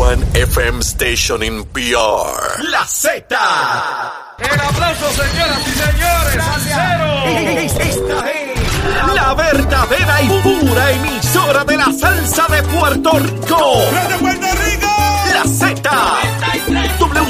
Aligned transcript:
one 0.00 0.22
FM 0.32 0.82
station 0.82 1.42
in 1.42 1.62
PR. 1.74 2.64
La 2.72 2.86
Z. 2.86 3.36
El 4.38 4.60
aplauso, 4.60 5.06
señoras 5.10 5.60
y 5.66 5.72
señores. 5.84 6.44
Salsero. 6.44 7.10
Esta 7.60 8.30
es 8.30 9.14
la 9.14 9.34
verdadera 9.34 10.22
y 10.22 10.28
pura 10.40 10.90
emisora 10.92 11.64
de 11.64 11.76
la 11.76 11.92
salsa 11.92 12.46
de 12.48 12.62
Puerto 12.62 13.10
Rico. 13.18 13.80
¡De 14.08 14.16
Puerto 14.16 14.46
Rico! 14.64 14.88
La 15.34 15.44
Z. 15.44 15.90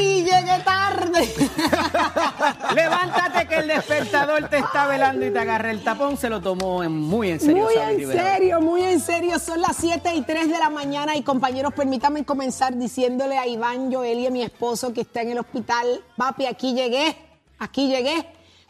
Llegué 0.00 0.62
tarde. 0.64 1.28
Levántate 2.74 3.46
que 3.46 3.56
el 3.56 3.68
despertador 3.68 4.48
te 4.48 4.58
está 4.58 4.86
velando 4.86 5.26
y 5.26 5.30
te 5.30 5.38
agarra 5.38 5.70
el 5.70 5.82
tapón. 5.82 6.16
Se 6.16 6.28
lo 6.30 6.40
tomó 6.40 6.82
en- 6.82 6.92
muy 6.92 7.30
en 7.30 7.40
serio. 7.40 7.64
Muy 7.64 7.74
en 7.74 8.10
serio, 8.12 8.60
muy 8.60 8.82
en 8.82 9.00
serio. 9.00 9.38
Son 9.38 9.60
las 9.60 9.76
7 9.76 10.14
y 10.14 10.22
3 10.22 10.48
de 10.48 10.58
la 10.58 10.70
mañana 10.70 11.16
y 11.16 11.22
compañeros, 11.22 11.72
permítanme 11.74 12.24
comenzar 12.24 12.76
diciéndole 12.76 13.38
a 13.38 13.46
Iván 13.46 13.92
Joelia, 13.92 14.30
mi 14.30 14.42
esposo 14.42 14.92
que 14.92 15.02
está 15.02 15.22
en 15.22 15.30
el 15.32 15.38
hospital, 15.38 16.02
papi, 16.16 16.46
aquí 16.46 16.74
llegué, 16.74 17.16
aquí 17.58 17.88
llegué. 17.88 18.26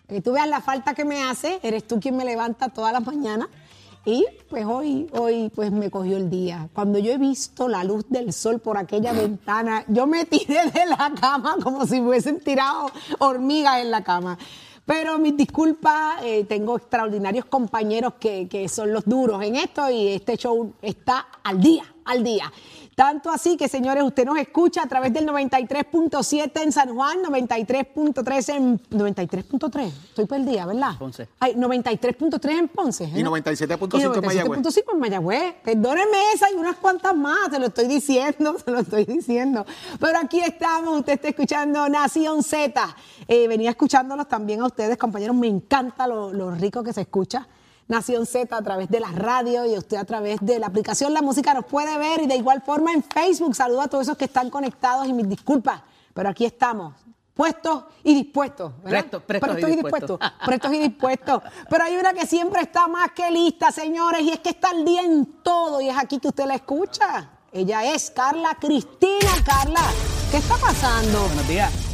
Que 0.08 0.20
tú 0.20 0.32
veas 0.32 0.48
la 0.48 0.60
falta 0.60 0.92
que 0.94 1.04
me 1.04 1.22
hace, 1.22 1.60
eres 1.62 1.86
tú 1.86 2.00
quien 2.00 2.16
me 2.16 2.24
levanta 2.24 2.68
todas 2.68 2.92
las 2.92 3.06
mañanas. 3.06 3.48
Y 4.04 4.24
pues 4.48 4.64
hoy, 4.64 5.08
hoy 5.12 5.50
pues 5.54 5.70
me 5.70 5.90
cogió 5.90 6.16
el 6.16 6.30
día. 6.30 6.68
Cuando 6.72 6.98
yo 6.98 7.12
he 7.12 7.18
visto 7.18 7.68
la 7.68 7.84
luz 7.84 8.04
del 8.08 8.32
sol 8.32 8.58
por 8.58 8.78
aquella 8.78 9.12
ventana, 9.12 9.84
yo 9.88 10.06
me 10.06 10.24
tiré 10.24 10.70
de 10.70 10.86
la 10.86 11.12
cama 11.20 11.56
como 11.62 11.86
si 11.86 12.00
hubiesen 12.00 12.40
tirado 12.40 12.90
hormigas 13.18 13.80
en 13.80 13.90
la 13.90 14.02
cama. 14.02 14.38
Pero 14.86 15.18
mis 15.18 15.36
disculpas, 15.36 16.22
eh, 16.22 16.44
tengo 16.44 16.76
extraordinarios 16.76 17.44
compañeros 17.44 18.14
que, 18.18 18.48
que 18.48 18.68
son 18.68 18.92
los 18.92 19.04
duros 19.04 19.42
en 19.42 19.56
esto 19.56 19.88
y 19.90 20.08
este 20.08 20.36
show 20.36 20.72
está 20.82 21.28
al 21.44 21.60
día, 21.60 21.84
al 22.10 22.24
día. 22.24 22.52
Tanto 23.00 23.30
así 23.30 23.56
que, 23.56 23.66
señores, 23.66 24.02
usted 24.02 24.26
nos 24.26 24.36
escucha 24.36 24.82
a 24.82 24.86
través 24.86 25.10
del 25.14 25.26
93.7 25.26 26.62
en 26.62 26.70
San 26.70 26.94
Juan, 26.94 27.22
93.3 27.22 28.54
en... 28.54 28.78
93.3, 28.90 29.86
estoy 29.86 30.26
perdida, 30.26 30.66
¿verdad? 30.66 30.98
Ponce. 30.98 31.26
Ay, 31.38 31.54
93.3 31.54 32.50
en 32.58 32.68
Ponce. 32.68 33.04
¿eh? 33.04 33.12
Y 33.14 33.22
97.5 33.22 33.98
Y 33.98 34.02
en 34.02 34.26
Mayagüez. 34.26 34.60
97.5 34.60 34.92
en 34.92 34.98
Mayagüez. 35.00 35.54
Perdónenme 35.64 36.32
esa 36.34 36.50
y 36.50 36.56
unas 36.56 36.76
cuantas 36.76 37.16
más, 37.16 37.50
te 37.50 37.58
lo 37.58 37.68
estoy 37.68 37.86
diciendo, 37.86 38.54
te 38.64 38.70
lo 38.70 38.80
estoy 38.80 39.06
diciendo. 39.06 39.64
Pero 39.98 40.18
aquí 40.18 40.40
estamos, 40.40 40.98
usted 40.98 41.14
está 41.14 41.28
escuchando 41.28 41.88
Nación 41.88 42.42
Z. 42.42 42.96
Eh, 43.28 43.48
venía 43.48 43.70
escuchándolos 43.70 44.28
también 44.28 44.60
a 44.60 44.66
ustedes, 44.66 44.98
compañeros, 44.98 45.36
me 45.36 45.46
encanta 45.46 46.06
lo, 46.06 46.34
lo 46.34 46.50
rico 46.50 46.82
que 46.82 46.92
se 46.92 47.00
escucha. 47.00 47.48
Nación 47.90 48.24
Z 48.24 48.56
a 48.56 48.62
través 48.62 48.88
de 48.88 49.00
la 49.00 49.10
radio 49.10 49.66
y 49.66 49.76
usted 49.76 49.96
a 49.96 50.04
través 50.04 50.38
de 50.40 50.60
la 50.60 50.68
aplicación 50.68 51.12
La 51.12 51.22
Música 51.22 51.52
nos 51.52 51.64
puede 51.64 51.98
ver 51.98 52.22
y 52.22 52.26
de 52.28 52.36
igual 52.36 52.62
forma 52.62 52.92
en 52.92 53.02
Facebook. 53.02 53.56
Saludo 53.56 53.80
a 53.80 53.88
todos 53.88 54.02
esos 54.02 54.16
que 54.16 54.26
están 54.26 54.48
conectados 54.48 55.08
y 55.08 55.12
mis 55.12 55.28
disculpas, 55.28 55.82
pero 56.14 56.28
aquí 56.28 56.44
estamos. 56.44 56.94
Puestos 57.34 57.84
y 58.04 58.14
dispuestos. 58.14 58.72
¿verdad? 58.84 59.00
Prestos, 59.00 59.22
prestos 59.24 59.58
y 59.58 59.76
dispuestos. 59.76 60.20
prestos 60.46 60.72
y 60.72 60.78
dispuestos. 60.78 61.42
Pero 61.68 61.84
hay 61.84 61.96
una 61.96 62.12
que 62.12 62.26
siempre 62.26 62.62
está 62.62 62.86
más 62.86 63.10
que 63.10 63.28
lista, 63.28 63.72
señores, 63.72 64.22
y 64.22 64.30
es 64.30 64.38
que 64.38 64.50
está 64.50 64.70
al 64.70 64.84
día 64.84 65.02
en 65.02 65.42
todo, 65.42 65.80
y 65.80 65.88
es 65.88 65.98
aquí 65.98 66.20
que 66.20 66.28
usted 66.28 66.46
la 66.46 66.54
escucha. 66.54 67.28
Ella 67.50 67.92
es 67.92 68.12
Carla 68.12 68.56
Cristina. 68.60 69.30
Carla, 69.44 69.82
¿qué 70.30 70.36
está 70.36 70.56
pasando? 70.58 71.22
Buenos 71.22 71.48
días. 71.48 71.89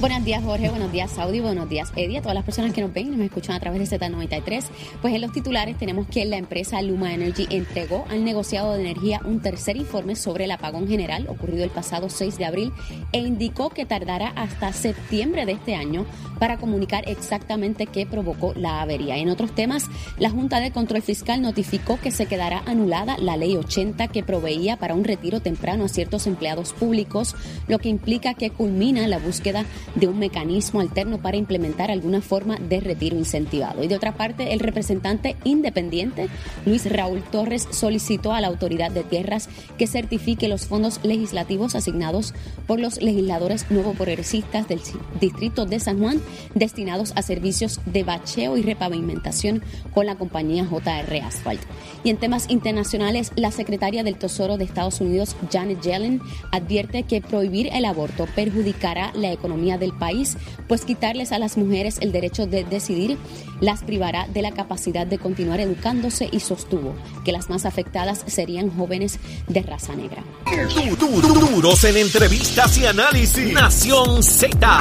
Buenos 0.00 0.24
días, 0.24 0.42
Jorge. 0.42 0.70
Buenos 0.70 0.90
días, 0.90 1.10
Saudi. 1.10 1.40
Buenos 1.40 1.68
días, 1.68 1.92
Eddie. 1.94 2.16
A 2.16 2.22
todas 2.22 2.34
las 2.34 2.44
personas 2.44 2.72
que 2.72 2.80
nos 2.80 2.90
ven 2.90 3.08
y 3.08 3.16
nos 3.16 3.26
escuchan 3.26 3.54
a 3.54 3.60
través 3.60 3.90
de 3.90 3.98
Z93. 3.98 4.64
Pues 5.02 5.14
en 5.14 5.20
los 5.20 5.30
titulares 5.30 5.76
tenemos 5.76 6.06
que 6.06 6.24
la 6.24 6.38
empresa 6.38 6.80
Luma 6.80 7.12
Energy 7.12 7.46
entregó 7.50 8.06
al 8.08 8.24
negociado 8.24 8.72
de 8.72 8.80
energía 8.80 9.20
un 9.26 9.40
tercer 9.40 9.76
informe 9.76 10.16
sobre 10.16 10.44
el 10.44 10.52
apagón 10.52 10.88
general 10.88 11.26
ocurrido 11.28 11.64
el 11.64 11.70
pasado 11.70 12.08
6 12.08 12.38
de 12.38 12.46
abril 12.46 12.72
e 13.12 13.18
indicó 13.18 13.68
que 13.68 13.84
tardará 13.84 14.28
hasta 14.28 14.72
septiembre 14.72 15.44
de 15.44 15.52
este 15.52 15.74
año 15.74 16.06
para 16.38 16.56
comunicar 16.56 17.06
exactamente 17.06 17.86
qué 17.86 18.06
provocó 18.06 18.54
la 18.56 18.80
avería. 18.80 19.18
En 19.18 19.28
otros 19.28 19.54
temas, 19.54 19.84
la 20.18 20.30
Junta 20.30 20.60
de 20.60 20.72
Control 20.72 21.02
Fiscal 21.02 21.42
notificó 21.42 22.00
que 22.00 22.10
se 22.10 22.24
quedará 22.24 22.62
anulada 22.64 23.18
la 23.18 23.36
Ley 23.36 23.54
80 23.54 24.08
que 24.08 24.22
proveía 24.22 24.78
para 24.78 24.94
un 24.94 25.04
retiro 25.04 25.40
temprano 25.40 25.84
a 25.84 25.88
ciertos 25.88 26.26
empleados 26.26 26.72
públicos, 26.72 27.36
lo 27.68 27.78
que 27.78 27.90
implica 27.90 28.32
que 28.32 28.48
culmina 28.48 29.06
la 29.06 29.18
búsqueda 29.18 29.66
de 29.94 30.08
un 30.08 30.18
mecanismo 30.18 30.80
alterno 30.80 31.18
para 31.18 31.36
implementar 31.36 31.90
alguna 31.90 32.20
forma 32.20 32.56
de 32.56 32.80
retiro 32.80 33.16
incentivado. 33.16 33.82
Y 33.82 33.88
de 33.88 33.96
otra 33.96 34.12
parte, 34.12 34.52
el 34.52 34.60
representante 34.60 35.36
independiente 35.44 36.28
Luis 36.66 36.90
Raúl 36.90 37.22
Torres 37.22 37.68
solicitó 37.70 38.32
a 38.32 38.40
la 38.40 38.48
autoridad 38.48 38.90
de 38.90 39.04
tierras 39.04 39.48
que 39.78 39.86
certifique 39.86 40.48
los 40.48 40.66
fondos 40.66 41.00
legislativos 41.02 41.74
asignados 41.74 42.34
por 42.66 42.80
los 42.80 43.00
legisladores 43.00 43.70
nuevo 43.70 43.94
progresistas 43.94 44.68
del 44.68 44.80
distrito 45.20 45.66
de 45.66 45.80
San 45.80 45.98
Juan 45.98 46.20
destinados 46.54 47.12
a 47.16 47.22
servicios 47.22 47.80
de 47.86 48.04
bacheo 48.04 48.56
y 48.56 48.62
repavimentación 48.62 49.62
con 49.94 50.06
la 50.06 50.16
compañía 50.16 50.64
JR 50.64 51.22
Asphalt. 51.24 51.60
Y 52.02 52.10
en 52.10 52.16
temas 52.16 52.48
internacionales, 52.48 53.32
la 53.36 53.50
secretaria 53.50 54.02
del 54.02 54.16
Tesoro 54.16 54.56
de 54.56 54.64
Estados 54.64 55.00
Unidos, 55.00 55.36
Janet 55.52 55.82
Yellen, 55.82 56.20
advierte 56.50 57.02
que 57.02 57.20
prohibir 57.20 57.68
el 57.72 57.84
aborto 57.84 58.26
perjudicará 58.34 59.12
la 59.14 59.32
economía 59.32 59.78
del 59.80 59.92
país, 59.92 60.36
pues 60.68 60.84
quitarles 60.84 61.32
a 61.32 61.38
las 61.40 61.56
mujeres 61.56 61.98
el 62.00 62.12
derecho 62.12 62.46
de 62.46 62.62
decidir 62.62 63.18
las 63.60 63.82
privará 63.82 64.28
de 64.28 64.42
la 64.42 64.52
capacidad 64.52 65.06
de 65.06 65.18
continuar 65.18 65.58
educándose 65.60 66.28
y 66.30 66.38
sostuvo 66.40 66.94
que 67.24 67.32
las 67.32 67.50
más 67.50 67.66
afectadas 67.66 68.22
serían 68.26 68.70
jóvenes 68.70 69.18
de 69.48 69.62
raza 69.62 69.94
negra. 69.96 70.22
Du- 70.46 70.96
du- 70.96 71.20
du- 71.20 71.40
Duros 71.50 71.82
en 71.84 71.96
entrevistas 71.96 72.78
y 72.78 72.86
análisis. 72.86 73.52
Nación. 73.52 74.22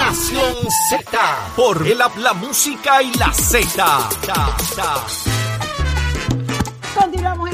Nación. 0.06 0.54
Por 1.56 1.86
música 2.34 3.02
y 3.02 3.12
la. 3.18 4.10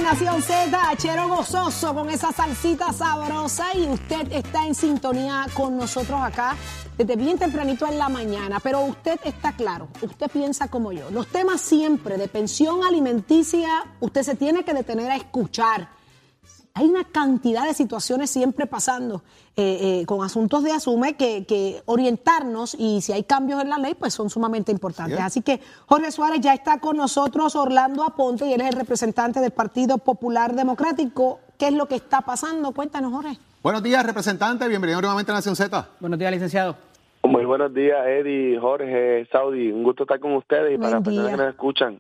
Nación 0.06 0.40
Z, 0.44 0.90
Achero 0.92 1.28
Gozoso 1.28 1.96
con 1.96 2.12
esa 2.12 2.32
salsita 2.32 2.94
sabrosa 2.94 3.76
y 3.76 3.88
usted 3.88 4.32
está 4.32 4.68
en 4.68 4.76
sintonía 4.76 5.48
con 5.56 5.76
nosotros 5.76 6.22
acá 6.22 6.56
desde 6.96 7.16
bien 7.16 7.40
tempranito 7.40 7.88
en 7.88 7.98
la 7.98 8.08
mañana, 8.08 8.60
pero 8.60 8.82
usted 8.82 9.20
está 9.24 9.54
claro, 9.54 9.88
usted 10.04 10.30
piensa 10.30 10.68
como 10.68 10.92
yo. 10.92 11.10
Los 11.10 11.26
temas 11.30 11.60
siempre 11.60 12.18
de 12.18 12.28
pensión 12.28 12.84
alimenticia, 12.84 13.84
usted 14.00 14.22
se 14.22 14.36
tiene 14.36 14.64
que 14.64 14.76
detener 14.76 15.10
a 15.10 15.16
escuchar. 15.16 15.90
Hay 16.78 16.88
una 16.88 17.06
cantidad 17.06 17.66
de 17.66 17.74
situaciones 17.74 18.30
siempre 18.30 18.66
pasando 18.66 19.24
eh, 19.56 20.02
eh, 20.02 20.06
con 20.06 20.26
asuntos 20.26 20.62
de 20.62 20.74
asume 20.74 21.14
que, 21.16 21.46
que 21.46 21.82
orientarnos 21.86 22.76
y 22.78 23.00
si 23.00 23.14
hay 23.14 23.24
cambios 23.24 23.62
en 23.62 23.70
la 23.70 23.78
ley, 23.78 23.94
pues 23.94 24.14
son 24.14 24.30
sumamente 24.30 24.74
importantes. 24.74 25.18
Así 25.22 25.42
que 25.42 25.62
Jorge 25.86 26.12
Suárez 26.12 26.42
ya 26.42 26.54
está 26.54 26.82
con 26.82 26.98
nosotros, 26.98 27.56
Orlando 27.56 28.04
Aponte, 28.04 28.46
y 28.46 28.52
él 28.52 28.60
es 28.60 28.68
el 28.68 28.76
representante 28.76 29.40
del 29.40 29.52
Partido 29.52 30.00
Popular 30.00 30.54
Democrático. 30.54 31.40
¿Qué 31.58 31.68
es 31.70 31.74
lo 31.74 31.86
que 31.86 31.96
está 31.96 32.24
pasando? 32.24 32.74
Cuéntanos, 32.74 33.14
Jorge. 33.14 33.38
Buenos 33.64 33.82
días, 33.82 34.06
representante. 34.06 34.68
Bienvenido 34.68 35.00
nuevamente 35.00 35.32
a 35.32 35.36
Nación 35.36 35.56
Z. 35.56 35.88
Buenos 36.02 36.20
días, 36.20 36.34
licenciado. 36.34 36.76
Muy 37.24 37.46
buenos 37.46 37.74
días, 37.74 38.06
Eddie, 38.06 38.60
Jorge, 38.60 39.26
Saudi. 39.32 39.72
Un 39.72 39.84
gusto 39.84 40.04
estar 40.04 40.20
con 40.20 40.34
ustedes 40.34 40.74
y 40.74 40.76
Buen 40.76 40.82
para 40.82 40.96
las 40.96 41.04
personas 41.04 41.32
que 41.32 41.38
nos 41.38 41.50
escuchan. 41.52 42.00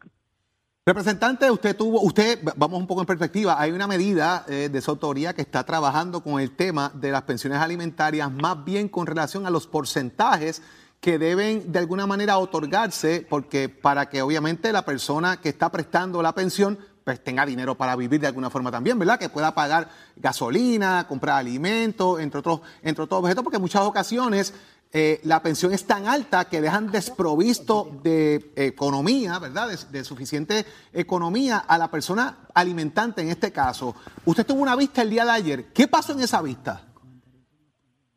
Representante, 0.88 1.50
usted 1.50 1.76
tuvo, 1.76 2.00
usted, 2.02 2.40
vamos 2.58 2.80
un 2.80 2.86
poco 2.86 3.02
en 3.02 3.08
perspectiva, 3.08 3.60
hay 3.60 3.72
una 3.72 3.88
medida 3.88 4.46
eh, 4.48 4.70
de 4.72 4.82
su 4.82 4.92
autoría 4.92 5.34
que 5.34 5.42
está 5.42 5.64
trabajando 5.64 6.22
con 6.22 6.40
el 6.40 6.56
tema 6.56 6.92
de 6.94 7.10
las 7.10 7.24
pensiones 7.24 7.58
alimentarias, 7.58 8.32
más 8.32 8.64
bien 8.64 8.88
con 8.88 9.08
relación 9.08 9.48
a 9.48 9.50
los 9.50 9.66
porcentajes 9.66 10.62
que 11.00 11.18
deben 11.18 11.72
de 11.72 11.80
alguna 11.80 12.06
manera 12.06 12.38
otorgarse, 12.38 13.26
porque 13.28 13.68
para 13.68 14.10
que 14.10 14.22
obviamente 14.22 14.72
la 14.72 14.86
persona 14.86 15.38
que 15.42 15.50
está 15.50 15.72
prestando 15.72 16.22
la 16.22 16.36
pensión 16.36 16.78
pues 17.04 17.24
tenga 17.24 17.46
dinero 17.46 17.76
para 17.76 17.96
vivir 17.96 18.20
de 18.20 18.28
alguna 18.28 18.50
forma 18.50 18.72
también, 18.72 18.98
¿verdad? 18.98 19.20
Que 19.20 19.30
pueda 19.30 19.54
pagar 19.54 19.90
gasolina, 20.16 21.08
comprar 21.08 21.38
alimentos, 21.38 22.20
entre 22.20 22.40
otros, 22.40 22.62
entre 22.82 23.04
otros 23.04 23.20
objetos, 23.22 23.44
porque 23.44 23.58
en 23.58 23.62
muchas 23.62 23.84
ocasiones 23.84 24.54
eh, 24.98 25.20
la 25.24 25.44
pensión 25.44 25.74
es 25.74 25.86
tan 25.86 26.08
alta 26.08 26.48
que 26.48 26.62
dejan 26.62 26.90
desprovisto 26.90 28.00
de 28.02 28.40
economía, 28.56 29.40
¿verdad? 29.40 29.68
De, 29.68 29.98
de, 29.98 30.06
suficiente 30.06 30.64
economía 30.94 31.58
a 31.58 31.78
la 31.78 31.92
persona 31.92 32.48
alimentante 32.54 33.22
en 33.22 33.28
este 33.28 33.52
caso. 33.52 33.94
Usted 34.24 34.46
tuvo 34.46 34.62
una 34.62 34.78
vista 34.78 35.02
el 35.02 35.10
día 35.10 35.26
de 35.26 35.32
ayer. 35.32 35.60
¿Qué 35.76 35.90
pasó 35.90 36.14
en 36.14 36.22
esa 36.22 36.42
vista? 36.42 36.82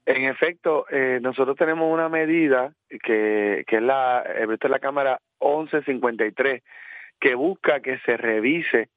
En 0.06 0.26
efecto, 0.26 0.86
eh, 0.88 1.19
nosotros 1.20 1.56
tenemos 1.56 1.92
una 1.92 2.08
medida 2.08 2.72
que, 2.88 3.64
que 3.66 3.76
es 3.76 3.82
la, 3.82 4.22
esta 4.22 4.69
es 4.69 4.70
la 4.70 4.78
Cámara 4.78 5.20
1153, 5.40 6.62
que 7.19 7.34
busca 7.34 7.80
que 7.80 7.98
se 8.06 8.16
revise 8.16 8.88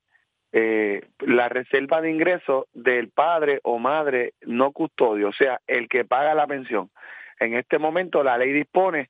eh, 0.54 1.02
la 1.20 1.50
reserva 1.50 2.00
de 2.00 2.12
ingresos 2.12 2.66
del 2.74 3.10
padre 3.10 3.60
o 3.64 3.80
madre 3.80 4.34
no 4.42 4.72
custodio, 4.72 5.30
o 5.30 5.34
sea, 5.34 5.60
el 5.66 5.90
que 5.90 6.06
paga 6.06 6.36
la 6.36 6.46
pensión. 6.46 6.92
En 7.42 7.56
este 7.56 7.80
momento 7.80 8.24
la 8.24 8.38
ley 8.38 8.54
dispone 8.54 9.10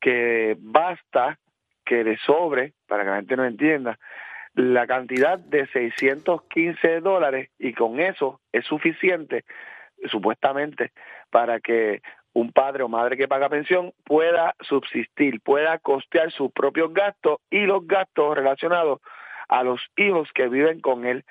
que 0.00 0.56
basta 0.60 1.36
que 1.84 2.04
le 2.04 2.16
sobre, 2.18 2.74
para 2.86 3.02
que 3.02 3.10
la 3.10 3.16
gente 3.16 3.36
no 3.36 3.44
entienda, 3.44 3.98
la 4.54 4.86
cantidad 4.86 5.36
de 5.36 5.66
615 5.66 7.00
dólares 7.00 7.50
y 7.58 7.72
con 7.72 7.98
eso 7.98 8.40
es 8.52 8.64
suficiente 8.66 9.44
supuestamente, 10.08 10.92
para 11.30 11.58
que 11.58 12.02
un 12.32 12.52
padre 12.52 12.84
o 12.84 12.88
madre 12.88 13.16
que 13.16 13.26
paga 13.26 13.48
pensión 13.48 13.92
pueda 14.04 14.54
subsistir, 14.60 15.40
pueda 15.40 15.78
costear 15.78 16.30
sus 16.30 16.52
propios 16.52 16.94
gastos 16.94 17.38
y 17.50 17.66
los 17.66 17.84
gastos 17.84 18.36
relacionados 18.36 19.00
a 19.48 19.64
los 19.64 19.80
hijos 19.96 20.28
que 20.32 20.48
viven 20.48 20.80
con 20.80 21.04
él. 21.04 21.24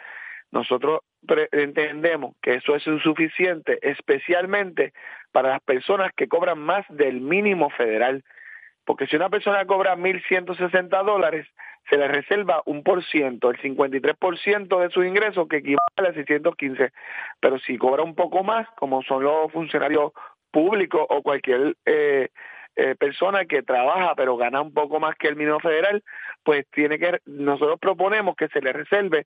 Nosotros 0.51 0.99
entendemos 1.51 2.35
que 2.41 2.55
eso 2.55 2.75
es 2.75 2.85
insuficiente, 2.87 3.79
especialmente 3.81 4.93
para 5.31 5.49
las 5.49 5.61
personas 5.61 6.11
que 6.15 6.27
cobran 6.27 6.59
más 6.59 6.85
del 6.89 7.21
mínimo 7.21 7.69
federal. 7.69 8.23
Porque 8.85 9.07
si 9.07 9.15
una 9.15 9.29
persona 9.29 9.65
cobra 9.65 9.95
1.160 9.95 11.05
dólares, 11.05 11.47
se 11.89 11.97
le 11.97 12.07
reserva 12.07 12.61
un 12.65 12.83
por 12.83 13.03
ciento, 13.05 13.51
el 13.51 13.57
53% 13.57 14.79
de 14.79 14.89
sus 14.89 15.05
ingresos, 15.05 15.47
que 15.47 15.57
equivale 15.57 16.09
a 16.09 16.13
615. 16.13 16.91
Pero 17.39 17.59
si 17.59 17.77
cobra 17.77 18.03
un 18.03 18.15
poco 18.15 18.43
más, 18.43 18.67
como 18.77 19.03
son 19.03 19.23
los 19.23 19.51
funcionarios 19.51 20.11
públicos 20.51 21.05
o 21.09 21.21
cualquier 21.21 21.75
eh, 21.85 22.29
eh, 22.75 22.95
persona 22.95 23.45
que 23.45 23.63
trabaja 23.63 24.15
pero 24.15 24.37
gana 24.37 24.61
un 24.61 24.73
poco 24.73 24.99
más 24.99 25.15
que 25.17 25.27
el 25.27 25.35
mínimo 25.35 25.59
federal, 25.59 26.03
pues 26.43 26.65
tiene 26.71 26.99
que, 26.99 27.19
nosotros 27.25 27.79
proponemos 27.79 28.35
que 28.35 28.47
se 28.47 28.61
le 28.61 28.71
reserve 28.71 29.25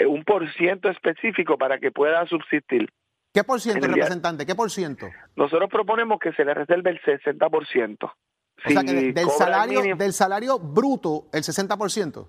un 0.00 0.24
por 0.24 0.50
ciento 0.54 0.88
específico 0.90 1.56
para 1.56 1.78
que 1.78 1.90
pueda 1.90 2.26
subsistir. 2.26 2.90
¿Qué 3.32 3.44
por 3.44 3.60
ciento, 3.60 3.86
representante? 3.86 4.46
¿Qué 4.46 4.54
por 4.54 4.70
ciento? 4.70 5.08
Nosotros 5.36 5.68
proponemos 5.70 6.18
que 6.18 6.32
se 6.32 6.44
le 6.44 6.54
reserve 6.54 6.90
el 6.90 7.00
60%. 7.02 8.04
O 8.04 8.70
sea 8.70 8.82
que 8.82 9.12
del 9.12 9.28
salario, 9.28 9.94
del 9.94 10.12
salario 10.12 10.58
bruto, 10.58 11.26
el 11.32 11.42
60%. 11.42 12.26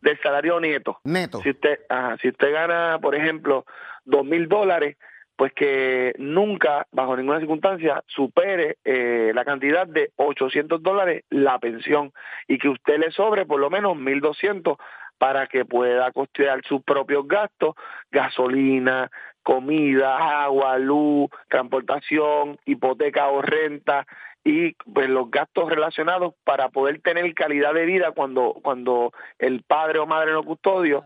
Del 0.00 0.20
salario 0.22 0.60
neto. 0.60 1.00
Neto. 1.04 1.40
Si 1.42 1.50
usted, 1.50 1.80
si 2.20 2.28
usted 2.28 2.52
gana, 2.52 2.98
por 3.00 3.16
ejemplo, 3.16 3.64
dos 4.04 4.24
mil 4.24 4.48
dólares, 4.48 4.96
pues 5.36 5.52
que 5.52 6.14
nunca, 6.18 6.86
bajo 6.92 7.16
ninguna 7.16 7.40
circunstancia, 7.40 8.04
supere 8.06 8.76
eh, 8.84 9.32
la 9.34 9.44
cantidad 9.44 9.86
de 9.86 10.12
800 10.16 10.82
dólares 10.82 11.24
la 11.30 11.58
pensión 11.58 12.12
y 12.46 12.58
que 12.58 12.68
usted 12.68 12.98
le 12.98 13.10
sobre 13.10 13.44
por 13.44 13.58
lo 13.58 13.70
menos 13.70 13.96
1.200 13.96 14.76
para 15.18 15.46
que 15.46 15.64
pueda 15.64 16.10
costear 16.12 16.60
sus 16.66 16.82
propios 16.82 17.26
gastos, 17.26 17.74
gasolina, 18.10 19.10
comida, 19.42 20.44
agua, 20.44 20.78
luz, 20.78 21.30
transportación, 21.48 22.58
hipoteca 22.64 23.28
o 23.28 23.42
renta, 23.42 24.06
y 24.44 24.74
pues 24.92 25.08
los 25.08 25.30
gastos 25.30 25.70
relacionados 25.70 26.34
para 26.44 26.68
poder 26.68 27.00
tener 27.00 27.32
calidad 27.34 27.72
de 27.72 27.86
vida 27.86 28.12
cuando 28.12 28.54
cuando 28.62 29.12
el 29.38 29.62
padre 29.62 29.98
o 29.98 30.06
madre 30.06 30.32
no 30.32 30.42
custodio 30.42 31.02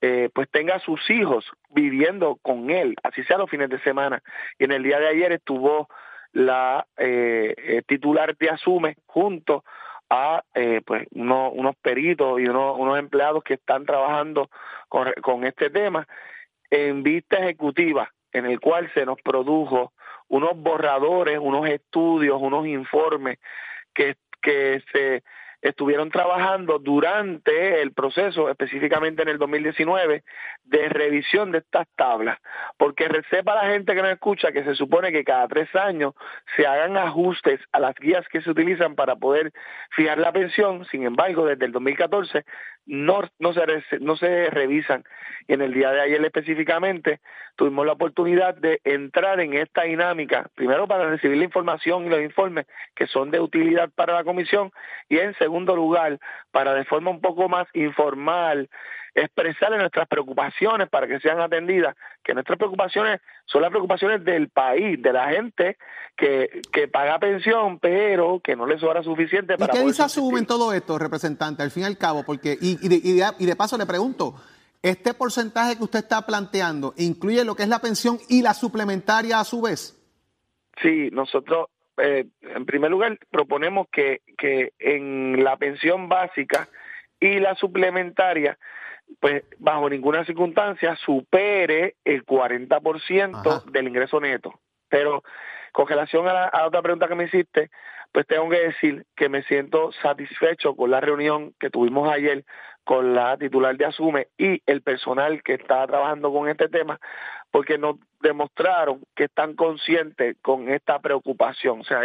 eh, 0.00 0.30
pues 0.34 0.50
tenga 0.50 0.74
a 0.74 0.80
sus 0.80 1.08
hijos 1.10 1.48
viviendo 1.70 2.36
con 2.42 2.70
él, 2.70 2.96
así 3.04 3.22
sea 3.22 3.38
los 3.38 3.48
fines 3.48 3.70
de 3.70 3.78
semana. 3.82 4.20
Y 4.58 4.64
en 4.64 4.72
el 4.72 4.82
día 4.82 4.98
de 4.98 5.06
ayer 5.06 5.30
estuvo 5.30 5.88
la 6.32 6.84
eh, 6.96 7.54
eh 7.56 7.82
titular 7.86 8.36
de 8.36 8.50
Asume 8.50 8.96
junto 9.06 9.64
a 10.14 10.44
eh, 10.54 10.82
pues 10.84 11.08
uno, 11.12 11.50
unos 11.50 11.74
peritos 11.76 12.38
y 12.38 12.44
unos, 12.44 12.78
unos 12.78 12.98
empleados 12.98 13.42
que 13.42 13.54
están 13.54 13.86
trabajando 13.86 14.50
con, 14.90 15.10
con 15.22 15.44
este 15.44 15.70
tema 15.70 16.06
en 16.68 17.02
vista 17.02 17.38
ejecutiva, 17.38 18.12
en 18.30 18.44
el 18.44 18.60
cual 18.60 18.90
se 18.92 19.06
nos 19.06 19.18
produjo 19.22 19.94
unos 20.28 20.50
borradores, 20.54 21.38
unos 21.40 21.66
estudios, 21.66 22.38
unos 22.42 22.66
informes 22.66 23.38
que, 23.94 24.16
que 24.42 24.82
se 24.92 25.22
estuvieron 25.62 26.10
trabajando 26.10 26.78
durante 26.78 27.80
el 27.80 27.92
proceso, 27.92 28.50
específicamente 28.50 29.22
en 29.22 29.28
el 29.28 29.38
2019, 29.38 30.24
de 30.64 30.88
revisión 30.88 31.52
de 31.52 31.58
estas 31.58 31.86
tablas, 31.96 32.38
porque 32.76 33.08
sepa 33.30 33.54
la 33.54 33.70
gente 33.70 33.94
que 33.94 34.02
nos 34.02 34.10
escucha 34.10 34.52
que 34.52 34.64
se 34.64 34.74
supone 34.74 35.12
que 35.12 35.24
cada 35.24 35.46
tres 35.46 35.74
años 35.74 36.14
se 36.56 36.66
hagan 36.66 36.96
ajustes 36.96 37.60
a 37.70 37.78
las 37.78 37.94
guías 37.94 38.26
que 38.28 38.42
se 38.42 38.50
utilizan 38.50 38.96
para 38.96 39.16
poder 39.16 39.52
fijar 39.90 40.18
la 40.18 40.32
pensión, 40.32 40.84
sin 40.86 41.04
embargo, 41.04 41.46
desde 41.46 41.64
el 41.64 41.72
2014 41.72 42.44
no, 42.86 43.22
no, 43.38 43.52
se, 43.52 43.60
no 44.00 44.16
se 44.16 44.50
revisan. 44.50 45.04
Y 45.48 45.54
en 45.54 45.62
el 45.62 45.72
día 45.72 45.90
de 45.90 46.00
ayer 46.00 46.24
específicamente 46.24 47.20
tuvimos 47.56 47.86
la 47.86 47.92
oportunidad 47.92 48.54
de 48.54 48.80
entrar 48.84 49.40
en 49.40 49.54
esta 49.54 49.82
dinámica, 49.82 50.48
primero 50.54 50.86
para 50.86 51.08
recibir 51.08 51.36
la 51.38 51.44
información 51.44 52.06
y 52.06 52.08
los 52.08 52.20
informes 52.20 52.66
que 52.94 53.06
son 53.06 53.30
de 53.30 53.40
utilidad 53.40 53.90
para 53.94 54.14
la 54.14 54.24
comisión 54.24 54.70
y 55.08 55.18
en 55.18 55.34
segundo 55.34 55.76
lugar 55.76 56.18
para 56.50 56.74
de 56.74 56.84
forma 56.84 57.10
un 57.10 57.20
poco 57.20 57.48
más 57.48 57.66
informal 57.74 58.68
expresarle 59.14 59.78
nuestras 59.78 60.08
preocupaciones 60.08 60.88
para 60.88 61.06
que 61.06 61.20
sean 61.20 61.40
atendidas, 61.40 61.96
que 62.22 62.34
nuestras 62.34 62.58
preocupaciones 62.58 63.20
son 63.46 63.62
las 63.62 63.70
preocupaciones 63.70 64.24
del 64.24 64.48
país, 64.48 65.00
de 65.02 65.12
la 65.12 65.28
gente 65.30 65.76
que, 66.16 66.62
que 66.72 66.88
paga 66.88 67.18
pensión, 67.18 67.78
pero 67.78 68.40
que 68.40 68.56
no 68.56 68.66
le 68.66 68.78
sobra 68.78 69.02
suficiente 69.02 69.56
para... 69.56 69.74
¿Y 69.74 69.78
qué 69.78 69.84
dice 69.84 70.02
asumen 70.02 70.46
todo 70.46 70.72
esto, 70.72 70.98
representante, 70.98 71.62
al 71.62 71.70
fin 71.70 71.82
y 71.82 71.86
al 71.86 71.98
cabo? 71.98 72.24
Porque, 72.24 72.56
y, 72.60 72.78
y, 72.84 72.88
de, 72.88 72.96
y, 72.96 73.12
de, 73.16 73.26
y 73.38 73.46
de 73.46 73.56
paso 73.56 73.76
le 73.76 73.86
pregunto, 73.86 74.34
¿este 74.82 75.14
porcentaje 75.14 75.76
que 75.76 75.84
usted 75.84 76.00
está 76.00 76.24
planteando 76.24 76.94
incluye 76.96 77.44
lo 77.44 77.54
que 77.54 77.64
es 77.64 77.68
la 77.68 77.80
pensión 77.80 78.18
y 78.28 78.42
la 78.42 78.54
suplementaria 78.54 79.40
a 79.40 79.44
su 79.44 79.60
vez? 79.60 79.98
Sí, 80.80 81.10
nosotros 81.12 81.68
eh, 81.98 82.26
en 82.42 82.64
primer 82.64 82.90
lugar, 82.90 83.18
proponemos 83.30 83.86
que, 83.92 84.22
que 84.38 84.72
en 84.78 85.44
la 85.44 85.56
pensión 85.56 86.08
básica 86.08 86.68
y 87.20 87.38
la 87.38 87.54
suplementaria, 87.54 88.58
pues 89.20 89.44
bajo 89.58 89.88
ninguna 89.88 90.24
circunstancia 90.24 90.96
supere 90.96 91.96
el 92.04 92.24
40% 92.24 93.64
del 93.70 93.88
ingreso 93.88 94.20
neto. 94.20 94.60
Pero 94.88 95.22
con 95.72 95.88
relación 95.88 96.28
a, 96.28 96.32
la, 96.32 96.44
a 96.46 96.66
otra 96.66 96.82
pregunta 96.82 97.08
que 97.08 97.14
me 97.14 97.24
hiciste, 97.24 97.70
pues 98.12 98.26
tengo 98.26 98.48
que 98.50 98.60
decir 98.60 99.06
que 99.16 99.28
me 99.28 99.42
siento 99.44 99.90
satisfecho 100.02 100.76
con 100.76 100.90
la 100.90 101.00
reunión 101.00 101.54
que 101.58 101.70
tuvimos 101.70 102.10
ayer 102.10 102.44
con 102.84 103.14
la 103.14 103.36
titular 103.36 103.76
de 103.76 103.86
Asume 103.86 104.28
y 104.36 104.60
el 104.66 104.82
personal 104.82 105.42
que 105.42 105.54
está 105.54 105.86
trabajando 105.86 106.32
con 106.32 106.48
este 106.48 106.68
tema, 106.68 106.98
porque 107.50 107.78
nos 107.78 107.96
demostraron 108.20 109.02
que 109.14 109.24
están 109.24 109.54
conscientes 109.54 110.36
con 110.42 110.68
esta 110.68 110.98
preocupación. 111.00 111.80
O 111.80 111.84
sea, 111.84 112.00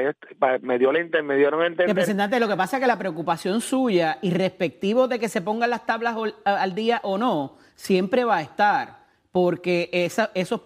me, 0.62 0.78
dio 0.78 0.92
la, 0.92 1.22
me 1.24 1.36
dieron 1.38 1.64
entender. 1.64 1.88
Representante, 1.88 2.40
lo 2.40 2.48
que 2.48 2.56
pasa 2.56 2.78
es 2.78 2.82
que 2.82 2.88
la 2.88 3.00
preocupación 3.00 3.62
suya, 3.62 4.20
y 4.22 4.32
respectivo 4.32 5.08
de 5.08 5.20
que 5.20 5.30
se 5.30 5.42
pongan 5.42 5.70
las 5.70 5.86
tablas 5.86 6.16
al 6.44 6.76
día 6.76 7.00
o 7.04 7.18
no, 7.18 7.58
siempre 7.76 8.24
va 8.24 8.38
a 8.38 8.42
estar, 8.42 8.98
porque 9.32 9.90
esa, 9.94 10.32
esos, 10.34 10.62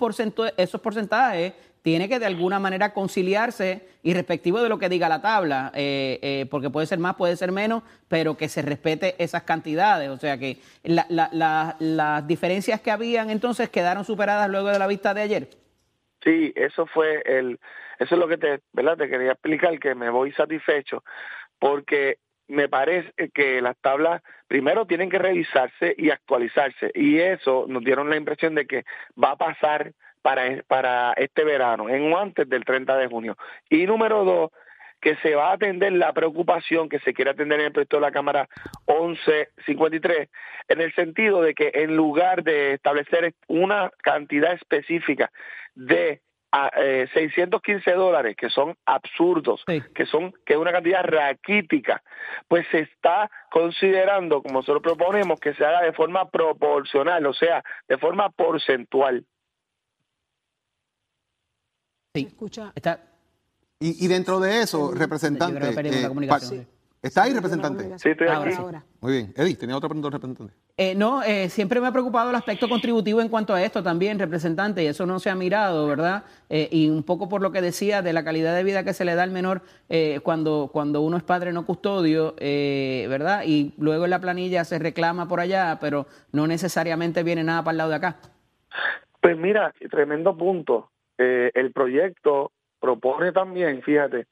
esos 0.57 0.81
porcentajes 0.81 1.53
tiene 1.81 2.07
que 2.07 2.19
de 2.19 2.25
alguna 2.25 2.59
manera 2.59 2.93
conciliarse 2.93 3.87
y 4.03 4.13
respectivo 4.13 4.61
de 4.61 4.69
lo 4.69 4.77
que 4.77 4.89
diga 4.89 5.09
la 5.09 5.21
tabla, 5.21 5.71
eh, 5.75 6.19
eh, 6.21 6.45
porque 6.49 6.69
puede 6.69 6.87
ser 6.87 6.99
más, 6.99 7.15
puede 7.15 7.35
ser 7.35 7.51
menos, 7.51 7.83
pero 8.07 8.37
que 8.37 8.49
se 8.49 8.61
respete 8.61 9.15
esas 9.17 9.43
cantidades. 9.43 10.09
O 10.09 10.17
sea 10.17 10.37
que 10.37 10.57
las 10.83 12.27
diferencias 12.27 12.81
que 12.81 12.91
habían 12.91 13.29
entonces 13.29 13.69
quedaron 13.69 14.05
superadas 14.05 14.49
luego 14.49 14.69
de 14.69 14.79
la 14.79 14.87
vista 14.87 15.13
de 15.13 15.21
ayer. 15.21 15.49
Sí, 16.23 16.53
eso 16.55 16.85
fue 16.85 17.23
el, 17.25 17.59
eso 17.99 18.15
es 18.15 18.19
lo 18.19 18.27
que 18.27 18.37
te, 18.37 18.59
¿verdad? 18.73 18.97
Te 18.97 19.09
quería 19.09 19.31
explicar 19.31 19.79
que 19.79 19.95
me 19.95 20.09
voy 20.09 20.31
satisfecho 20.33 21.03
porque 21.57 22.17
me 22.47 22.67
parece 22.67 23.29
que 23.33 23.61
las 23.61 23.77
tablas 23.77 24.21
primero 24.47 24.85
tienen 24.85 25.09
que 25.09 25.17
revisarse 25.17 25.95
y 25.97 26.09
actualizarse 26.09 26.91
y 26.93 27.19
eso 27.19 27.65
nos 27.67 27.83
dieron 27.83 28.09
la 28.09 28.17
impresión 28.17 28.55
de 28.55 28.67
que 28.67 28.83
va 29.21 29.31
a 29.31 29.37
pasar 29.37 29.93
para, 30.21 30.61
para 30.67 31.13
este 31.13 31.43
verano, 31.43 31.89
en 31.89 32.11
o 32.11 32.17
antes 32.17 32.47
del 32.47 32.65
30 32.65 32.97
de 32.97 33.07
junio. 33.07 33.37
Y 33.69 33.85
número 33.85 34.23
dos, 34.23 34.51
que 35.01 35.15
se 35.17 35.33
va 35.35 35.49
a 35.49 35.53
atender 35.53 35.91
la 35.93 36.13
preocupación 36.13 36.87
que 36.87 36.99
se 36.99 37.13
quiere 37.13 37.31
atender 37.31 37.59
en 37.59 37.65
el 37.67 37.71
proyecto 37.71 37.97
de 37.97 38.01
la 38.01 38.11
Cámara 38.11 38.47
1153, 38.87 40.29
en 40.67 40.81
el 40.81 40.93
sentido 40.93 41.41
de 41.41 41.53
que 41.55 41.71
en 41.73 41.95
lugar 41.95 42.43
de 42.43 42.73
establecer 42.73 43.33
una 43.47 43.91
cantidad 44.03 44.53
específica 44.53 45.31
de 45.73 46.21
a 46.53 46.69
eh, 46.75 47.07
615 47.13 47.93
dólares, 47.93 48.35
que 48.35 48.49
son 48.49 48.75
absurdos, 48.85 49.63
Sí. 49.65 49.81
que 49.95 50.05
son 50.05 50.33
que 50.45 50.53
es 50.53 50.59
una 50.59 50.73
cantidad 50.73 51.03
raquítica, 51.03 52.03
pues 52.49 52.67
se 52.71 52.79
está 52.79 53.31
considerando, 53.49 54.41
como 54.41 54.59
nosotros 54.59 54.83
proponemos, 54.83 55.39
que 55.39 55.53
se 55.53 55.65
haga 55.65 55.81
de 55.81 55.93
forma 55.93 56.29
proporcional, 56.29 57.25
o 57.25 57.33
sea, 57.33 57.63
de 57.87 57.97
forma 57.97 58.29
porcentual. 58.29 59.23
Sí. 62.13 62.27
Escucha. 62.27 62.71
Está, 62.75 62.99
Y, 63.79 64.05
y 64.05 64.07
dentro 64.07 64.39
de 64.39 64.61
eso, 64.61 64.91
representante. 64.93 65.59
Yo 65.59 65.73
creo 65.73 65.91
que 65.91 66.01
eh, 66.03 66.07
comunicación. 66.07 66.67
¿Está 67.01 67.23
ahí, 67.23 67.33
representante? 67.33 67.97
Sí, 67.97 68.09
estoy 68.09 68.27
Ahora 68.27 68.41
aquí. 68.41 68.51
sí. 68.51 68.61
Ahora. 68.61 68.83
Muy 68.99 69.11
bien. 69.13 69.33
Eddie, 69.35 69.55
tenía 69.55 69.75
otra 69.75 69.89
pregunta, 69.89 70.11
representante. 70.11 70.53
Eh, 70.77 70.93
no, 70.93 71.23
eh, 71.23 71.49
siempre 71.49 71.81
me 71.81 71.87
ha 71.87 71.91
preocupado 71.91 72.29
el 72.29 72.35
aspecto 72.35 72.69
contributivo 72.69 73.21
en 73.21 73.29
cuanto 73.29 73.55
a 73.55 73.63
esto 73.63 73.81
también, 73.81 74.19
representante, 74.19 74.83
y 74.83 74.85
eso 74.87 75.07
no 75.07 75.19
se 75.19 75.31
ha 75.31 75.35
mirado, 75.35 75.87
¿verdad? 75.87 76.25
Eh, 76.49 76.69
y 76.71 76.89
un 76.89 77.01
poco 77.01 77.27
por 77.27 77.41
lo 77.41 77.51
que 77.51 77.59
decía 77.61 78.03
de 78.03 78.13
la 78.13 78.23
calidad 78.23 78.55
de 78.55 78.63
vida 78.63 78.83
que 78.83 78.93
se 78.93 79.03
le 79.03 79.15
da 79.15 79.23
al 79.23 79.31
menor 79.31 79.63
eh, 79.89 80.19
cuando, 80.21 80.69
cuando 80.71 81.01
uno 81.01 81.17
es 81.17 81.23
padre 81.23 81.51
no 81.51 81.65
custodio, 81.65 82.35
eh, 82.37 83.07
¿verdad? 83.09 83.45
Y 83.47 83.73
luego 83.79 84.03
en 84.03 84.11
la 84.11 84.21
planilla 84.21 84.63
se 84.63 84.77
reclama 84.77 85.27
por 85.27 85.39
allá, 85.39 85.79
pero 85.81 86.05
no 86.31 86.45
necesariamente 86.45 87.23
viene 87.23 87.43
nada 87.43 87.63
para 87.63 87.71
el 87.71 87.77
lado 87.79 87.89
de 87.89 87.95
acá. 87.95 88.17
Pues 89.21 89.35
mira, 89.37 89.73
tremendo 89.89 90.37
punto. 90.37 90.90
Eh, 91.21 91.51
el 91.53 91.71
proyecto 91.71 92.51
propone 92.79 93.31
también, 93.31 93.83
fíjate, 93.83 94.25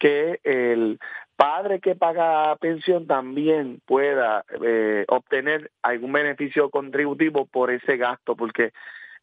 que 0.00 0.40
el 0.42 0.98
padre 1.36 1.78
que 1.78 1.94
paga 1.94 2.56
pensión 2.56 3.06
también 3.06 3.80
pueda 3.86 4.44
eh, 4.60 5.04
obtener 5.06 5.70
algún 5.80 6.10
beneficio 6.10 6.70
contributivo 6.70 7.46
por 7.46 7.70
ese 7.70 7.96
gasto, 7.96 8.34
porque 8.34 8.72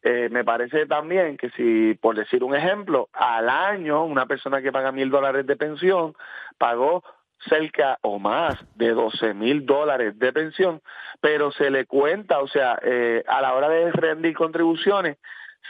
eh, 0.02 0.30
me 0.30 0.42
parece 0.42 0.86
también 0.86 1.36
que 1.36 1.50
si, 1.50 1.92
por 2.00 2.16
decir 2.16 2.42
un 2.42 2.56
ejemplo, 2.56 3.10
al 3.12 3.50
año 3.50 4.04
una 4.04 4.24
persona 4.24 4.62
que 4.62 4.72
paga 4.72 4.90
mil 4.90 5.10
dólares 5.10 5.46
de 5.46 5.56
pensión 5.56 6.14
pagó 6.56 7.04
cerca 7.46 7.98
o 8.00 8.18
más 8.18 8.56
de 8.74 8.90
12 8.90 9.34
mil 9.34 9.66
dólares 9.66 10.18
de 10.18 10.32
pensión, 10.32 10.80
pero 11.20 11.52
se 11.52 11.70
le 11.70 11.84
cuenta, 11.84 12.38
o 12.38 12.48
sea, 12.48 12.78
a 13.26 13.42
la 13.42 13.54
hora 13.54 13.68
de 13.68 13.92
rendir 13.92 14.34
contribuciones, 14.34 15.18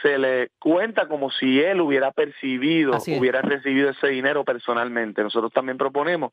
se 0.01 0.17
le 0.17 0.49
cuenta 0.59 1.07
como 1.07 1.29
si 1.31 1.61
él 1.61 1.79
hubiera 1.81 2.11
percibido, 2.11 2.93
hubiera 3.17 3.41
recibido 3.41 3.89
ese 3.89 4.07
dinero 4.07 4.43
personalmente. 4.43 5.21
Nosotros 5.23 5.51
también 5.53 5.77
proponemos 5.77 6.31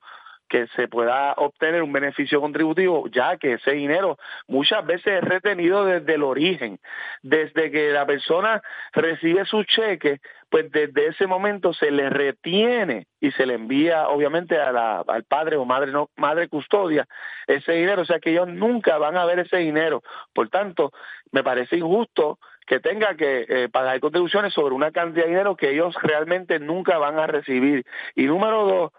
que 0.48 0.66
se 0.74 0.88
pueda 0.88 1.34
obtener 1.34 1.80
un 1.80 1.92
beneficio 1.92 2.40
contributivo, 2.40 3.06
ya 3.06 3.36
que 3.36 3.52
ese 3.52 3.70
dinero 3.70 4.18
muchas 4.48 4.84
veces 4.84 5.22
es 5.22 5.24
retenido 5.24 5.84
desde 5.84 6.14
el 6.14 6.24
origen, 6.24 6.80
desde 7.22 7.70
que 7.70 7.90
la 7.92 8.04
persona 8.04 8.60
recibe 8.92 9.44
su 9.44 9.62
cheque, 9.62 10.18
pues 10.48 10.68
desde 10.72 11.06
ese 11.06 11.28
momento 11.28 11.72
se 11.72 11.92
le 11.92 12.10
retiene 12.10 13.06
y 13.20 13.30
se 13.30 13.46
le 13.46 13.54
envía 13.54 14.08
obviamente 14.08 14.58
a 14.58 14.72
la- 14.72 15.04
al 15.06 15.22
padre 15.22 15.54
o 15.56 15.64
madre 15.64 15.92
no 15.92 16.10
madre 16.16 16.48
custodia 16.48 17.06
ese 17.46 17.72
dinero, 17.74 18.02
o 18.02 18.04
sea 18.04 18.18
que 18.18 18.30
ellos 18.30 18.48
nunca 18.48 18.98
van 18.98 19.16
a 19.16 19.24
ver 19.26 19.38
ese 19.38 19.58
dinero. 19.58 20.02
Por 20.34 20.48
tanto, 20.48 20.90
me 21.30 21.44
parece 21.44 21.76
injusto 21.76 22.40
que 22.66 22.80
tenga 22.80 23.14
que 23.16 23.46
eh, 23.48 23.68
pagar 23.68 23.98
contribuciones 24.00 24.52
sobre 24.54 24.74
una 24.74 24.92
cantidad 24.92 25.24
de 25.24 25.30
dinero 25.30 25.56
que 25.56 25.70
ellos 25.70 25.94
realmente 26.02 26.58
nunca 26.58 26.98
van 26.98 27.18
a 27.18 27.26
recibir. 27.26 27.84
Y 28.14 28.24
número 28.24 28.64
dos, 28.64 28.92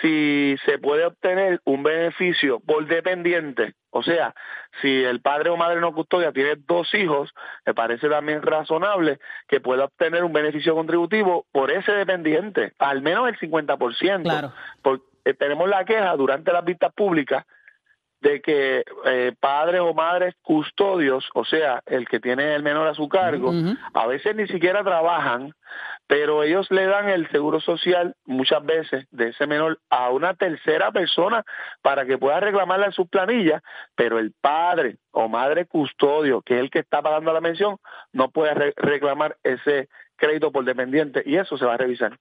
si 0.00 0.56
se 0.64 0.78
puede 0.78 1.04
obtener 1.04 1.60
un 1.64 1.82
beneficio 1.82 2.60
por 2.60 2.86
dependiente, 2.86 3.74
o 3.90 4.02
sea, 4.02 4.34
si 4.80 5.02
el 5.02 5.20
padre 5.20 5.50
o 5.50 5.56
madre 5.56 5.80
no 5.80 5.92
custodia 5.92 6.32
tiene 6.32 6.54
dos 6.56 6.94
hijos, 6.94 7.34
me 7.66 7.74
parece 7.74 8.08
también 8.08 8.42
razonable 8.42 9.18
que 9.48 9.60
pueda 9.60 9.84
obtener 9.84 10.22
un 10.22 10.32
beneficio 10.32 10.74
contributivo 10.74 11.46
por 11.50 11.72
ese 11.72 11.92
dependiente, 11.92 12.72
al 12.78 13.02
menos 13.02 13.28
el 13.28 13.38
50%. 13.38 14.22
Claro. 14.22 14.52
Porque 14.82 15.04
eh, 15.24 15.34
tenemos 15.34 15.68
la 15.68 15.84
queja 15.84 16.14
durante 16.16 16.52
las 16.52 16.64
vistas 16.64 16.92
públicas 16.92 17.44
de 18.20 18.40
que 18.42 18.84
eh, 19.06 19.32
padres 19.40 19.80
o 19.80 19.94
madres 19.94 20.34
custodios, 20.42 21.28
o 21.34 21.44
sea, 21.44 21.82
el 21.86 22.06
que 22.08 22.20
tiene 22.20 22.54
el 22.54 22.62
menor 22.62 22.86
a 22.86 22.94
su 22.94 23.08
cargo, 23.08 23.50
a 23.94 24.06
veces 24.06 24.36
ni 24.36 24.46
siquiera 24.46 24.84
trabajan, 24.84 25.52
pero 26.06 26.42
ellos 26.42 26.66
le 26.70 26.86
dan 26.86 27.08
el 27.08 27.30
seguro 27.30 27.60
social 27.60 28.14
muchas 28.26 28.64
veces 28.64 29.06
de 29.10 29.28
ese 29.28 29.46
menor 29.46 29.78
a 29.88 30.10
una 30.10 30.34
tercera 30.34 30.90
persona 30.92 31.44
para 31.82 32.04
que 32.04 32.18
pueda 32.18 32.40
reclamarla 32.40 32.86
en 32.86 32.92
sus 32.92 33.08
planillas, 33.08 33.62
pero 33.94 34.18
el 34.18 34.32
padre 34.40 34.96
o 35.12 35.28
madre 35.28 35.66
custodio, 35.66 36.42
que 36.42 36.54
es 36.56 36.60
el 36.60 36.70
que 36.70 36.80
está 36.80 37.00
pagando 37.00 37.32
la 37.32 37.40
mención, 37.40 37.76
no 38.12 38.30
puede 38.30 38.54
re- 38.54 38.74
reclamar 38.76 39.36
ese 39.42 39.88
crédito 40.16 40.52
por 40.52 40.64
dependiente 40.64 41.22
y 41.24 41.36
eso 41.36 41.56
se 41.56 41.64
va 41.64 41.74
a 41.74 41.78
revisar. 41.78 42.18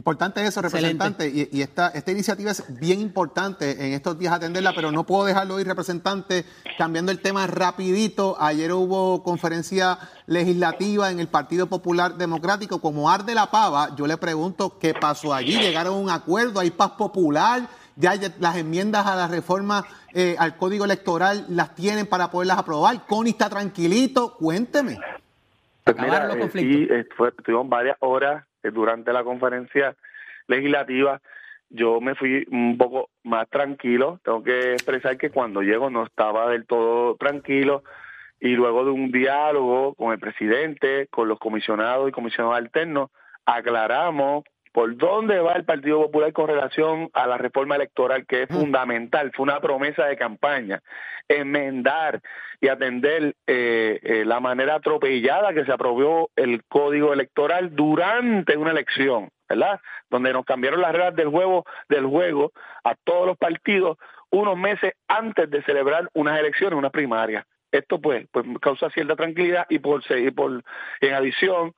Importante 0.00 0.44
eso, 0.44 0.60
representante, 0.60 1.26
y, 1.26 1.48
y 1.50 1.62
esta, 1.62 1.88
esta 1.88 2.12
iniciativa 2.12 2.50
es 2.50 2.62
bien 2.78 3.00
importante 3.00 3.70
en 3.86 3.94
estos 3.94 4.18
días 4.18 4.34
atenderla, 4.34 4.74
pero 4.74 4.92
no 4.92 5.04
puedo 5.04 5.24
dejarlo 5.24 5.58
ir, 5.58 5.66
representante, 5.66 6.44
cambiando 6.76 7.10
el 7.10 7.20
tema 7.22 7.46
rapidito. 7.46 8.36
Ayer 8.38 8.74
hubo 8.74 9.22
conferencia 9.22 9.98
legislativa 10.26 11.10
en 11.10 11.18
el 11.18 11.28
Partido 11.28 11.66
Popular 11.68 12.16
Democrático, 12.16 12.78
como 12.82 13.08
arde 13.08 13.34
la 13.34 13.50
pava, 13.50 13.96
yo 13.96 14.06
le 14.06 14.18
pregunto 14.18 14.78
qué 14.78 14.92
pasó 14.92 15.32
allí, 15.32 15.58
llegaron 15.58 15.94
a 15.94 15.96
un 15.96 16.10
acuerdo, 16.10 16.60
hay 16.60 16.70
paz 16.72 16.90
popular, 16.90 17.66
ya 17.96 18.10
hay- 18.10 18.34
las 18.38 18.56
enmiendas 18.58 19.06
a 19.06 19.16
la 19.16 19.28
reforma 19.28 19.86
eh, 20.12 20.36
al 20.38 20.58
código 20.58 20.84
electoral 20.84 21.46
las 21.48 21.74
tienen 21.74 22.04
para 22.06 22.30
poderlas 22.30 22.58
aprobar, 22.58 23.06
Connie 23.06 23.30
está 23.30 23.48
tranquilito, 23.48 24.34
cuénteme. 24.36 24.98
Pues 25.84 25.96
Acabaron 25.98 26.28
los 26.28 26.36
eh, 26.36 26.40
conflictos. 26.40 26.76
sí, 26.76 26.88
eh, 26.90 27.06
fue- 27.16 27.32
varias 27.64 27.96
horas 28.00 28.44
durante 28.70 29.12
la 29.12 29.24
conferencia 29.24 29.96
legislativa. 30.46 31.20
Yo 31.68 32.00
me 32.00 32.14
fui 32.14 32.46
un 32.50 32.78
poco 32.78 33.10
más 33.24 33.48
tranquilo. 33.48 34.20
Tengo 34.24 34.42
que 34.42 34.72
expresar 34.72 35.16
que 35.18 35.30
cuando 35.30 35.62
llego 35.62 35.90
no 35.90 36.04
estaba 36.04 36.50
del 36.50 36.66
todo 36.66 37.16
tranquilo. 37.16 37.82
Y 38.38 38.50
luego 38.50 38.84
de 38.84 38.90
un 38.90 39.10
diálogo 39.10 39.94
con 39.94 40.12
el 40.12 40.18
presidente, 40.18 41.08
con 41.08 41.26
los 41.28 41.38
comisionados 41.38 42.08
y 42.08 42.12
comisionados 42.12 42.58
alternos, 42.58 43.10
aclaramos 43.46 44.44
por 44.76 44.94
dónde 44.98 45.40
va 45.40 45.54
el 45.54 45.64
Partido 45.64 46.02
Popular 46.02 46.34
con 46.34 46.48
relación 46.48 47.08
a 47.14 47.26
la 47.26 47.38
reforma 47.38 47.76
electoral, 47.76 48.26
que 48.26 48.42
es 48.42 48.48
fundamental, 48.50 49.32
fue 49.34 49.44
una 49.44 49.58
promesa 49.58 50.04
de 50.04 50.18
campaña, 50.18 50.82
enmendar 51.28 52.20
y 52.60 52.68
atender 52.68 53.34
eh, 53.46 53.98
eh, 54.02 54.24
la 54.26 54.38
manera 54.38 54.74
atropellada 54.74 55.54
que 55.54 55.64
se 55.64 55.72
aprobó 55.72 56.28
el 56.36 56.62
código 56.64 57.14
electoral 57.14 57.74
durante 57.74 58.58
una 58.58 58.72
elección, 58.72 59.30
¿verdad? 59.48 59.80
Donde 60.10 60.34
nos 60.34 60.44
cambiaron 60.44 60.82
las 60.82 60.92
reglas 60.92 61.16
del 61.16 61.28
juego, 61.28 61.64
del 61.88 62.04
juego 62.04 62.52
a 62.84 62.94
todos 62.96 63.26
los 63.26 63.38
partidos 63.38 63.96
unos 64.28 64.58
meses 64.58 64.92
antes 65.08 65.48
de 65.48 65.62
celebrar 65.62 66.10
unas 66.12 66.38
elecciones, 66.38 66.78
una 66.78 66.90
primaria. 66.90 67.46
Esto 67.72 67.98
pues, 67.98 68.26
pues 68.30 68.44
causa 68.60 68.90
cierta 68.90 69.16
tranquilidad 69.16 69.64
y 69.70 69.78
por, 69.78 70.02
y 70.10 70.30
por 70.32 70.62
en 71.00 71.14
adición 71.14 71.72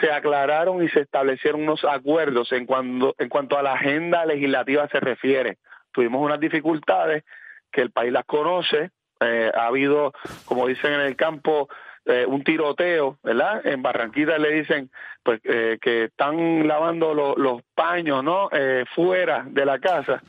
se 0.00 0.10
aclararon 0.10 0.82
y 0.82 0.88
se 0.88 1.00
establecieron 1.00 1.62
unos 1.62 1.84
acuerdos 1.84 2.52
en 2.52 2.66
cuanto, 2.66 3.14
en 3.18 3.28
cuanto 3.28 3.56
a 3.58 3.62
la 3.62 3.74
agenda 3.74 4.24
legislativa 4.26 4.88
se 4.88 5.00
refiere. 5.00 5.58
Tuvimos 5.92 6.20
unas 6.22 6.40
dificultades 6.40 7.24
que 7.72 7.80
el 7.82 7.90
país 7.90 8.12
las 8.12 8.24
conoce, 8.24 8.90
eh, 9.20 9.50
ha 9.54 9.66
habido, 9.66 10.12
como 10.44 10.66
dicen 10.66 10.92
en 10.92 11.00
el 11.00 11.16
campo, 11.16 11.68
eh, 12.04 12.24
un 12.26 12.44
tiroteo, 12.44 13.18
¿verdad? 13.22 13.66
En 13.66 13.82
Barranquita 13.82 14.38
le 14.38 14.52
dicen 14.52 14.90
pues 15.22 15.40
eh, 15.44 15.78
que 15.80 16.04
están 16.04 16.66
lavando 16.68 17.14
lo- 17.14 17.34
los 17.36 17.62
paños, 17.74 18.22
¿no? 18.22 18.48
Fuera 18.94 19.44
de 19.48 19.64
la 19.64 19.78
casa. 19.78 20.22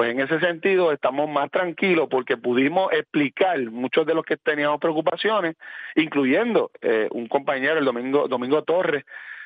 Pues 0.00 0.12
en 0.12 0.20
ese 0.20 0.40
sentido 0.40 0.92
estamos 0.92 1.28
más 1.28 1.50
tranquilos 1.50 2.08
porque 2.10 2.38
pudimos 2.38 2.90
explicar 2.90 3.60
muchos 3.70 4.06
de 4.06 4.14
los 4.14 4.24
que 4.24 4.38
teníamos 4.38 4.80
preocupaciones, 4.80 5.56
incluyendo 5.94 6.70
eh, 6.80 7.06
un 7.10 7.28
compañero, 7.28 7.78
el 7.78 7.84
Domingo, 7.84 8.26
Domingo 8.26 8.62
Torres, 8.62 9.04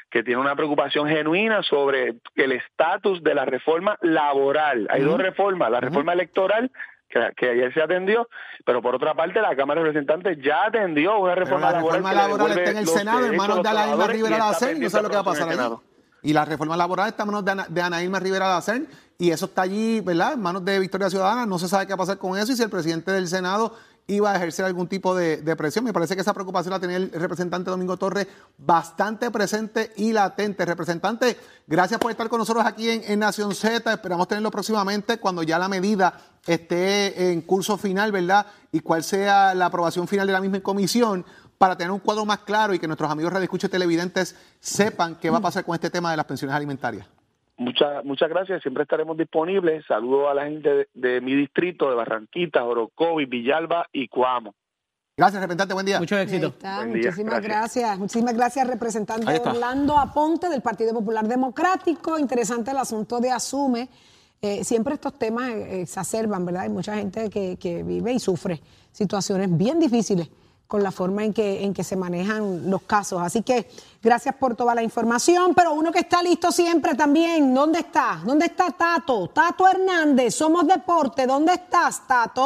que 0.08 0.22
tiene 0.22 0.40
una 0.40 0.54
preocupación 0.54 1.08
genuina 1.08 1.64
sobre 1.64 2.14
el 2.36 2.52
estatus 2.52 3.20
de 3.24 3.34
la 3.34 3.44
reforma 3.44 3.98
laboral. 4.00 4.86
Hay 4.90 5.02
dos 5.02 5.20
reformas, 5.20 5.72
la 5.72 5.80
reforma 5.80 6.12
electoral 6.12 6.70
que, 7.08 7.32
que 7.36 7.48
ayer 7.50 7.74
se 7.74 7.82
atendió, 7.82 8.28
pero 8.64 8.80
por 8.80 8.94
otra 8.94 9.12
parte 9.12 9.40
la 9.40 9.56
Cámara 9.56 9.80
de 9.80 9.88
Representantes 9.88 10.38
ya 10.40 10.66
atendió 10.66 11.18
una 11.18 11.34
reforma 11.34 11.72
la 11.72 11.78
laboral 11.78 11.98
reforma 11.98 12.10
que 12.10 12.14
le 12.14 12.22
laboral 12.22 12.58
está 12.58 12.70
en 12.70 12.76
el 12.76 12.86
Senado, 12.86 13.26
en 13.26 13.36
manos 13.36 13.60
de 13.60 13.70
y 13.70 14.06
Rivera 14.06 14.36
y 14.36 14.78
no 14.78 14.88
sé 14.88 15.02
lo 15.02 15.08
que 15.08 15.16
va 15.16 15.20
a 15.20 15.24
pasar 15.24 15.48
allí. 15.48 15.93
Y 16.24 16.32
la 16.32 16.44
reforma 16.44 16.76
laboral 16.76 17.08
está 17.08 17.22
en 17.22 17.26
manos 17.28 17.44
de 17.44 17.52
Ana, 17.52 17.66
de 17.68 17.82
Ana 17.82 18.18
Rivera 18.18 18.48
Lacén, 18.48 18.88
y 19.18 19.30
eso 19.30 19.44
está 19.46 19.62
allí, 19.62 20.00
¿verdad? 20.00 20.32
En 20.32 20.40
manos 20.40 20.64
de 20.64 20.80
Victoria 20.80 21.08
Ciudadana, 21.08 21.46
no 21.46 21.58
se 21.58 21.68
sabe 21.68 21.86
qué 21.86 21.92
va 21.92 21.96
a 21.96 21.98
pasar 21.98 22.18
con 22.18 22.36
eso, 22.36 22.50
y 22.50 22.56
si 22.56 22.62
el 22.62 22.70
presidente 22.70 23.12
del 23.12 23.28
Senado 23.28 23.74
iba 24.06 24.32
a 24.32 24.36
ejercer 24.36 24.64
algún 24.64 24.86
tipo 24.86 25.14
de, 25.14 25.56
presión. 25.56 25.84
Me 25.84 25.92
parece 25.92 26.14
que 26.14 26.20
esa 26.20 26.34
preocupación 26.34 26.72
la 26.72 26.80
tenía 26.80 26.96
el 26.96 27.10
representante 27.10 27.70
Domingo 27.70 27.96
Torres 27.96 28.26
bastante 28.58 29.30
presente 29.30 29.92
y 29.96 30.12
latente. 30.12 30.64
Representante, 30.64 31.38
gracias 31.66 32.00
por 32.00 32.10
estar 32.10 32.28
con 32.28 32.38
nosotros 32.38 32.66
aquí 32.66 32.90
en, 32.90 33.02
en 33.06 33.18
Nación 33.18 33.54
Z. 33.54 33.92
Esperamos 33.92 34.28
tenerlo 34.28 34.50
próximamente 34.50 35.18
cuando 35.18 35.42
ya 35.42 35.58
la 35.58 35.68
medida 35.68 36.20
esté 36.46 37.32
en 37.32 37.40
curso 37.42 37.78
final, 37.78 38.12
¿verdad? 38.12 38.46
Y 38.72 38.80
cuál 38.80 39.02
sea 39.02 39.54
la 39.54 39.66
aprobación 39.66 40.06
final 40.06 40.26
de 40.26 40.32
la 40.34 40.40
misma 40.40 40.60
comisión 40.60 41.24
para 41.64 41.78
tener 41.78 41.90
un 41.90 42.00
cuadro 42.00 42.26
más 42.26 42.40
claro 42.40 42.74
y 42.74 42.78
que 42.78 42.86
nuestros 42.86 43.10
amigos 43.10 43.32
radioescuchas 43.32 43.70
televidentes 43.70 44.38
sepan 44.60 45.14
qué 45.14 45.30
va 45.30 45.38
a 45.38 45.40
pasar 45.40 45.64
con 45.64 45.74
este 45.74 45.88
tema 45.88 46.10
de 46.10 46.18
las 46.18 46.26
pensiones 46.26 46.54
alimentarias? 46.54 47.08
Muchas, 47.56 48.04
muchas 48.04 48.28
gracias, 48.28 48.60
siempre 48.60 48.82
estaremos 48.82 49.16
disponibles. 49.16 49.82
Saludo 49.86 50.28
a 50.28 50.34
la 50.34 50.44
gente 50.44 50.68
de, 50.68 50.88
de 50.92 51.22
mi 51.22 51.34
distrito, 51.34 51.88
de 51.88 51.96
Barranquitas, 51.96 52.62
Orocovi, 52.62 53.24
Villalba 53.24 53.86
y 53.94 54.08
Cuamo. 54.08 54.54
Gracias, 55.16 55.40
representante. 55.40 55.72
Buen 55.72 55.86
día. 55.86 56.00
Mucho 56.00 56.18
éxito. 56.18 56.48
está, 56.48 56.76
Buen 56.80 56.92
día, 56.92 57.04
muchísimas 57.06 57.40
gracias. 57.40 57.74
gracias. 57.82 57.98
Muchísimas 57.98 58.34
gracias, 58.34 58.66
representante. 58.66 59.40
Orlando 59.42 59.98
Aponte 59.98 60.50
del 60.50 60.60
Partido 60.60 60.92
Popular 60.92 61.26
Democrático. 61.26 62.18
Interesante 62.18 62.72
el 62.72 62.76
asunto 62.76 63.20
de 63.20 63.30
Asume. 63.30 63.88
Eh, 64.42 64.64
siempre 64.64 64.92
estos 64.92 65.18
temas 65.18 65.48
eh, 65.48 65.80
exacerban, 65.80 66.44
¿verdad? 66.44 66.64
Hay 66.64 66.68
mucha 66.68 66.94
gente 66.94 67.30
que, 67.30 67.56
que 67.56 67.82
vive 67.82 68.12
y 68.12 68.18
sufre 68.18 68.60
situaciones 68.92 69.56
bien 69.56 69.80
difíciles 69.80 70.28
con 70.66 70.82
la 70.82 70.90
forma 70.90 71.24
en 71.24 71.32
que, 71.32 71.62
en 71.64 71.72
que 71.74 71.84
se 71.84 71.94
manejan 71.96 72.70
los 72.70 72.82
casos. 72.82 73.20
Así 73.22 73.42
que 73.42 73.68
gracias 74.02 74.34
por 74.36 74.56
toda 74.56 74.74
la 74.74 74.82
información, 74.82 75.52
pero 75.54 75.72
uno 75.72 75.92
que 75.92 76.00
está 76.00 76.22
listo 76.22 76.50
siempre 76.50 76.94
también, 76.94 77.54
¿dónde 77.54 77.80
está? 77.80 78.20
¿Dónde 78.24 78.46
está 78.46 78.70
Tato? 78.70 79.28
Tato 79.28 79.68
Hernández, 79.68 80.34
somos 80.34 80.66
deporte, 80.66 81.26
¿dónde 81.26 81.52
estás, 81.54 82.06
Tato? 82.08 82.44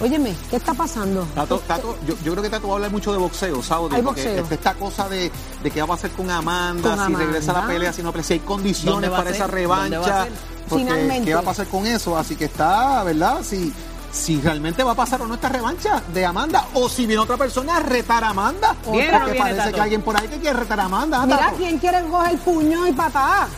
Óyeme, 0.00 0.34
¿qué 0.50 0.56
está 0.56 0.72
pasando? 0.74 1.22
Tato, 1.34 1.58
Tato, 1.60 1.96
yo, 2.06 2.14
yo 2.24 2.32
creo 2.32 2.42
que 2.42 2.50
Tato 2.50 2.66
va 2.66 2.74
a 2.74 2.76
hablar 2.76 2.90
mucho 2.90 3.12
de 3.12 3.18
boxeo, 3.18 3.62
Saudi, 3.62 3.96
Hay 3.96 4.02
porque 4.02 4.22
boxeo. 4.24 4.42
este- 4.42 4.54
esta 4.54 4.74
cosa 4.74 5.08
de, 5.08 5.30
de 5.62 5.70
qué 5.70 5.80
va 5.80 5.84
a 5.84 5.88
pasar 5.88 6.10
con 6.12 6.30
Amanda, 6.30 6.96
Con 6.96 7.06
si 7.06 7.14
regresa 7.14 7.50
a 7.50 7.54
la 7.54 7.58
Amanda. 7.60 7.74
pelea, 7.74 7.92
si 7.92 8.02
no 8.02 8.10
pelea, 8.10 8.24
si 8.24 8.32
hay 8.32 8.38
¿Dónde 8.38 8.52
condiciones 8.54 9.10
para 9.10 9.30
esa 9.30 9.46
¿Dónde 9.46 9.66
va 9.66 9.76
a 9.84 9.88
revancha, 9.88 10.26
porque 10.68 10.84
Finalmente. 10.84 11.26
qué 11.26 11.34
va 11.34 11.40
a 11.40 11.44
pasar 11.44 11.66
con 11.66 11.86
eso, 11.86 12.16
así 12.16 12.34
que 12.34 12.46
está, 12.46 13.04
¿verdad? 13.04 13.42
Si, 13.44 13.72
si 14.12 14.40
realmente 14.40 14.84
va 14.84 14.92
a 14.92 14.94
pasar 14.94 15.22
o 15.22 15.26
no 15.26 15.34
esta 15.34 15.48
revancha 15.48 16.02
de 16.12 16.24
Amanda, 16.26 16.66
o 16.74 16.88
si 16.88 17.06
viene 17.06 17.22
otra 17.22 17.36
persona 17.38 17.78
a 17.78 17.80
retar 17.80 18.22
a 18.22 18.28
Amanda, 18.28 18.76
¿Viene 18.92 19.08
o 19.08 19.12
no 19.12 19.18
porque 19.20 19.32
viene, 19.32 19.38
parece 19.40 19.58
Tato? 19.58 19.70
que 19.70 19.76
hay 19.76 19.82
alguien 19.84 20.02
por 20.02 20.16
ahí 20.20 20.28
que 20.28 20.38
quiere 20.38 20.58
retar 20.60 20.80
a 20.80 20.84
Amanda, 20.84 21.24
Mira, 21.26 21.38
Tato. 21.38 21.56
¿quién 21.56 21.78
quiere 21.78 22.02
coger 22.04 22.38
puño 22.40 22.86
y 22.86 22.92
patada? 22.92 23.48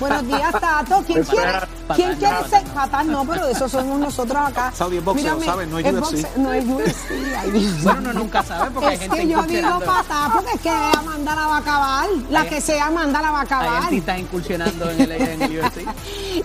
Buenos 0.00 0.26
días, 0.26 0.50
Tato. 0.58 1.04
¿Quién 1.06 1.22
quiere, 1.24 1.44
Patada 1.52 1.68
¿quién 1.94 2.08
no, 2.12 2.16
quiere 2.16 2.34
patada 2.34 2.48
ser 2.48 2.66
no. 2.68 2.74
patas? 2.74 3.04
No, 3.06 3.24
pero 3.26 3.44
de 3.46 3.52
eso 3.52 3.68
somos 3.68 4.00
nosotros 4.00 4.38
acá. 4.42 4.72
Saudi, 4.74 4.96
es 4.96 5.04
boxeo, 5.04 5.42
¿sabes? 5.42 5.68
No 5.68 5.78
es 5.78 5.84
UFC. 5.84 6.00
boxeo, 6.00 6.30
no 6.38 6.52
es 6.54 6.64
UFC. 6.64 7.10
ay, 7.38 7.78
Bueno, 7.82 8.00
uno 8.00 8.12
nunca 8.14 8.42
sabe 8.42 8.70
porque 8.70 8.88
hay 8.88 8.94
es 8.94 9.00
gente 9.02 9.16
que 9.18 9.28
yo 9.28 9.42
digo 9.42 9.80
patada 9.80 10.30
porque 10.32 10.52
es 10.54 10.60
que 10.62 10.70
Amanda 10.70 11.34
la 11.36 11.46
va 11.46 11.56
a 11.56 11.58
acabar. 11.58 12.06
La 12.30 12.40
Hay- 12.40 12.48
que 12.48 12.60
sea 12.62 12.86
Amanda 12.86 13.20
la 13.20 13.30
va 13.30 13.38
a 13.38 13.40
Hay 13.42 13.46
acabar. 13.46 13.82
artistas 13.82 14.18
incursionando 14.18 14.90
en 14.90 15.00
el, 15.02 15.12
en 15.12 15.42
el 15.42 15.60
UFC. 15.60 15.84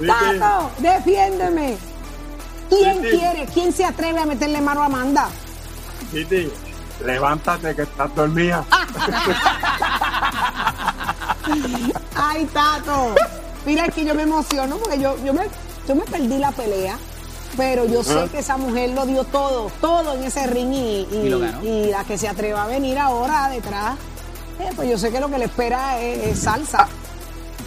Tato, 0.05 0.71
defiéndeme. 0.79 1.77
¿Quién 2.69 3.01
quiere? 3.01 3.45
¿Quién 3.53 3.73
se 3.73 3.83
atreve 3.85 4.19
a 4.19 4.25
meterle 4.25 4.61
mano 4.61 4.81
a 4.83 4.85
Amanda? 4.85 5.29
Titi, 6.11 6.51
levántate 7.05 7.75
que 7.75 7.81
estás 7.83 8.13
dormida. 8.15 8.63
Ay, 12.15 12.45
Tato. 12.53 13.15
Mira, 13.65 13.85
es 13.85 13.93
que 13.93 14.05
yo 14.05 14.15
me 14.15 14.23
emociono 14.23 14.77
porque 14.77 14.99
yo, 14.99 15.15
yo, 15.23 15.33
me, 15.33 15.43
yo 15.87 15.95
me 15.95 16.03
perdí 16.03 16.37
la 16.37 16.51
pelea. 16.51 16.97
Pero 17.57 17.85
yo 17.85 18.03
sé 18.03 18.29
que 18.31 18.39
esa 18.39 18.57
mujer 18.57 18.91
lo 18.91 19.05
dio 19.07 19.23
todo, 19.25 19.71
todo 19.81 20.13
en 20.13 20.23
ese 20.23 20.45
ring 20.47 20.71
y, 20.71 21.07
y- 21.11 21.21
Y 21.25 21.29
lo 21.29 21.39
ganó. 21.39 21.61
y 21.63 21.87
la 21.89 22.03
que 22.03 22.17
se 22.17 22.27
atreva 22.29 22.63
a 22.63 22.67
venir 22.67 22.97
ahora 22.99 23.49
detrás, 23.49 23.95
eh, 24.59 24.69
pues 24.75 24.87
yo 24.89 24.97
sé 24.99 25.11
que 25.11 25.19
lo 25.19 25.29
que 25.29 25.39
le 25.39 25.45
espera 25.45 25.99
es, 25.99 26.27
es 26.27 26.39
salsa. 26.39 26.87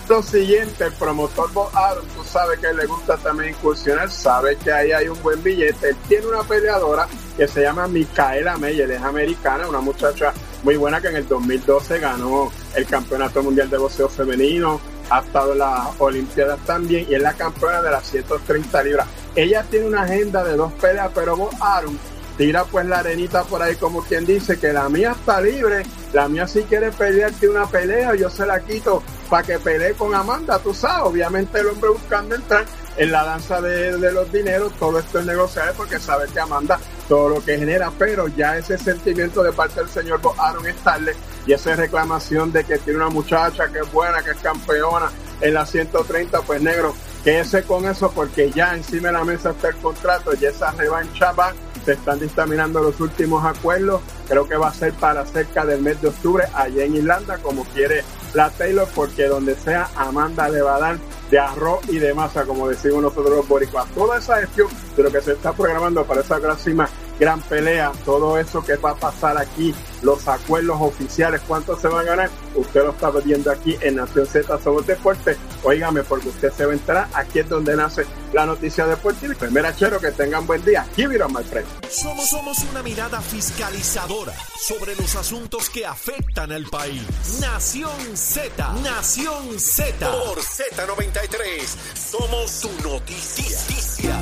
Lo 0.09 0.23
siguiente, 0.23 0.85
el 0.85 0.93
promotor 0.93 1.51
Bob 1.53 1.71
Arum, 1.75 2.05
tú 2.09 2.25
sabes 2.25 2.59
que 2.59 2.73
le 2.73 2.87
gusta 2.87 3.17
también 3.17 3.51
incursionar, 3.51 4.11
sabe 4.11 4.57
que 4.57 4.73
ahí 4.73 4.93
hay 4.93 5.09
un 5.09 5.23
buen 5.23 5.43
billete. 5.43 5.91
Él 5.91 5.97
tiene 6.09 6.27
una 6.27 6.43
peleadora 6.43 7.07
que 7.37 7.49
se 7.49 7.63
llama 7.63 7.87
Micaela 7.87 8.59
Meyer, 8.59 8.91
es 8.91 9.01
americana, 9.01 9.69
una 9.69 9.81
muchacha 9.81 10.35
muy 10.65 10.77
buena 10.77 11.01
que 11.01 11.09
en 11.09 11.17
el 11.17 11.29
2012 11.29 11.99
ganó 11.99 12.53
el 12.75 12.87
Campeonato 12.87 13.43
Mundial 13.43 13.71
de 13.71 13.79
Boxeo 13.79 14.09
Femenino, 14.09 14.81
ha 15.09 15.21
estado 15.21 15.53
en 15.53 15.59
las 15.59 15.89
Olimpiadas 15.99 16.59
también 16.67 17.07
y 17.09 17.15
es 17.15 17.23
la 17.23 17.33
campeona 17.35 17.81
de 17.81 17.91
las 17.91 18.05
130 18.07 18.83
libras. 18.83 19.07
Ella 19.35 19.65
tiene 19.71 19.87
una 19.87 20.03
agenda 20.03 20.45
de 20.45 20.57
dos 20.57 20.73
peleas, 20.75 21.11
pero 21.15 21.37
Bob 21.37 21.53
Arum 21.61 21.97
tira 22.37 22.65
pues 22.65 22.87
la 22.87 22.99
arenita 22.99 23.45
por 23.45 23.63
ahí 23.63 23.77
como 23.77 24.03
quien 24.03 24.25
dice 24.25 24.59
que 24.59 24.73
la 24.73 24.89
mía 24.89 25.15
está 25.19 25.41
libre, 25.41 25.85
la 26.13 26.29
mía 26.29 26.47
si 26.47 26.63
quiere 26.63 26.91
pelearte 26.91 27.49
una 27.49 27.67
pelea, 27.67 28.15
yo 28.15 28.31
se 28.31 28.47
la 28.47 28.61
quito 28.61 29.03
para 29.29 29.43
que 29.43 29.59
pelee 29.59 29.95
con 29.95 30.15
Amanda, 30.15 30.59
tú 30.59 30.75
sabes, 30.75 31.05
obviamente 31.05 31.61
el 31.61 31.69
hombre 31.69 31.91
buscando 31.91 32.35
entrar 32.35 32.65
en 32.97 33.11
la 33.11 33.25
danza 33.25 33.61
de, 33.61 33.97
de 33.97 34.13
los 34.13 34.31
dineros, 34.31 34.73
todo 34.79 34.99
esto 34.99 35.21
es 35.21 35.27
negociable 35.27 35.73
porque 35.77 35.99
sabe 35.99 36.27
que 36.29 36.41
Amanda 36.41 36.79
todo 37.09 37.29
lo 37.29 37.45
que 37.45 37.59
genera, 37.59 37.91
pero 37.99 38.29
ya 38.29 38.57
ese 38.57 38.79
sentimiento 38.79 39.43
de 39.43 39.53
parte 39.53 39.81
del 39.81 39.89
señor 39.89 40.21
Aaron 40.39 40.67
es 40.67 40.77
tarde 40.77 41.15
y 41.47 41.53
esa 41.53 41.75
reclamación 41.75 42.53
de 42.53 42.65
que 42.65 42.79
tiene 42.79 43.01
una 43.01 43.11
muchacha 43.11 43.69
que 43.69 43.81
es 43.81 43.93
buena, 43.93 44.23
que 44.23 44.31
es 44.31 44.39
campeona 44.39 45.11
en 45.41 45.55
la 45.55 45.67
130, 45.67 46.41
pues 46.43 46.63
negro, 46.63 46.95
quédese 47.25 47.65
con 47.65 47.85
eso 47.85 48.11
porque 48.13 48.51
ya 48.51 48.75
encima 48.75 49.09
de 49.09 49.15
la 49.15 49.25
mesa 49.25 49.51
está 49.51 49.69
el 49.69 49.77
contrato 49.77 50.33
y 50.41 50.45
esa 50.45 50.71
revancha 50.73 51.33
va 51.33 51.53
se 51.85 51.93
están 51.93 52.21
dictaminando 52.21 52.83
los 52.83 53.01
últimos 53.01 53.45
acuerdos. 53.45 54.01
Creo 54.29 54.49
que 54.49 54.57
va 54.57 54.69
a 54.69 54.75
ser 54.75 54.93
para 54.95 55.27
cerca 55.27 55.65
del 55.65 55.83
mes 55.83 56.01
de 56.01 56.09
octubre 56.09 56.45
allá 56.55 56.85
en 56.85 56.97
Irlanda, 56.97 57.39
como 57.39 57.65
quiere 57.65 58.05
la 58.35 58.51
Taylor, 58.51 58.89
porque 58.95 59.27
donde 59.27 59.55
sea 59.55 59.91
Amanda 59.97 60.49
le 60.49 60.63
va 60.63 60.77
a 60.77 60.81
dar 60.81 60.99
de 61.31 61.39
arroz 61.39 61.81
y 61.89 61.99
de 61.99 62.13
masa, 62.15 62.45
como 62.45 62.69
decimos 62.69 63.03
nosotros 63.03 63.37
los 63.37 63.49
boricuas. 63.49 63.87
Toda 63.95 64.19
esa 64.19 64.37
gestión 64.41 64.69
de 64.97 65.03
lo 65.03 65.11
que 65.11 65.21
se 65.21 65.33
está 65.33 65.53
programando 65.53 66.05
para 66.05 66.21
esa 66.21 66.39
próxima 66.39 66.89
gran 67.19 67.41
pelea, 67.43 67.93
todo 68.05 68.39
eso 68.39 68.63
que 68.65 68.77
va 68.77 68.91
a 68.91 68.97
pasar 68.97 69.39
aquí, 69.39 69.75
los 70.03 70.27
acuerdos 70.29 70.77
oficiales, 70.81 71.41
cuánto 71.47 71.79
se 71.79 71.89
va 71.89 72.01
a 72.01 72.05
ganar, 72.05 72.31
usted 72.55 72.85
lo 72.85 72.91
está 72.91 73.11
viendo 73.11 73.51
aquí 73.51 73.77
en 73.81 73.97
Nación 73.97 74.27
Z 74.27 74.59
Somos 74.63 74.87
Deporte. 74.87 75.37
Óigame, 75.63 76.03
porque 76.03 76.29
usted 76.29 76.53
se 76.53 76.67
va 76.67 76.73
a 76.73 76.75
enterar, 76.75 77.09
aquí 77.15 77.41
es 77.41 77.49
donde 77.49 77.77
nace 77.77 78.05
la 78.33 78.47
noticia 78.47 78.87
deportiva. 78.87 79.35
Primera 79.35 79.75
chero, 79.75 80.01
que 80.01 80.11
tengan 80.13 80.47
buen 80.47 80.65
día. 80.65 80.87
On, 80.99 81.33
my 81.33 81.45
friend. 81.45 81.67
Somos, 81.91 82.29
somos 82.29 82.59
una 82.71 82.83
mirada 82.83 83.21
fiscalizadora 83.21 84.33
sobre 84.59 84.97
los 84.97 85.15
asuntos 85.17 85.69
que 85.69 85.87
afectan 85.87 86.51
al 86.53 86.65
país. 86.67 87.03
Nación 87.41 88.17
Z, 88.17 88.73
Nación 88.83 89.59
Z. 89.59 90.11
Por 90.11 90.39
Z93, 90.39 91.77
somos 91.95 92.61
tu 92.61 92.89
noticia. 92.89 94.19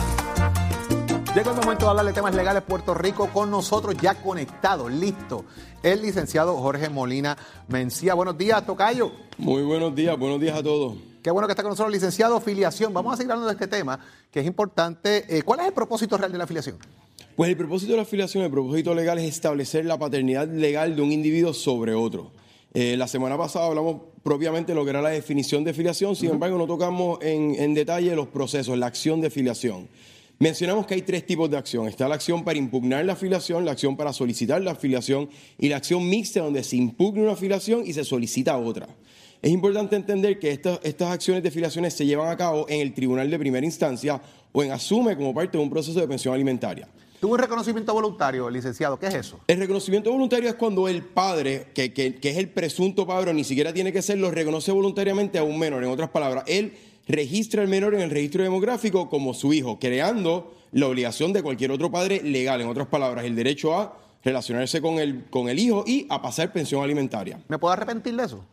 Llega 1.33 1.53
el 1.53 1.57
momento 1.59 1.85
de 1.85 1.91
hablar 1.91 2.07
de 2.07 2.13
temas 2.13 2.35
legales 2.35 2.61
Puerto 2.65 2.93
Rico 2.93 3.29
con 3.33 3.53
nosotros 3.53 3.95
ya 4.03 4.17
conectado, 4.17 4.89
listo. 4.89 5.45
El 5.81 6.03
licenciado 6.03 6.57
Jorge 6.57 6.89
Molina 6.89 7.39
Mencía. 7.69 8.15
Buenos 8.15 8.37
días, 8.37 8.67
Tocayo. 8.67 9.13
Muy 9.39 9.63
buenos 9.63 9.95
días, 9.95 10.19
buenos 10.19 10.41
días 10.41 10.59
a 10.59 10.63
todos. 10.65 10.97
Qué 11.23 11.31
bueno 11.31 11.47
que 11.47 11.53
está 11.53 11.63
con 11.63 11.71
nosotros, 11.71 11.93
licenciado. 11.93 12.35
Afiliación. 12.35 12.93
Vamos 12.93 13.15
a 13.15 13.17
seguir 13.17 13.31
hablando 13.31 13.47
de 13.47 13.53
este 13.53 13.69
tema, 13.69 14.01
que 14.33 14.41
es 14.41 14.47
importante. 14.47 15.25
Eh, 15.29 15.43
¿Cuál 15.45 15.61
es 15.61 15.67
el 15.67 15.73
propósito 15.73 16.19
real 16.19 16.33
de 16.33 16.39
la 16.39 16.45
afiliación? 16.45 16.79
Pues 17.37 17.49
el 17.49 17.57
propósito 17.57 17.93
de 17.93 17.99
la 17.99 18.03
afiliación, 18.03 18.43
el 18.43 18.51
propósito 18.51 18.93
legal 18.93 19.19
es 19.19 19.29
establecer 19.29 19.85
la 19.85 20.01
paternidad 20.01 20.49
legal 20.49 20.97
de 20.97 21.03
un 21.03 21.13
individuo 21.13 21.55
sobre 21.55 21.95
otro. 21.95 22.33
Eh, 22.75 22.97
la 22.97 23.07
semana 23.07 23.39
pasada 23.39 23.67
hablamos 23.67 24.03
propiamente 24.25 24.73
de 24.73 24.77
lo 24.77 24.83
que 24.83 24.91
era 24.91 25.01
la 25.01 25.11
definición 25.11 25.63
de 25.63 25.75
filiación, 25.75 26.17
sin 26.17 26.31
embargo 26.31 26.59
no 26.59 26.67
tocamos 26.67 27.21
en, 27.23 27.55
en 27.57 27.73
detalle 27.75 28.17
los 28.17 28.27
procesos, 28.27 28.77
la 28.77 28.87
acción 28.87 29.21
de 29.21 29.31
filiación. 29.31 29.89
Mencionamos 30.45 30.87
que 30.87 30.95
hay 30.95 31.03
tres 31.03 31.27
tipos 31.27 31.51
de 31.51 31.59
acción. 31.59 31.87
Está 31.87 32.09
la 32.09 32.15
acción 32.15 32.43
para 32.45 32.59
impugnar 32.59 33.05
la 33.05 33.13
afiliación, 33.13 33.67
la 33.67 33.73
acción 33.73 33.95
para 33.95 34.11
solicitar 34.15 34.63
la 34.63 34.71
afiliación 34.71 35.29
y 35.59 35.69
la 35.69 35.77
acción 35.77 36.09
mixta 36.09 36.41
donde 36.41 36.65
se 36.65 36.77
impugna 36.77 37.25
una 37.25 37.33
afiliación 37.33 37.83
y 37.87 37.93
se 37.93 38.05
solicita 38.05 38.57
otra. 38.57 38.89
Es 39.43 39.51
importante 39.51 39.97
entender 39.97 40.39
que 40.39 40.51
estas, 40.51 40.81
estas 40.83 41.11
acciones 41.13 41.43
de 41.43 41.51
filiaciones 41.51 41.93
se 41.93 42.07
llevan 42.07 42.29
a 42.31 42.39
cabo 42.39 42.65
en 42.71 42.81
el 42.81 42.95
tribunal 42.95 43.31
de 43.31 43.39
primera 43.39 43.67
instancia 43.67 44.23
o 44.53 44.63
en 44.63 44.73
asume 44.73 45.15
como 45.15 45.35
parte 45.35 45.59
de 45.59 45.63
un 45.63 45.69
proceso 45.69 46.01
de 46.01 46.09
pensión 46.09 46.33
alimentaria. 46.33 46.89
Tuvo 47.21 47.35
un 47.35 47.39
reconocimiento 47.39 47.93
voluntario, 47.93 48.49
licenciado. 48.49 48.99
¿Qué 48.99 49.09
es 49.09 49.15
eso? 49.17 49.41
El 49.47 49.59
reconocimiento 49.59 50.11
voluntario 50.11 50.49
es 50.49 50.55
cuando 50.55 50.89
el 50.89 51.03
padre, 51.05 51.67
que, 51.75 51.93
que- 51.93 52.15
que 52.15 52.31
es 52.31 52.39
el 52.39 52.49
presunto 52.49 53.07
padre, 53.07 53.35
ni 53.35 53.45
siquiera 53.45 53.75
tiene 53.75 53.93
que 53.93 54.01
serlo, 54.01 54.31
reconoce 54.31 54.73
voluntariamente 54.73 55.39
a 55.39 55.43
un 55.45 55.59
menor. 55.59 55.85
En 55.85 55.91
otras 55.91 56.09
palabras, 56.09 56.45
él 56.47 56.73
registra 57.13 57.63
al 57.63 57.69
menor 57.69 57.95
en 57.95 58.01
el 58.01 58.11
registro 58.11 58.43
demográfico 58.43 59.09
como 59.09 59.35
su 59.35 59.53
hijo, 59.53 59.79
creando 59.79 60.55
la 60.73 60.87
obligación 60.87 61.33
de 61.33 61.43
cualquier 61.43 61.71
otro 61.71 61.91
padre 61.91 62.23
legal. 62.23 62.61
En 62.61 62.69
otras 62.69 62.89
palabras, 62.89 63.25
el 63.25 63.35
derecho 63.35 63.79
a 63.79 63.97
relacionarse 64.23 64.81
con 64.81 64.99
el, 64.99 65.25
con 65.31 65.49
el 65.49 65.59
hijo 65.59 65.85
y 65.87 66.07
a 66.09 66.21
pasar 66.21 66.53
pensión 66.53 66.83
alimentaria. 66.83 67.41
¿Me 67.49 67.59
puedo 67.59 67.73
arrepentir 67.73 68.15
de 68.17 68.25
eso? 68.25 68.45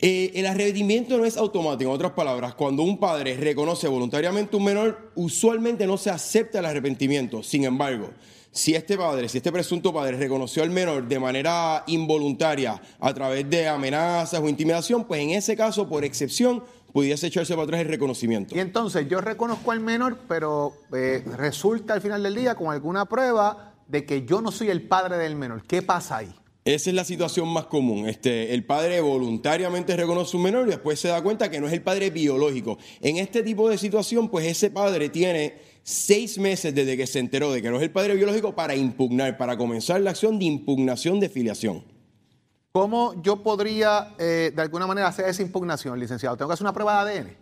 Eh, 0.00 0.30
el 0.34 0.46
arrepentimiento 0.46 1.18
no 1.18 1.24
es 1.24 1.36
automático. 1.36 1.90
En 1.90 1.96
otras 1.96 2.12
palabras, 2.12 2.54
cuando 2.54 2.84
un 2.84 2.98
padre 2.98 3.36
reconoce 3.36 3.88
voluntariamente 3.88 4.54
a 4.54 4.58
un 4.58 4.64
menor, 4.64 5.12
usualmente 5.16 5.86
no 5.86 5.96
se 5.96 6.10
acepta 6.10 6.60
el 6.60 6.66
arrepentimiento. 6.66 7.42
Sin 7.42 7.64
embargo, 7.64 8.10
si 8.52 8.74
este 8.74 8.96
padre, 8.96 9.28
si 9.28 9.38
este 9.38 9.52
presunto 9.52 9.92
padre 9.92 10.16
reconoció 10.16 10.62
al 10.62 10.70
menor 10.70 11.06
de 11.06 11.18
manera 11.18 11.82
involuntaria 11.88 12.80
a 13.00 13.12
través 13.12 13.48
de 13.50 13.66
amenazas 13.66 14.40
o 14.40 14.48
intimidación, 14.48 15.04
pues 15.04 15.20
en 15.20 15.30
ese 15.30 15.56
caso, 15.56 15.88
por 15.88 16.04
excepción, 16.04 16.62
pudiese 16.92 17.26
echarse 17.26 17.54
para 17.54 17.64
atrás 17.64 17.80
el 17.80 17.88
reconocimiento. 17.88 18.56
Y 18.56 18.60
entonces 18.60 19.08
yo 19.08 19.20
reconozco 19.20 19.72
al 19.72 19.80
menor, 19.80 20.18
pero 20.28 20.74
eh, 20.92 21.24
resulta 21.36 21.94
al 21.94 22.00
final 22.00 22.22
del 22.22 22.34
día 22.34 22.54
con 22.54 22.72
alguna 22.72 23.04
prueba 23.06 23.74
de 23.86 24.04
que 24.04 24.24
yo 24.24 24.40
no 24.40 24.52
soy 24.52 24.70
el 24.70 24.82
padre 24.82 25.16
del 25.18 25.36
menor. 25.36 25.62
¿Qué 25.66 25.82
pasa 25.82 26.18
ahí? 26.18 26.34
Esa 26.64 26.90
es 26.90 26.94
la 26.94 27.04
situación 27.04 27.48
más 27.48 27.64
común. 27.64 28.06
Este, 28.06 28.52
el 28.52 28.62
padre 28.62 29.00
voluntariamente 29.00 29.96
reconoce 29.96 30.36
un 30.36 30.42
menor 30.42 30.66
y 30.66 30.70
después 30.70 31.00
se 31.00 31.08
da 31.08 31.22
cuenta 31.22 31.50
que 31.50 31.60
no 31.60 31.66
es 31.66 31.72
el 31.72 31.80
padre 31.80 32.10
biológico. 32.10 32.76
En 33.00 33.16
este 33.16 33.42
tipo 33.42 33.70
de 33.70 33.78
situación, 33.78 34.28
pues 34.28 34.44
ese 34.44 34.70
padre 34.70 35.08
tiene 35.08 35.54
seis 35.82 36.36
meses 36.36 36.74
desde 36.74 36.98
que 36.98 37.06
se 37.06 37.20
enteró 37.20 37.52
de 37.52 37.62
que 37.62 37.70
no 37.70 37.78
es 37.78 37.82
el 37.82 37.90
padre 37.90 38.14
biológico 38.16 38.54
para 38.54 38.76
impugnar, 38.76 39.38
para 39.38 39.56
comenzar 39.56 40.02
la 40.02 40.10
acción 40.10 40.38
de 40.38 40.44
impugnación 40.44 41.20
de 41.20 41.30
filiación. 41.30 41.84
¿Cómo 42.72 43.14
yo 43.22 43.42
podría, 43.42 44.14
eh, 44.18 44.52
de 44.54 44.62
alguna 44.62 44.86
manera, 44.86 45.08
hacer 45.08 45.26
esa 45.26 45.40
impugnación, 45.40 45.98
licenciado? 45.98 46.36
¿Tengo 46.36 46.50
que 46.50 46.54
hacer 46.54 46.64
una 46.64 46.74
prueba 46.74 47.02
de 47.02 47.18
ADN? 47.18 47.36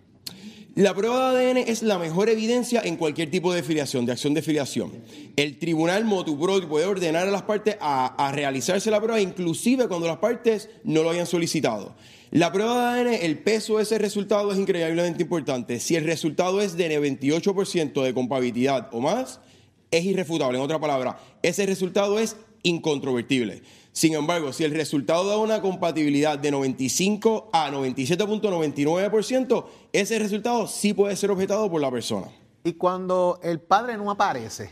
La 0.77 0.95
prueba 0.95 1.33
de 1.33 1.51
ADN 1.51 1.57
es 1.57 1.83
la 1.83 1.99
mejor 1.99 2.29
evidencia 2.29 2.81
en 2.85 2.97
cualquier 2.97 3.29
tipo 3.31 3.53
de 3.53 3.65
filiación, 3.65 4.07
de 4.07 4.13
acción 4.13 4.35
de 4.35 4.43
filiación. 4.43 4.93
El 5.35 5.59
tribunal 5.59 6.05
motupro 6.05 6.61
puede 6.69 6.87
ordenar 6.87 7.27
a 7.27 7.31
las 7.33 7.43
partes 7.43 7.77
a, 7.81 8.07
a, 8.07 8.31
realizarse 8.31 8.89
la 8.89 9.01
prueba, 9.01 9.21
inclusive 9.21 9.89
cuando 9.89 10.07
las 10.07 10.19
partes 10.19 10.71
no 10.85 11.03
lo 11.03 11.11
hayan 11.11 11.27
solicitado. 11.27 11.97
La 12.31 12.53
prueba 12.53 12.95
de 12.95 13.01
ADN, 13.01 13.15
el 13.25 13.39
peso 13.41 13.79
de 13.79 13.83
ese 13.83 13.99
resultado 13.99 14.53
es 14.53 14.59
increíblemente 14.59 15.25
importante. 15.25 15.81
Si 15.81 15.97
el 15.97 16.05
resultado 16.05 16.61
es 16.61 16.77
de 16.77 17.01
98% 17.01 18.01
de 18.01 18.15
compatibilidad 18.15 18.91
o 18.93 19.01
más, 19.01 19.41
es 19.91 20.05
irrefutable. 20.05 20.59
En 20.59 20.65
otra 20.65 20.79
palabra, 20.79 21.19
ese 21.43 21.67
resultado 21.67 22.21
es 22.21 22.37
incontrovertible. 22.63 23.63
Sin 23.97 24.13
embargo, 24.13 24.53
si 24.53 24.63
el 24.63 24.73
resultado 24.73 25.27
da 25.27 25.39
una 25.39 25.63
compatibilidad 25.63 26.39
de 26.39 26.51
95 26.51 27.49
a 27.51 27.71
97.99%, 27.71 29.65
ese 29.91 30.19
resultado 30.19 30.67
sí 30.67 30.93
puede 30.93 31.17
ser 31.17 31.31
objetado 31.31 31.71
por 31.71 31.81
la 31.81 31.91
persona. 31.91 32.27
Y 32.63 32.75
cuando 32.75 33.41
el 33.43 33.59
padre 33.59 33.97
no 33.97 34.11
aparece, 34.11 34.69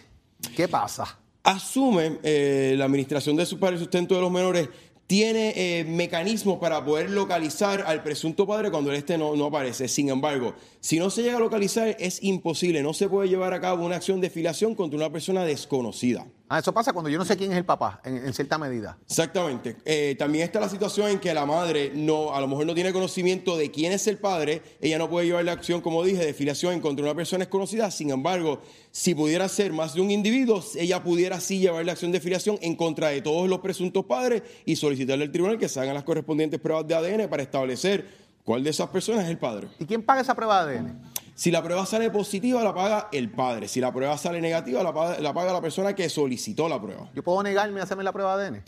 ¿qué 0.54 0.68
pasa? 0.68 1.18
Asume 1.42 2.18
eh, 2.22 2.74
la 2.76 2.84
administración 2.84 3.34
de 3.36 3.46
su 3.46 3.58
padre 3.58 3.78
sustento 3.78 4.14
de 4.14 4.20
los 4.20 4.30
menores 4.30 4.68
tiene 5.06 5.54
eh, 5.56 5.84
mecanismos 5.84 6.58
para 6.58 6.84
poder 6.84 7.08
localizar 7.08 7.82
al 7.86 8.02
presunto 8.02 8.46
padre 8.46 8.70
cuando 8.70 8.92
este 8.92 9.16
no, 9.16 9.34
no, 9.36 9.46
aparece. 9.46 9.88
Sin 9.88 10.10
embargo, 10.10 10.54
si 10.80 10.98
no 10.98 11.08
se 11.08 11.22
llega 11.22 11.38
a 11.38 11.40
localizar, 11.40 11.96
es 11.98 12.22
imposible. 12.22 12.82
No 12.82 12.92
se 12.92 13.08
puede 13.08 13.30
llevar 13.30 13.54
a 13.54 13.60
cabo 13.62 13.86
una 13.86 13.96
acción 13.96 14.20
de 14.20 14.28
filiación 14.28 14.74
contra 14.74 14.98
una 14.98 15.10
persona 15.10 15.46
desconocida. 15.46 16.26
Ah, 16.46 16.58
eso 16.58 16.74
pasa 16.74 16.92
cuando 16.92 17.08
yo 17.08 17.18
no 17.18 17.24
sé 17.24 17.38
quién 17.38 17.52
es 17.52 17.56
el 17.56 17.64
papá, 17.64 18.02
en, 18.04 18.16
en 18.16 18.34
cierta 18.34 18.58
medida. 18.58 18.98
Exactamente. 19.06 19.76
Eh, 19.86 20.14
también 20.18 20.44
está 20.44 20.60
la 20.60 20.68
situación 20.68 21.08
en 21.08 21.18
que 21.18 21.32
la 21.32 21.46
madre 21.46 21.90
no, 21.94 22.34
a 22.34 22.40
lo 22.40 22.46
mejor 22.46 22.66
no 22.66 22.74
tiene 22.74 22.92
conocimiento 22.92 23.56
de 23.56 23.70
quién 23.70 23.92
es 23.92 24.06
el 24.08 24.18
padre. 24.18 24.60
Ella 24.80 24.98
no 24.98 25.08
puede 25.08 25.26
llevar 25.26 25.44
la 25.46 25.52
acción, 25.52 25.80
como 25.80 26.04
dije, 26.04 26.24
de 26.24 26.34
filiación 26.34 26.74
en 26.74 26.80
contra 26.80 27.02
de 27.02 27.10
una 27.10 27.16
persona 27.16 27.44
desconocida. 27.44 27.90
Sin 27.90 28.10
embargo, 28.10 28.60
si 28.90 29.14
pudiera 29.14 29.48
ser 29.48 29.72
más 29.72 29.94
de 29.94 30.02
un 30.02 30.10
individuo, 30.10 30.62
ella 30.76 31.02
pudiera 31.02 31.40
sí 31.40 31.60
llevar 31.60 31.84
la 31.86 31.92
acción 31.92 32.12
de 32.12 32.20
filiación 32.20 32.58
en 32.60 32.76
contra 32.76 33.08
de 33.08 33.22
todos 33.22 33.48
los 33.48 33.60
presuntos 33.60 34.04
padres 34.04 34.42
y 34.66 34.76
solicitarle 34.76 35.24
al 35.24 35.32
tribunal 35.32 35.58
que 35.58 35.70
se 35.70 35.80
hagan 35.80 35.94
las 35.94 36.04
correspondientes 36.04 36.60
pruebas 36.60 36.86
de 36.86 36.94
ADN 36.94 37.28
para 37.30 37.42
establecer 37.42 38.06
cuál 38.44 38.62
de 38.62 38.70
esas 38.70 38.90
personas 38.90 39.24
es 39.24 39.30
el 39.30 39.38
padre. 39.38 39.68
¿Y 39.78 39.86
quién 39.86 40.02
paga 40.02 40.20
esa 40.20 40.34
prueba 40.34 40.66
de 40.66 40.78
ADN? 40.78 41.13
Si 41.34 41.50
la 41.50 41.62
prueba 41.62 41.84
sale 41.84 42.10
positiva, 42.10 42.62
la 42.62 42.72
paga 42.72 43.08
el 43.12 43.30
padre. 43.30 43.66
Si 43.66 43.80
la 43.80 43.92
prueba 43.92 44.16
sale 44.16 44.40
negativa, 44.40 44.82
la 44.82 44.94
paga, 44.94 45.18
la 45.18 45.34
paga, 45.34 45.52
la 45.52 45.60
persona 45.60 45.92
que 45.92 46.08
solicitó 46.08 46.68
la 46.68 46.80
prueba. 46.80 47.10
¿Yo 47.12 47.24
puedo 47.24 47.42
negarme 47.42 47.80
a 47.80 47.82
hacerme 47.82 48.04
la 48.04 48.12
prueba 48.12 48.36
de 48.36 48.46
ADN? 48.46 48.62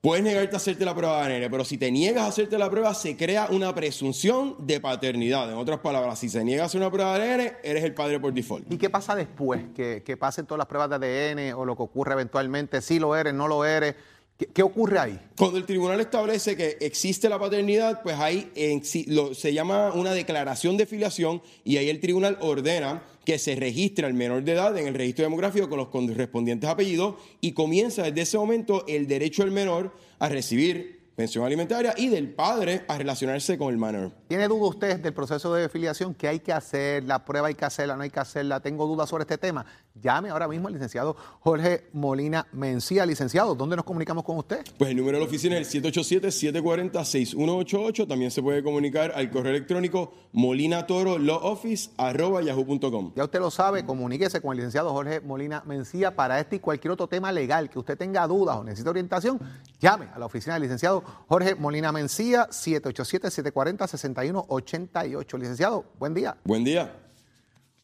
Puedes 0.00 0.24
negarte 0.24 0.56
a 0.56 0.56
hacerte 0.56 0.86
la 0.86 0.94
prueba 0.94 1.28
de 1.28 1.36
ADN, 1.36 1.50
pero 1.50 1.62
si 1.62 1.76
te 1.76 1.90
niegas 1.90 2.22
a 2.24 2.28
hacerte 2.28 2.56
la 2.56 2.70
prueba, 2.70 2.94
se 2.94 3.18
crea 3.18 3.48
una 3.50 3.74
presunción 3.74 4.56
de 4.60 4.80
paternidad. 4.80 5.50
En 5.52 5.58
otras 5.58 5.80
palabras, 5.80 6.18
si 6.18 6.30
se 6.30 6.42
niega 6.42 6.62
a 6.62 6.66
hacer 6.66 6.80
una 6.80 6.90
prueba 6.90 7.18
de 7.18 7.34
ADN, 7.34 7.52
eres 7.62 7.84
el 7.84 7.92
padre 7.92 8.18
por 8.18 8.32
default. 8.32 8.72
¿Y 8.72 8.78
qué 8.78 8.88
pasa 8.88 9.14
después? 9.14 9.60
Que, 9.74 10.02
que 10.02 10.16
pasen 10.16 10.46
todas 10.46 10.58
las 10.58 10.68
pruebas 10.68 10.88
de 10.88 10.96
ADN 11.06 11.52
o 11.52 11.66
lo 11.66 11.76
que 11.76 11.82
ocurre 11.82 12.14
eventualmente, 12.14 12.80
si 12.80 12.98
lo 12.98 13.14
eres, 13.14 13.34
no 13.34 13.46
lo 13.46 13.66
eres. 13.66 13.94
¿Qué, 14.40 14.46
¿Qué, 14.46 14.62
ocurre 14.62 14.98
ahí? 14.98 15.20
Cuando 15.36 15.58
el 15.58 15.66
tribunal 15.66 16.00
establece 16.00 16.56
que 16.56 16.78
existe 16.80 17.28
la 17.28 17.38
paternidad, 17.38 18.02
pues 18.02 18.16
ahí 18.16 18.50
se 18.82 19.52
llama 19.52 19.92
una 19.92 20.14
declaración 20.14 20.78
de 20.78 20.86
filiación 20.86 21.42
y 21.62 21.76
ahí 21.76 21.90
el 21.90 22.00
tribunal 22.00 22.38
ordena 22.40 23.02
que 23.26 23.38
se 23.38 23.54
registre 23.54 24.06
al 24.06 24.14
menor 24.14 24.42
de 24.42 24.52
edad 24.52 24.78
en 24.78 24.86
el 24.86 24.94
registro 24.94 25.24
demográfico 25.24 25.68
con 25.68 25.76
los 25.76 25.88
correspondientes 25.88 26.70
apellidos 26.70 27.16
y 27.42 27.52
comienza 27.52 28.04
desde 28.04 28.22
ese 28.22 28.38
momento 28.38 28.86
el 28.88 29.06
derecho 29.06 29.42
del 29.42 29.52
menor 29.52 29.92
a 30.18 30.30
recibir 30.30 30.99
pensión 31.14 31.44
alimentaria 31.44 31.94
y 31.96 32.08
del 32.08 32.32
padre 32.32 32.84
a 32.88 32.98
relacionarse 32.98 33.56
con 33.58 33.72
el 33.72 33.78
menor. 33.78 34.10
¿Tiene 34.28 34.48
duda 34.48 34.68
usted 34.68 35.00
del 35.00 35.12
proceso 35.12 35.52
de 35.54 35.68
filiación? 35.68 36.14
¿Qué 36.14 36.28
hay 36.28 36.40
que 36.40 36.52
hacer? 36.52 37.04
¿La 37.04 37.24
prueba 37.24 37.48
hay 37.48 37.54
que 37.54 37.64
hacerla? 37.64 37.96
¿No 37.96 38.02
hay 38.02 38.10
que 38.10 38.20
hacerla? 38.20 38.60
Tengo 38.60 38.86
dudas 38.86 39.08
sobre 39.08 39.22
este 39.22 39.38
tema. 39.38 39.66
Llame 40.00 40.30
ahora 40.30 40.46
mismo 40.48 40.68
al 40.68 40.74
licenciado 40.74 41.16
Jorge 41.40 41.88
Molina 41.92 42.46
Mencía. 42.52 43.04
Licenciado, 43.04 43.54
¿dónde 43.54 43.76
nos 43.76 43.84
comunicamos 43.84 44.24
con 44.24 44.38
usted? 44.38 44.64
Pues 44.78 44.90
el 44.90 44.96
número 44.96 45.18
de 45.18 45.24
la 45.24 45.28
oficina 45.28 45.58
es 45.58 45.74
el 45.74 45.82
787-740-6188. 45.82 48.08
También 48.08 48.30
se 48.30 48.40
puede 48.42 48.62
comunicar 48.62 49.12
al 49.14 49.30
correo 49.30 49.50
electrónico 49.50 50.14
molinatorolawoffice.yahoo.com. 50.32 53.12
Ya 53.16 53.24
usted 53.24 53.40
lo 53.40 53.50
sabe, 53.50 53.84
comuníquese 53.84 54.40
con 54.40 54.52
el 54.52 54.58
licenciado 54.58 54.92
Jorge 54.92 55.20
Molina 55.20 55.64
Mencía 55.66 56.14
para 56.14 56.38
este 56.40 56.56
y 56.56 56.60
cualquier 56.60 56.92
otro 56.92 57.08
tema 57.08 57.32
legal 57.32 57.68
que 57.68 57.78
usted 57.78 57.98
tenga 57.98 58.26
dudas 58.26 58.56
o 58.56 58.64
necesite 58.64 58.90
orientación. 58.90 59.38
Llame 59.80 60.08
a 60.14 60.18
la 60.18 60.26
oficina 60.26 60.54
del 60.54 60.62
licenciado 60.62 60.99
Jorge 61.28 61.54
Molina 61.54 61.92
Mencía, 61.92 62.48
787-740-6188. 62.48 65.38
Licenciado, 65.38 65.84
buen 65.98 66.14
día. 66.14 66.38
Buen 66.44 66.64
día. 66.64 66.96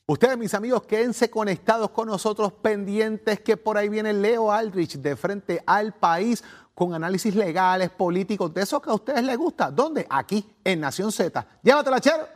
Ustedes, 0.06 0.38
mis 0.38 0.54
amigos, 0.54 0.82
quédense 0.82 1.28
conectados 1.28 1.90
con 1.90 2.06
nosotros, 2.06 2.52
pendientes 2.52 3.40
que 3.40 3.56
por 3.56 3.76
ahí 3.76 3.88
viene 3.88 4.12
Leo 4.12 4.52
Aldrich 4.52 4.98
de 4.98 5.16
frente 5.16 5.60
al 5.66 5.94
país 5.94 6.44
con 6.74 6.94
análisis 6.94 7.34
legales, 7.34 7.90
políticos, 7.90 8.54
de 8.54 8.62
eso 8.62 8.80
que 8.80 8.90
a 8.90 8.94
ustedes 8.94 9.24
les 9.24 9.36
gusta. 9.36 9.68
¿Dónde? 9.70 10.06
Aquí, 10.08 10.48
en 10.62 10.80
Nación 10.80 11.10
Z. 11.10 11.44
Llévatela, 11.62 12.00
chero. 12.00 12.35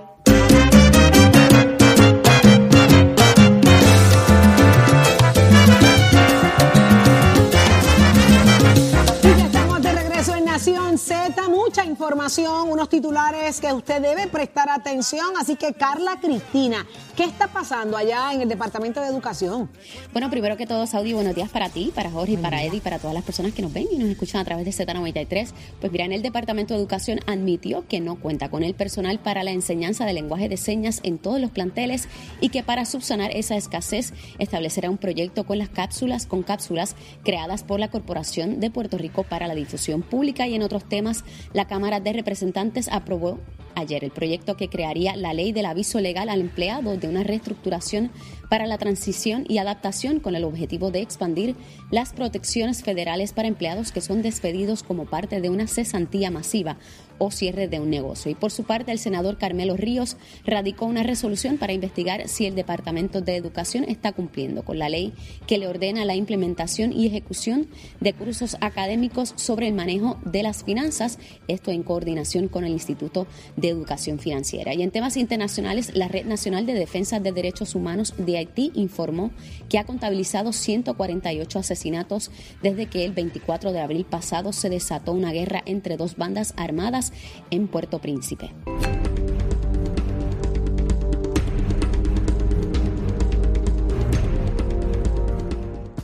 Z, 11.01 11.49
mucha 11.49 11.83
información, 11.83 12.69
unos 12.69 12.87
titulares 12.87 13.59
que 13.59 13.73
usted 13.73 13.99
debe 14.03 14.27
prestar 14.27 14.69
atención. 14.69 15.25
Así 15.39 15.55
que, 15.55 15.73
Carla 15.73 16.19
Cristina, 16.21 16.85
¿qué 17.15 17.23
está 17.23 17.47
pasando 17.47 17.97
allá 17.97 18.31
en 18.33 18.41
el 18.41 18.47
Departamento 18.47 19.01
de 19.01 19.07
Educación? 19.07 19.67
Bueno, 20.13 20.29
primero 20.29 20.57
que 20.57 20.67
todo, 20.67 20.85
Saudi, 20.85 21.13
buenos 21.13 21.33
días 21.33 21.49
para 21.49 21.69
ti, 21.69 21.91
para 21.95 22.11
Jorge, 22.11 22.37
para 22.37 22.63
Eddie, 22.63 22.81
para 22.81 22.99
todas 22.99 23.15
las 23.15 23.23
personas 23.23 23.53
que 23.53 23.63
nos 23.63 23.73
ven 23.73 23.87
y 23.91 23.97
nos 23.97 24.09
escuchan 24.09 24.41
a 24.41 24.45
través 24.45 24.63
de 24.63 24.71
Z93. 24.71 25.49
Pues 25.79 25.91
mira, 25.91 26.05
en 26.05 26.11
el 26.11 26.21
Departamento 26.21 26.75
de 26.75 26.79
Educación 26.79 27.19
admitió 27.25 27.87
que 27.87 27.99
no 27.99 28.19
cuenta 28.19 28.49
con 28.49 28.63
el 28.63 28.75
personal 28.75 29.17
para 29.17 29.43
la 29.43 29.51
enseñanza 29.51 30.05
de 30.05 30.13
lenguaje 30.13 30.49
de 30.49 30.57
señas 30.57 30.99
en 31.01 31.17
todos 31.17 31.41
los 31.41 31.49
planteles 31.49 32.09
y 32.41 32.49
que 32.49 32.61
para 32.61 32.85
subsanar 32.85 33.31
esa 33.35 33.55
escasez 33.55 34.13
establecerá 34.37 34.91
un 34.91 34.99
proyecto 34.99 35.45
con 35.47 35.57
las 35.57 35.69
cápsulas, 35.69 36.27
con 36.27 36.43
cápsulas 36.43 36.95
creadas 37.23 37.63
por 37.63 37.79
la 37.79 37.89
Corporación 37.89 38.59
de 38.59 38.69
Puerto 38.69 38.99
Rico 38.99 39.23
para 39.23 39.47
la 39.47 39.55
difusión 39.55 40.03
pública 40.03 40.45
y 40.45 40.53
en 40.53 40.61
otros 40.61 40.90
temas, 40.91 41.23
la 41.53 41.65
Cámara 41.65 41.99
de 41.99 42.13
Representantes 42.13 42.89
aprobó 42.91 43.39
ayer 43.75 44.03
el 44.03 44.11
proyecto 44.11 44.57
que 44.57 44.67
crearía 44.67 45.15
la 45.15 45.33
ley 45.33 45.53
del 45.53 45.65
aviso 45.65 45.99
legal 45.99 46.29
al 46.29 46.41
empleado 46.41 46.97
de 46.97 47.07
una 47.07 47.23
reestructuración 47.23 48.11
para 48.49 48.67
la 48.67 48.77
transición 48.77 49.45
y 49.47 49.57
adaptación 49.57 50.19
con 50.19 50.35
el 50.35 50.43
objetivo 50.43 50.91
de 50.91 51.01
expandir 51.01 51.55
las 51.89 52.11
protecciones 52.11 52.83
federales 52.83 53.31
para 53.31 53.47
empleados 53.47 53.91
que 53.91 54.01
son 54.01 54.21
despedidos 54.21 54.83
como 54.83 55.05
parte 55.05 55.39
de 55.39 55.49
una 55.49 55.67
cesantía 55.67 56.29
masiva 56.31 56.77
o 57.21 57.29
cierre 57.29 57.67
de 57.67 57.79
un 57.79 57.91
negocio. 57.91 58.31
Y 58.31 58.35
por 58.35 58.51
su 58.51 58.63
parte, 58.63 58.91
el 58.91 58.97
senador 58.97 59.37
Carmelo 59.37 59.77
Ríos 59.77 60.17
radicó 60.43 60.87
una 60.87 61.03
resolución 61.03 61.59
para 61.59 61.71
investigar 61.71 62.27
si 62.27 62.47
el 62.47 62.55
Departamento 62.55 63.21
de 63.21 63.35
Educación 63.35 63.83
está 63.83 64.11
cumpliendo 64.11 64.63
con 64.63 64.79
la 64.79 64.89
ley 64.89 65.13
que 65.45 65.59
le 65.59 65.67
ordena 65.67 66.03
la 66.03 66.15
implementación 66.15 66.91
y 66.91 67.05
ejecución 67.05 67.67
de 67.99 68.13
cursos 68.13 68.57
académicos 68.59 69.33
sobre 69.35 69.67
el 69.67 69.75
manejo 69.75 70.17
de 70.25 70.41
las 70.41 70.63
finanzas, 70.63 71.19
esto 71.47 71.69
en 71.69 71.83
coordinación 71.83 72.47
con 72.47 72.65
el 72.65 72.71
Instituto 72.71 73.27
de 73.55 73.69
Educación 73.69 74.17
Financiera. 74.17 74.73
Y 74.73 74.81
en 74.81 74.89
temas 74.89 75.15
internacionales, 75.15 75.91
la 75.93 76.07
Red 76.07 76.25
Nacional 76.25 76.65
de 76.65 76.73
Defensa 76.73 77.19
de 77.19 77.31
Derechos 77.31 77.75
Humanos 77.75 78.15
de 78.17 78.39
Haití 78.39 78.71
informó 78.73 79.29
que 79.69 79.77
ha 79.77 79.83
contabilizado 79.83 80.53
148 80.53 81.59
asesinatos 81.59 82.31
desde 82.63 82.87
que 82.87 83.05
el 83.05 83.11
24 83.11 83.73
de 83.73 83.79
abril 83.79 84.05
pasado 84.05 84.53
se 84.53 84.69
desató 84.69 85.11
una 85.11 85.31
guerra 85.31 85.61
entre 85.67 85.97
dos 85.97 86.17
bandas 86.17 86.55
armadas 86.57 87.10
en 87.49 87.67
Puerto 87.67 87.99
Príncipe. 87.99 88.51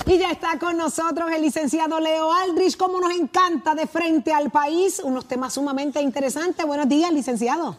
Y 0.10 0.18
ya 0.20 0.32
está 0.32 0.58
con 0.58 0.78
nosotros 0.78 1.30
el 1.32 1.42
licenciado 1.42 2.00
Leo 2.00 2.32
Aldrich. 2.32 2.78
Como 2.78 3.02
nos 3.02 3.12
encanta 3.12 3.76
de 3.76 3.88
frente 3.88 4.34
al 4.34 4.50
país, 4.52 5.02
unos 5.04 5.28
temas 5.28 5.54
sumamente 5.54 6.00
interesantes. 6.02 6.66
Buenos 6.66 6.88
días, 6.88 7.12
licenciado. 7.12 7.76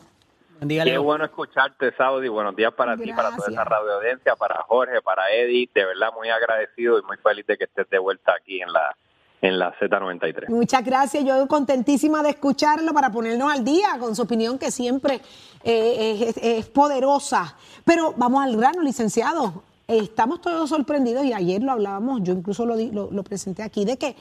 Buen 0.58 0.68
día, 0.68 0.84
Qué 0.84 0.98
bueno 0.98 1.24
escucharte, 1.24 1.90
Saudi. 1.96 2.28
Buenos 2.28 2.54
días 2.54 2.74
para 2.74 2.98
ti, 2.98 3.12
para 3.14 3.34
toda 3.34 3.48
esa 3.48 3.64
radio 3.64 3.94
audiencia, 3.94 4.36
para 4.36 4.56
Jorge, 4.64 5.00
para 5.00 5.30
Eddie. 5.30 5.70
De 5.74 5.86
verdad, 5.86 6.08
muy 6.14 6.28
agradecido 6.28 6.98
y 6.98 7.02
muy 7.02 7.16
feliz 7.16 7.46
de 7.46 7.56
que 7.56 7.64
estés 7.64 7.88
de 7.88 7.98
vuelta 7.98 8.34
aquí 8.38 8.60
en 8.60 8.74
la 8.74 8.94
en 9.40 9.58
la 9.58 9.72
Z93. 9.78 10.48
Muchas 10.48 10.84
gracias. 10.84 11.24
Yo 11.24 11.46
contentísima 11.46 12.22
de 12.22 12.30
escucharlo 12.30 12.92
para 12.92 13.10
ponernos 13.10 13.52
al 13.52 13.64
día 13.64 13.96
con 13.98 14.16
su 14.16 14.22
opinión 14.22 14.58
que 14.58 14.70
siempre 14.70 15.20
eh, 15.62 16.32
es, 16.42 16.66
poderosa. 16.66 17.56
Pero 17.84 18.14
vamos 18.16 18.42
al 18.44 18.56
grano, 18.56 18.82
licenciado. 18.82 19.62
Estamos 19.86 20.40
todos 20.40 20.68
sorprendidos 20.68 21.24
y 21.24 21.32
ayer 21.32 21.62
lo 21.62 21.72
hablábamos, 21.72 22.20
yo 22.22 22.34
incluso 22.34 22.66
lo, 22.66 22.76
lo- 22.76 23.22
presenté 23.22 23.62
aquí, 23.62 23.84
de 23.86 23.96
que 23.96 24.16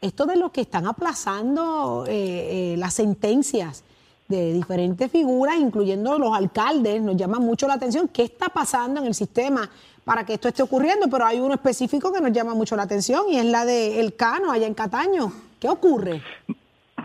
esto 0.00 0.24
de 0.24 0.36
lo 0.36 0.50
que 0.50 0.62
están 0.62 0.86
aplazando 0.86 2.04
eh, 2.08 2.72
eh, 2.72 2.76
las 2.78 2.94
sentencias 2.94 3.84
de 4.28 4.54
diferentes 4.54 5.10
figuras, 5.10 5.56
incluyendo 5.58 6.18
los 6.18 6.34
alcaldes, 6.34 7.02
nos 7.02 7.16
llama 7.16 7.38
mucho 7.38 7.68
la 7.68 7.74
atención. 7.74 8.08
¿Qué 8.08 8.22
está 8.22 8.48
pasando 8.48 9.00
en 9.00 9.06
el 9.08 9.14
sistema 9.14 9.68
para 10.04 10.24
que 10.24 10.34
esto 10.34 10.48
esté 10.48 10.62
ocurriendo? 10.62 11.08
Pero 11.10 11.24
hay 11.24 11.40
uno 11.40 11.54
específico 11.54 12.12
que 12.12 12.20
nos 12.20 12.32
llama 12.32 12.54
mucho 12.54 12.76
la 12.76 12.82
atención 12.82 13.24
y 13.28 13.38
es 13.38 13.44
la 13.44 13.64
de 13.64 14.00
El 14.00 14.16
Cano, 14.16 14.50
allá 14.50 14.66
en 14.66 14.74
Cataño. 14.74 15.32
¿Qué 15.60 15.68
ocurre? 15.68 16.22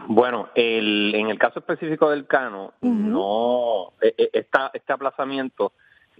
Bueno, 0.08 0.50
el, 0.56 1.14
en 1.16 1.30
el 1.30 1.38
caso 1.38 1.60
específico 1.60 2.10
del 2.10 2.26
Cano, 2.28 2.74
no 2.82 3.92
eh, 4.02 4.14
eh, 4.18 4.30
esta, 4.34 4.72
este 4.74 4.94
aplazamiento 4.94 5.74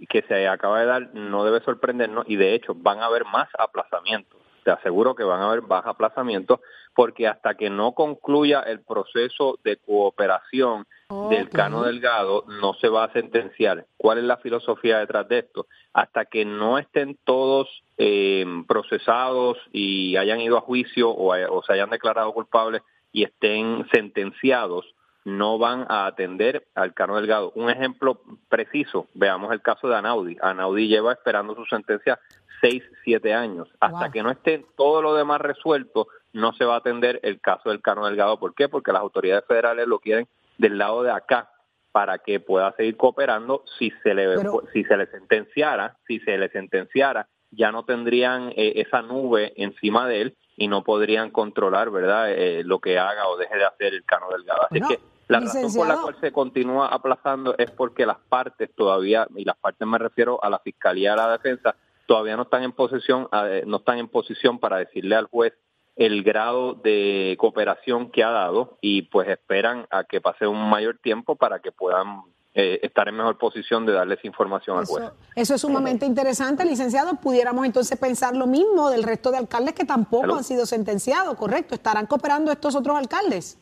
que 0.08 0.22
se 0.22 0.46
acaba 0.46 0.80
de 0.80 0.86
dar 0.86 1.14
no 1.14 1.44
debe 1.44 1.60
sorprendernos 1.60 2.24
y 2.28 2.36
de 2.36 2.54
hecho 2.54 2.74
van 2.74 3.00
a 3.00 3.06
haber 3.06 3.24
más 3.24 3.48
aplazamientos. 3.58 4.38
Te 4.68 4.72
aseguro 4.72 5.14
que 5.14 5.24
van 5.24 5.40
a 5.40 5.46
haber 5.46 5.62
más 5.62 5.86
aplazamientos 5.86 6.60
porque 6.94 7.26
hasta 7.26 7.54
que 7.54 7.70
no 7.70 7.92
concluya 7.92 8.60
el 8.60 8.80
proceso 8.80 9.58
de 9.64 9.78
cooperación 9.78 10.84
del 11.30 11.48
Cano 11.48 11.84
Delgado 11.84 12.44
no 12.60 12.74
se 12.74 12.90
va 12.90 13.04
a 13.04 13.12
sentenciar. 13.14 13.86
¿Cuál 13.96 14.18
es 14.18 14.24
la 14.24 14.36
filosofía 14.36 14.98
detrás 14.98 15.26
de 15.28 15.38
esto? 15.38 15.68
Hasta 15.94 16.26
que 16.26 16.44
no 16.44 16.76
estén 16.76 17.16
todos 17.24 17.82
eh, 17.96 18.44
procesados 18.66 19.56
y 19.72 20.18
hayan 20.18 20.42
ido 20.42 20.58
a 20.58 20.60
juicio 20.60 21.16
o 21.16 21.62
se 21.62 21.72
hayan 21.72 21.88
declarado 21.88 22.34
culpables 22.34 22.82
y 23.10 23.24
estén 23.24 23.88
sentenciados, 23.90 24.84
no 25.24 25.58
van 25.58 25.84
a 25.88 26.06
atender 26.06 26.66
al 26.74 26.94
Cano 26.94 27.16
Delgado. 27.16 27.52
Un 27.54 27.70
ejemplo 27.70 28.20
preciso, 28.48 29.06
veamos 29.14 29.52
el 29.52 29.60
caso 29.62 29.88
de 29.88 29.96
Anaudi. 29.96 30.36
Anaudi 30.40 30.88
lleva 30.88 31.12
esperando 31.12 31.54
su 31.54 31.64
sentencia 31.66 32.18
seis, 32.60 32.82
siete 33.04 33.34
años. 33.34 33.68
Hasta 33.80 34.04
Wow. 34.04 34.10
que 34.12 34.22
no 34.22 34.30
esté 34.30 34.64
todo 34.76 35.02
lo 35.02 35.14
demás 35.14 35.40
resuelto, 35.40 36.08
no 36.32 36.52
se 36.54 36.64
va 36.64 36.74
a 36.74 36.78
atender 36.78 37.20
el 37.22 37.40
caso 37.40 37.70
del 37.70 37.82
Cano 37.82 38.06
Delgado. 38.06 38.38
¿Por 38.40 38.54
qué? 38.54 38.68
Porque 38.68 38.92
las 38.92 39.02
autoridades 39.02 39.44
federales 39.46 39.86
lo 39.86 39.98
quieren 40.00 40.26
del 40.56 40.78
lado 40.78 41.02
de 41.02 41.10
acá 41.10 41.50
para 41.92 42.18
que 42.18 42.40
pueda 42.40 42.72
seguir 42.72 42.96
cooperando 42.96 43.64
si 43.78 43.90
se 44.02 44.14
le 44.14 44.34
Pero- 44.36 44.62
si 44.72 44.84
se 44.84 44.96
le 44.96 45.06
sentenciara, 45.06 45.96
si 46.06 46.20
se 46.20 46.36
le 46.36 46.48
sentenciara, 46.48 47.28
ya 47.50 47.72
no 47.72 47.84
tendrían 47.84 48.50
eh, 48.56 48.74
esa 48.76 49.02
nube 49.02 49.52
encima 49.56 50.06
de 50.06 50.20
él 50.22 50.36
y 50.58 50.68
no 50.68 50.82
podrían 50.82 51.30
controlar, 51.30 51.90
¿verdad?, 51.90 52.30
eh, 52.32 52.62
lo 52.64 52.80
que 52.80 52.98
haga 52.98 53.28
o 53.28 53.36
deje 53.36 53.56
de 53.56 53.64
hacer 53.64 53.94
el 53.94 54.04
Cano 54.04 54.26
Delgado. 54.30 54.62
Así 54.64 54.80
Bueno, 54.80 54.88
que 54.88 55.00
la 55.28 55.40
razón 55.40 55.72
por 55.72 55.86
la 55.86 55.96
cual 55.98 56.16
se 56.20 56.32
continúa 56.32 56.88
aplazando 56.88 57.54
es 57.56 57.70
porque 57.70 58.04
las 58.04 58.18
partes 58.28 58.70
todavía, 58.74 59.28
y 59.36 59.44
las 59.44 59.56
partes 59.56 59.86
me 59.86 59.98
refiero 59.98 60.42
a 60.42 60.50
la 60.50 60.58
Fiscalía 60.58 61.10
y 61.10 61.12
a 61.12 61.16
la 61.16 61.32
Defensa, 61.32 61.76
todavía 62.06 62.36
no 62.36 62.42
están 62.42 62.64
en 62.64 62.72
posición, 62.72 63.28
eh, 63.32 63.62
no 63.66 63.76
están 63.76 63.98
en 63.98 64.08
posición 64.08 64.58
para 64.58 64.78
decirle 64.78 65.14
al 65.14 65.26
juez 65.26 65.54
el 65.94 66.22
grado 66.22 66.74
de 66.74 67.36
cooperación 67.38 68.10
que 68.10 68.24
ha 68.24 68.30
dado 68.30 68.78
y 68.80 69.02
pues 69.02 69.28
esperan 69.28 69.86
a 69.90 70.04
que 70.04 70.20
pase 70.20 70.46
un 70.46 70.70
mayor 70.70 70.98
tiempo 70.98 71.36
para 71.36 71.58
que 71.58 71.72
puedan 71.72 72.22
eh, 72.54 72.80
estar 72.82 73.06
en 73.08 73.16
mejor 73.16 73.38
posición 73.38 73.86
de 73.86 73.92
darles 73.92 74.24
información 74.24 74.78
al 74.78 74.86
juez. 74.86 75.04
Eso, 75.36 75.54
es 75.54 75.60
sumamente 75.60 76.06
interesante, 76.06 76.64
licenciado. 76.64 77.14
Pudiéramos 77.16 77.64
entonces 77.66 77.96
pensar 77.98 78.34
lo 78.34 78.46
mismo 78.46 78.90
del 78.90 79.02
resto 79.04 79.30
de 79.30 79.36
alcaldes 79.38 79.74
que 79.74 79.84
tampoco 79.84 80.24
Hello. 80.24 80.36
han 80.36 80.44
sido 80.44 80.66
sentenciados, 80.66 81.36
¿correcto? 81.36 81.74
¿Estarán 81.74 82.06
cooperando 82.06 82.50
estos 82.50 82.74
otros 82.74 82.96
alcaldes? 82.96 83.58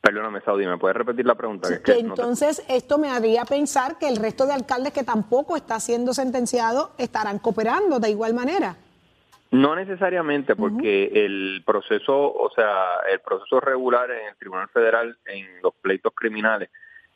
Perdóname, 0.00 0.40
Saudi, 0.42 0.66
¿me 0.66 0.76
puedes 0.76 0.96
repetir 0.96 1.24
la 1.24 1.34
pregunta? 1.34 1.68
Que 1.68 1.74
es 1.74 1.80
Que 1.80 1.94
que 1.96 2.02
no 2.02 2.14
te- 2.14 2.20
entonces 2.20 2.62
esto 2.68 2.98
me 2.98 3.08
haría 3.10 3.44
pensar 3.46 3.98
que 3.98 4.06
el 4.06 4.16
resto 4.16 4.46
de 4.46 4.52
alcaldes 4.52 4.92
que 4.92 5.02
tampoco 5.02 5.56
está 5.56 5.80
siendo 5.80 6.12
sentenciado 6.12 6.90
estarán 6.98 7.38
cooperando 7.38 7.98
de 8.00 8.10
igual 8.10 8.34
manera. 8.34 8.76
No 9.50 9.74
necesariamente, 9.76 10.56
porque 10.56 11.10
el 11.24 11.62
proceso, 11.64 12.14
o 12.34 12.50
sea, 12.54 12.96
el 13.10 13.20
proceso 13.20 13.60
regular 13.60 14.10
en 14.10 14.26
el 14.28 14.36
Tribunal 14.36 14.68
Federal 14.68 15.16
en 15.26 15.46
los 15.62 15.72
pleitos 15.80 16.12
criminales 16.14 16.70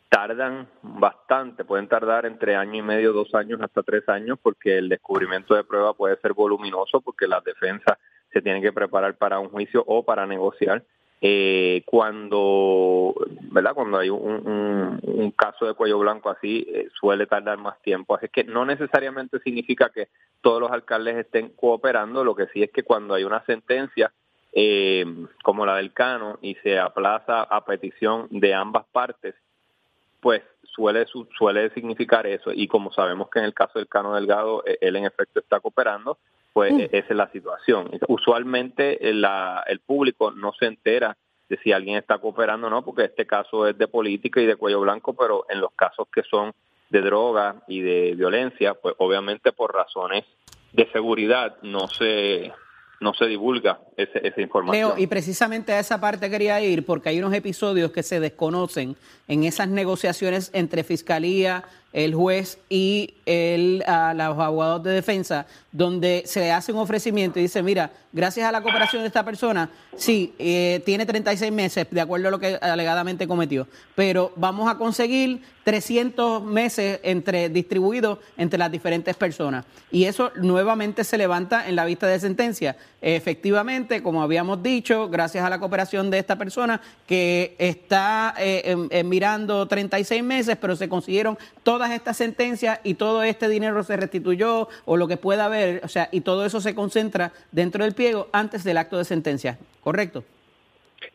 tardan 0.09 0.69
bastante, 0.83 1.65
pueden 1.65 1.89
tardar 1.89 2.27
entre 2.27 2.57
año 2.57 2.77
y 2.77 2.83
medio, 2.83 3.13
dos 3.13 3.35
años, 3.35 3.61
hasta 3.61 3.83
tres 3.83 4.09
años, 4.09 4.39
porque 4.43 4.79
el 4.79 4.89
descubrimiento 4.89 5.55
de 5.55 5.65
prueba 5.65 5.93
puede 5.95 6.17
ser 6.21 6.33
voluminoso, 6.33 7.01
porque 7.01 7.27
las 7.27 7.45
defensas 7.45 7.99
se 8.33 8.43
tienen 8.43 8.63
que 8.63 8.73
preparar 8.73 9.17
para 9.17 9.39
un 9.39 9.49
juicio 9.49 9.85
o 9.87 10.05
para 10.05 10.27
negociar. 10.27 10.83
Eh, 11.21 11.83
cuando, 11.85 13.13
¿verdad? 13.51 13.75
Cuando 13.75 13.99
hay 13.99 14.09
un, 14.09 15.35
caso 15.37 15.67
de 15.67 15.75
cuello 15.75 15.99
blanco 15.99 16.31
así, 16.31 16.67
eh, 16.69 16.89
suele 16.99 17.27
tardar 17.27 17.59
más 17.59 17.81
tiempo. 17.83 18.17
Así 18.17 18.29
que 18.29 18.45
no 18.45 18.65
necesariamente 18.65 19.39
significa 19.41 19.91
que 19.91 20.09
todos 20.41 20.61
los 20.61 20.71
alcaldes 20.71 21.17
estén 21.17 21.51
cooperando, 21.51 22.25
lo 22.25 22.35
que 22.35 22.47
sí 22.49 22.63
es 22.63 22.71
que 22.71 22.83
cuando 22.83 23.15
hay 23.15 23.25
una 23.25 23.45
sentencia 23.45 24.13
eh, 24.53 25.05
como 25.43 25.67
la 25.67 25.77
del 25.77 25.93
Cano 25.93 26.39
y 26.41 26.55
se 26.57 26.79
aplaza 26.79 27.43
a 27.43 27.65
petición 27.65 28.29
de 28.31 28.55
ambas 28.55 28.87
partes, 28.91 29.35
pues 30.21 30.43
suele 30.63 31.07
su- 31.07 31.29
suele 31.37 31.71
significar 31.71 32.27
eso 32.27 32.51
y 32.53 32.69
como 32.69 32.93
sabemos 32.93 33.31
que 33.31 33.39
en 33.39 33.45
el 33.47 33.55
caso 33.55 33.79
del 33.79 33.89
Cano 33.89 34.15
Delgado 34.15 34.63
eh, 34.67 34.79
él 34.81 34.97
en 34.97 35.05
efecto 35.07 35.41
está 35.41 35.61
cooperando, 35.61 36.19
pues 36.53 36.73
eh, 36.73 36.89
esa 36.93 37.09
es 37.11 37.17
la 37.17 37.31
situación. 37.31 37.91
Usualmente 38.09 39.09
eh, 39.09 39.15
la- 39.15 39.65
el 39.67 39.81
público 39.81 40.31
no 40.31 40.53
se 40.53 40.67
entera 40.67 41.17
de 41.49 41.57
si 41.59 41.73
alguien 41.73 41.97
está 41.97 42.19
cooperando 42.19 42.67
o 42.67 42.71
no, 42.71 42.85
porque 42.85 43.05
este 43.05 43.27
caso 43.27 43.67
es 43.67 43.77
de 43.79 43.89
política 43.89 44.41
y 44.41 44.47
de 44.47 44.57
cuello 44.57 44.81
blanco, 44.81 45.15
pero 45.15 45.47
en 45.49 45.61
los 45.61 45.73
casos 45.73 46.07
que 46.13 46.23
son 46.23 46.53
de 46.91 47.01
droga 47.01 47.63
y 47.69 47.81
de 47.81 48.15
violencia, 48.15 48.75
pues 48.75 48.95
obviamente 48.99 49.53
por 49.53 49.75
razones 49.75 50.25
de 50.73 50.87
seguridad 50.93 51.57
no 51.63 51.89
se 51.89 52.53
no 53.01 53.15
se 53.15 53.27
divulga 53.27 53.81
esa 53.97 54.41
información. 54.41 54.95
Y 54.97 55.07
precisamente 55.07 55.73
a 55.73 55.81
esa 55.81 56.01
parte 56.01 56.29
quería 56.31 56.61
ir 56.61 56.85
porque 56.85 57.11
hay 57.11 57.19
unos 57.19 57.33
episodios 57.33 57.93
que 57.93 58.03
se 58.03 58.21
desconocen 58.21 58.97
en 59.29 59.45
esas 59.45 59.69
negociaciones 59.69 60.51
entre 60.53 60.83
Fiscalía, 60.83 61.65
el 61.93 62.15
juez 62.15 62.59
y 62.69 63.15
el, 63.27 63.83
a 63.87 64.15
los 64.15 64.39
abogados 64.39 64.83
de 64.83 64.91
defensa, 64.93 65.47
donde 65.73 66.23
se 66.27 66.51
hace 66.53 66.73
un 66.73 66.79
ofrecimiento 66.79 67.39
y 67.39 67.43
dice, 67.43 67.63
mira, 67.63 67.91
gracias 68.13 68.49
a 68.49 68.53
la 68.53 68.63
cooperación 68.63 69.03
de 69.03 69.09
esta 69.09 69.25
persona, 69.25 69.71
sí, 69.97 70.35
eh, 70.39 70.83
tiene 70.85 71.07
36 71.07 71.53
meses, 71.53 71.87
de 71.91 72.01
acuerdo 72.01 72.29
a 72.29 72.31
lo 72.31 72.39
que 72.39 72.59
alegadamente 72.61 73.27
cometió, 73.29 73.67
pero 73.95 74.33
vamos 74.37 74.71
a 74.71 74.77
conseguir 74.77 75.43
300 75.65 76.43
meses 76.43 77.01
entre 77.03 77.51
distribuidos 77.51 78.19
entre 78.39 78.59
las 78.59 78.73
diferentes 78.73 79.15
personas. 79.17 79.67
Y 79.91 80.05
eso 80.05 80.33
nuevamente 80.37 81.05
se 81.05 81.19
levanta 81.19 81.69
en 81.69 81.77
la 81.77 81.85
vista 81.85 82.07
de 82.07 82.19
sentencia. 82.19 82.77
Efectivamente, 83.03 84.03
como 84.03 84.23
habíamos 84.23 84.63
dicho, 84.63 85.09
gracias 85.11 85.45
a 85.45 85.51
la 85.51 85.61
cooperación 85.61 86.11
de 86.11 86.19
esta 86.19 86.37
persona 86.37 86.81
que 87.07 87.55
está 87.59 88.35
eh, 88.39 88.63
em- 88.65 88.89
em, 88.91 89.07
mirando 89.07 89.69
36 89.69 90.23
meses, 90.25 90.57
pero 90.59 90.75
se 90.75 90.89
consiguieron 90.89 91.37
todas 91.79 91.93
estas 91.93 92.17
sentencias 92.17 92.81
y 92.83 92.95
todo 92.95 93.23
este 93.23 93.49
dinero 93.49 93.85
se 93.85 93.97
restituyó 93.97 94.67
o 94.85 94.97
lo 94.97 95.07
que 95.07 95.17
pueda 95.17 95.45
haber, 95.45 95.81
o 95.85 95.89
sea, 95.89 96.09
y 96.11 96.23
todo 96.23 96.45
eso 96.45 96.61
se 96.61 96.75
concentra 96.75 97.31
dentro 97.53 97.85
del 97.85 97.95
pliego 97.95 98.27
antes 98.33 98.65
del 98.65 98.79
acto 98.79 98.99
de 98.99 99.05
sentencia, 99.05 99.59
¿correcto? 99.81 100.25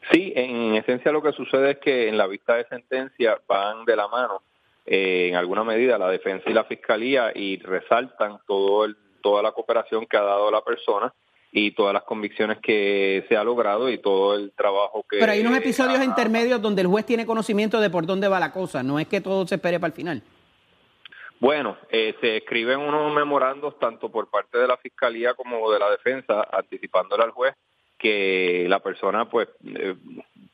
Sí, 0.10 0.32
en 0.34 0.76
esencia 0.76 1.12
lo 1.12 1.22
que 1.22 1.34
sucede 1.34 1.72
es 1.72 1.78
que 1.80 2.08
en 2.08 2.18
la 2.18 2.28
vista 2.28 2.56
de 2.56 2.66
sentencia 2.70 3.42
van 3.46 3.84
de 3.84 3.98
la 3.98 4.08
mano 4.08 4.42
eh, 4.86 5.28
en 5.28 5.36
alguna 5.36 5.66
medida 5.66 5.98
la 5.98 6.10
defensa 6.10 6.50
y 6.50 6.54
la 6.54 6.64
fiscalía 6.64 7.34
y 7.36 7.58
resaltan 7.58 8.40
todo 8.48 8.86
el, 8.86 8.96
toda 9.22 9.44
la 9.44 9.52
cooperación 9.52 10.06
que 10.06 10.16
ha 10.16 10.24
dado 10.24 10.50
la 10.50 10.62
persona 10.62 11.14
y 11.52 11.72
todas 11.72 11.94
las 11.94 12.04
convicciones 12.04 12.60
que 12.60 13.26
se 13.28 13.36
ha 13.36 13.44
logrado 13.44 13.90
y 13.90 13.98
todo 13.98 14.36
el 14.36 14.54
trabajo 14.54 15.04
que... 15.10 15.18
Pero 15.20 15.34
hay 15.34 15.42
unos 15.42 15.58
episodios 15.58 16.02
intermedios 16.02 16.62
donde 16.62 16.84
el 16.84 16.88
juez 16.88 17.06
tiene 17.06 17.26
conocimiento 17.26 17.82
de 17.82 17.90
por 17.90 18.06
dónde 18.06 18.30
va 18.30 18.40
la 18.40 18.54
cosa, 18.54 18.82
no 18.82 18.98
es 18.98 19.10
que 19.10 19.20
todo 19.20 19.46
se 19.46 19.56
espere 19.56 19.78
para 19.78 19.90
el 19.90 19.94
final. 19.94 20.24
Bueno, 21.40 21.78
eh, 21.90 22.16
se 22.22 22.38
escriben 22.38 22.80
unos 22.80 23.14
memorandos 23.14 23.78
tanto 23.80 24.10
por 24.10 24.30
parte 24.30 24.58
de 24.58 24.68
la 24.68 24.78
Fiscalía 24.78 25.34
como 25.34 25.72
de 25.72 25.80
la 25.80 25.90
defensa, 25.92 26.48
anticipándole 26.52 27.24
al 27.24 27.32
juez 27.32 27.56
que 27.98 28.66
la 28.68 28.80
persona 28.80 29.30
pues 29.30 29.48
eh, 29.66 29.96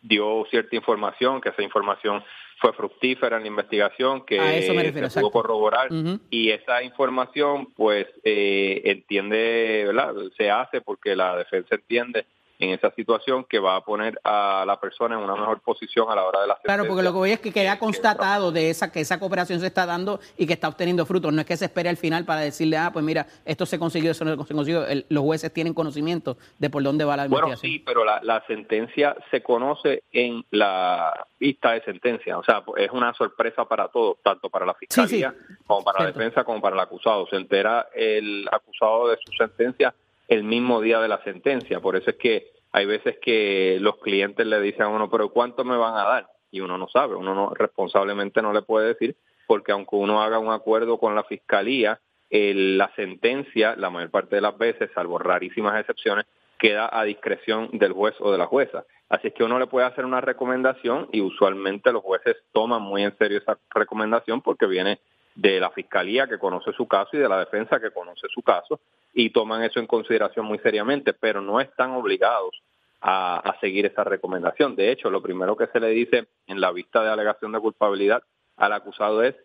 dio 0.01 0.45
cierta 0.51 0.75
información, 0.75 1.41
que 1.41 1.49
esa 1.49 1.63
información 1.63 2.23
fue 2.59 2.73
fructífera 2.73 3.37
en 3.37 3.43
la 3.43 3.47
investigación, 3.47 4.25
que 4.25 4.61
se 4.61 5.19
pudo 5.19 5.31
corroborar. 5.31 5.89
Y 6.29 6.51
esa 6.51 6.83
información 6.83 7.73
pues 7.73 8.07
eh, 8.23 8.81
entiende, 8.85 9.85
¿verdad? 9.87 10.13
Se 10.37 10.51
hace 10.51 10.81
porque 10.81 11.15
la 11.15 11.37
defensa 11.37 11.75
entiende 11.75 12.25
en 12.59 12.71
esa 12.71 12.91
situación 12.91 13.45
que 13.45 13.57
va 13.57 13.77
a 13.77 13.81
poner 13.81 14.19
a 14.23 14.65
la 14.67 14.79
persona 14.79 15.15
en 15.15 15.21
una 15.21 15.35
mejor 15.35 15.61
posición 15.61 16.11
a 16.11 16.15
la 16.15 16.25
hora 16.25 16.41
de 16.41 16.47
la. 16.47 16.55
Claro, 16.57 16.85
porque 16.85 17.03
lo 17.03 17.11
que 17.11 17.17
voy 17.17 17.31
es 17.31 17.39
que 17.39 17.53
queda 17.53 17.79
constatado 17.79 18.51
de 18.51 18.69
esa 18.69 18.91
que 18.91 18.99
esa 18.99 19.17
cooperación 19.17 19.61
se 19.61 19.67
está 19.67 19.85
dando 19.85 20.19
y 20.37 20.45
que 20.45 20.53
está 20.53 20.67
obteniendo 20.67 21.05
frutos. 21.05 21.31
No 21.31 21.39
es 21.39 21.47
que 21.47 21.55
se 21.55 21.65
espere 21.65 21.87
al 21.87 21.95
final 21.95 22.25
para 22.25 22.41
decirle, 22.41 22.75
ah, 22.75 22.91
pues 22.91 23.03
mira, 23.05 23.25
esto 23.45 23.65
se 23.65 23.79
consiguió, 23.79 24.11
eso 24.11 24.25
no 24.25 24.43
se 24.43 24.53
consiguió. 24.53 24.83
los 25.07 25.23
jueces 25.23 25.53
tienen 25.53 25.73
conocimiento 25.73 26.37
de 26.57 26.69
por 26.69 26.83
dónde 26.83 27.05
va 27.05 27.15
la 27.15 27.25
investigación. 27.25 27.59
Bueno, 27.61 27.75
sí, 27.75 27.79
pero 27.79 28.03
la, 28.03 28.19
la 28.23 28.45
sentencia 28.45 29.15
se 29.31 29.41
conoce 29.41 30.03
en 30.11 30.43
la 30.51 31.27
vista 31.39 31.71
de 31.71 31.81
sentencia. 31.83 32.37
O 32.37 32.43
sea, 32.43 32.61
es 32.75 32.91
una 32.91 33.13
sorpresa 33.13 33.63
para 33.65 33.87
todos, 33.87 34.17
tanto 34.21 34.49
para 34.49 34.65
la 34.65 34.73
fiscalía 34.73 35.33
como 35.65 35.83
para 35.85 35.99
la 35.99 36.05
defensa 36.07 36.43
como 36.43 36.59
para 36.59 36.75
el 36.75 36.81
acusado. 36.81 37.25
Se 37.27 37.37
entera 37.37 37.87
el 37.95 38.49
acusado 38.51 39.07
de 39.07 39.17
su 39.25 39.31
sentencia 39.31 39.93
el 40.29 40.43
mismo 40.43 40.79
día 40.79 40.99
de 40.99 41.07
la 41.07 41.21
sentencia. 41.23 41.81
Por 41.81 41.95
eso 41.95 42.11
es 42.11 42.15
que 42.17 42.51
hay 42.71 42.85
veces 42.85 43.17
que 43.21 43.77
los 43.81 43.97
clientes 43.97 44.45
le 44.45 44.61
dicen 44.61 44.83
a 44.83 44.87
uno, 44.87 45.09
pero 45.09 45.29
¿cuánto 45.29 45.65
me 45.65 45.75
van 45.75 45.95
a 45.95 46.03
dar? 46.03 46.27
Y 46.51 46.61
uno 46.61 46.77
no 46.77 46.87
sabe, 46.87 47.15
uno 47.15 47.35
no, 47.35 47.53
responsablemente 47.53 48.41
no 48.41 48.53
le 48.53 48.61
puede 48.61 48.89
decir, 48.89 49.15
porque 49.47 49.71
aunque 49.71 49.95
uno 49.95 50.21
haga 50.21 50.39
un 50.39 50.51
acuerdo 50.51 50.99
con 50.99 51.15
la 51.15 51.23
fiscalía, 51.23 51.99
la 52.29 52.91
sentencia, 52.95 53.75
la 53.75 53.89
mayor 53.89 54.11
parte 54.11 54.35
de 54.35 54.41
las 54.41 54.57
veces, 54.57 54.91
salvo 54.93 55.17
rarísimas 55.17 55.79
excepciones, 55.79 56.25
queda 56.59 56.89
a 56.91 57.03
discreción 57.03 57.69
del 57.73 57.93
juez 57.93 58.13
o 58.19 58.31
de 58.31 58.37
la 58.37 58.45
jueza. 58.45 58.85
Así 59.09 59.29
es 59.29 59.33
que 59.33 59.43
uno 59.43 59.57
le 59.57 59.65
puede 59.65 59.87
hacer 59.87 60.05
una 60.05 60.21
recomendación 60.21 61.07
y 61.11 61.21
usualmente 61.21 61.91
los 61.91 62.03
jueces 62.03 62.35
toman 62.51 62.83
muy 62.83 63.03
en 63.03 63.17
serio 63.17 63.39
esa 63.39 63.57
recomendación 63.73 64.41
porque 64.41 64.67
viene 64.67 64.99
de 65.35 65.59
la 65.59 65.69
fiscalía 65.71 66.27
que 66.27 66.37
conoce 66.37 66.73
su 66.73 66.87
caso 66.87 67.11
y 67.13 67.19
de 67.19 67.29
la 67.29 67.39
defensa 67.39 67.79
que 67.79 67.91
conoce 67.91 68.27
su 68.29 68.41
caso 68.41 68.79
y 69.13 69.29
toman 69.31 69.63
eso 69.63 69.79
en 69.79 69.87
consideración 69.87 70.45
muy 70.45 70.59
seriamente, 70.59 71.13
pero 71.13 71.41
no 71.41 71.59
están 71.59 71.91
obligados 71.91 72.61
a, 73.01 73.55
seguir 73.61 73.85
esa 73.85 74.03
recomendación. 74.03 74.75
De 74.75 74.91
hecho, 74.91 75.09
lo 75.09 75.21
primero 75.21 75.55
que 75.55 75.67
se 75.67 75.79
le 75.79 75.89
dice 75.89 76.27
en 76.47 76.59
la 76.59 76.71
vista 76.71 77.03
de 77.03 77.09
alegación 77.09 77.51
de 77.51 77.59
culpabilidad 77.59 78.23
al 78.57 78.73
acusado 78.73 79.23
es 79.23 79.35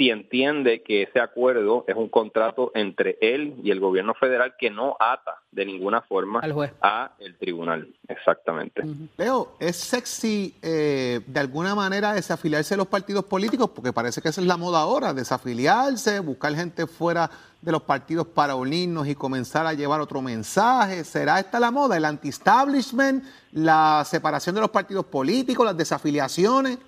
si 0.00 0.08
entiende 0.08 0.82
que 0.82 1.02
ese 1.02 1.20
acuerdo 1.20 1.84
es 1.86 1.94
un 1.94 2.08
contrato 2.08 2.72
entre 2.74 3.18
él 3.20 3.56
y 3.62 3.70
el 3.70 3.80
gobierno 3.80 4.14
federal 4.14 4.54
que 4.58 4.70
no 4.70 4.96
ata 4.98 5.42
de 5.52 5.66
ninguna 5.66 6.00
forma 6.00 6.40
a 6.80 7.10
el 7.18 7.36
tribunal. 7.36 7.86
Exactamente. 8.08 8.82
Leo, 9.18 9.56
¿es 9.60 9.76
sexy 9.76 10.54
eh, 10.62 11.20
de 11.26 11.40
alguna 11.40 11.74
manera 11.74 12.14
desafiliarse 12.14 12.72
de 12.72 12.78
los 12.78 12.86
partidos 12.86 13.26
políticos? 13.26 13.72
Porque 13.74 13.92
parece 13.92 14.22
que 14.22 14.30
esa 14.30 14.40
es 14.40 14.46
la 14.46 14.56
moda 14.56 14.80
ahora, 14.80 15.12
desafiliarse, 15.12 16.20
buscar 16.20 16.54
gente 16.54 16.86
fuera 16.86 17.30
de 17.60 17.70
los 17.70 17.82
partidos 17.82 18.26
para 18.26 18.54
unirnos 18.54 19.06
y 19.06 19.14
comenzar 19.14 19.66
a 19.66 19.74
llevar 19.74 20.00
otro 20.00 20.22
mensaje. 20.22 21.04
¿Será 21.04 21.40
esta 21.40 21.60
la 21.60 21.70
moda? 21.70 21.98
¿El 21.98 22.06
anti-establishment? 22.06 23.22
¿La 23.52 24.02
separación 24.06 24.54
de 24.54 24.62
los 24.62 24.70
partidos 24.70 25.04
políticos? 25.04 25.66
¿Las 25.66 25.76
desafiliaciones? 25.76 26.78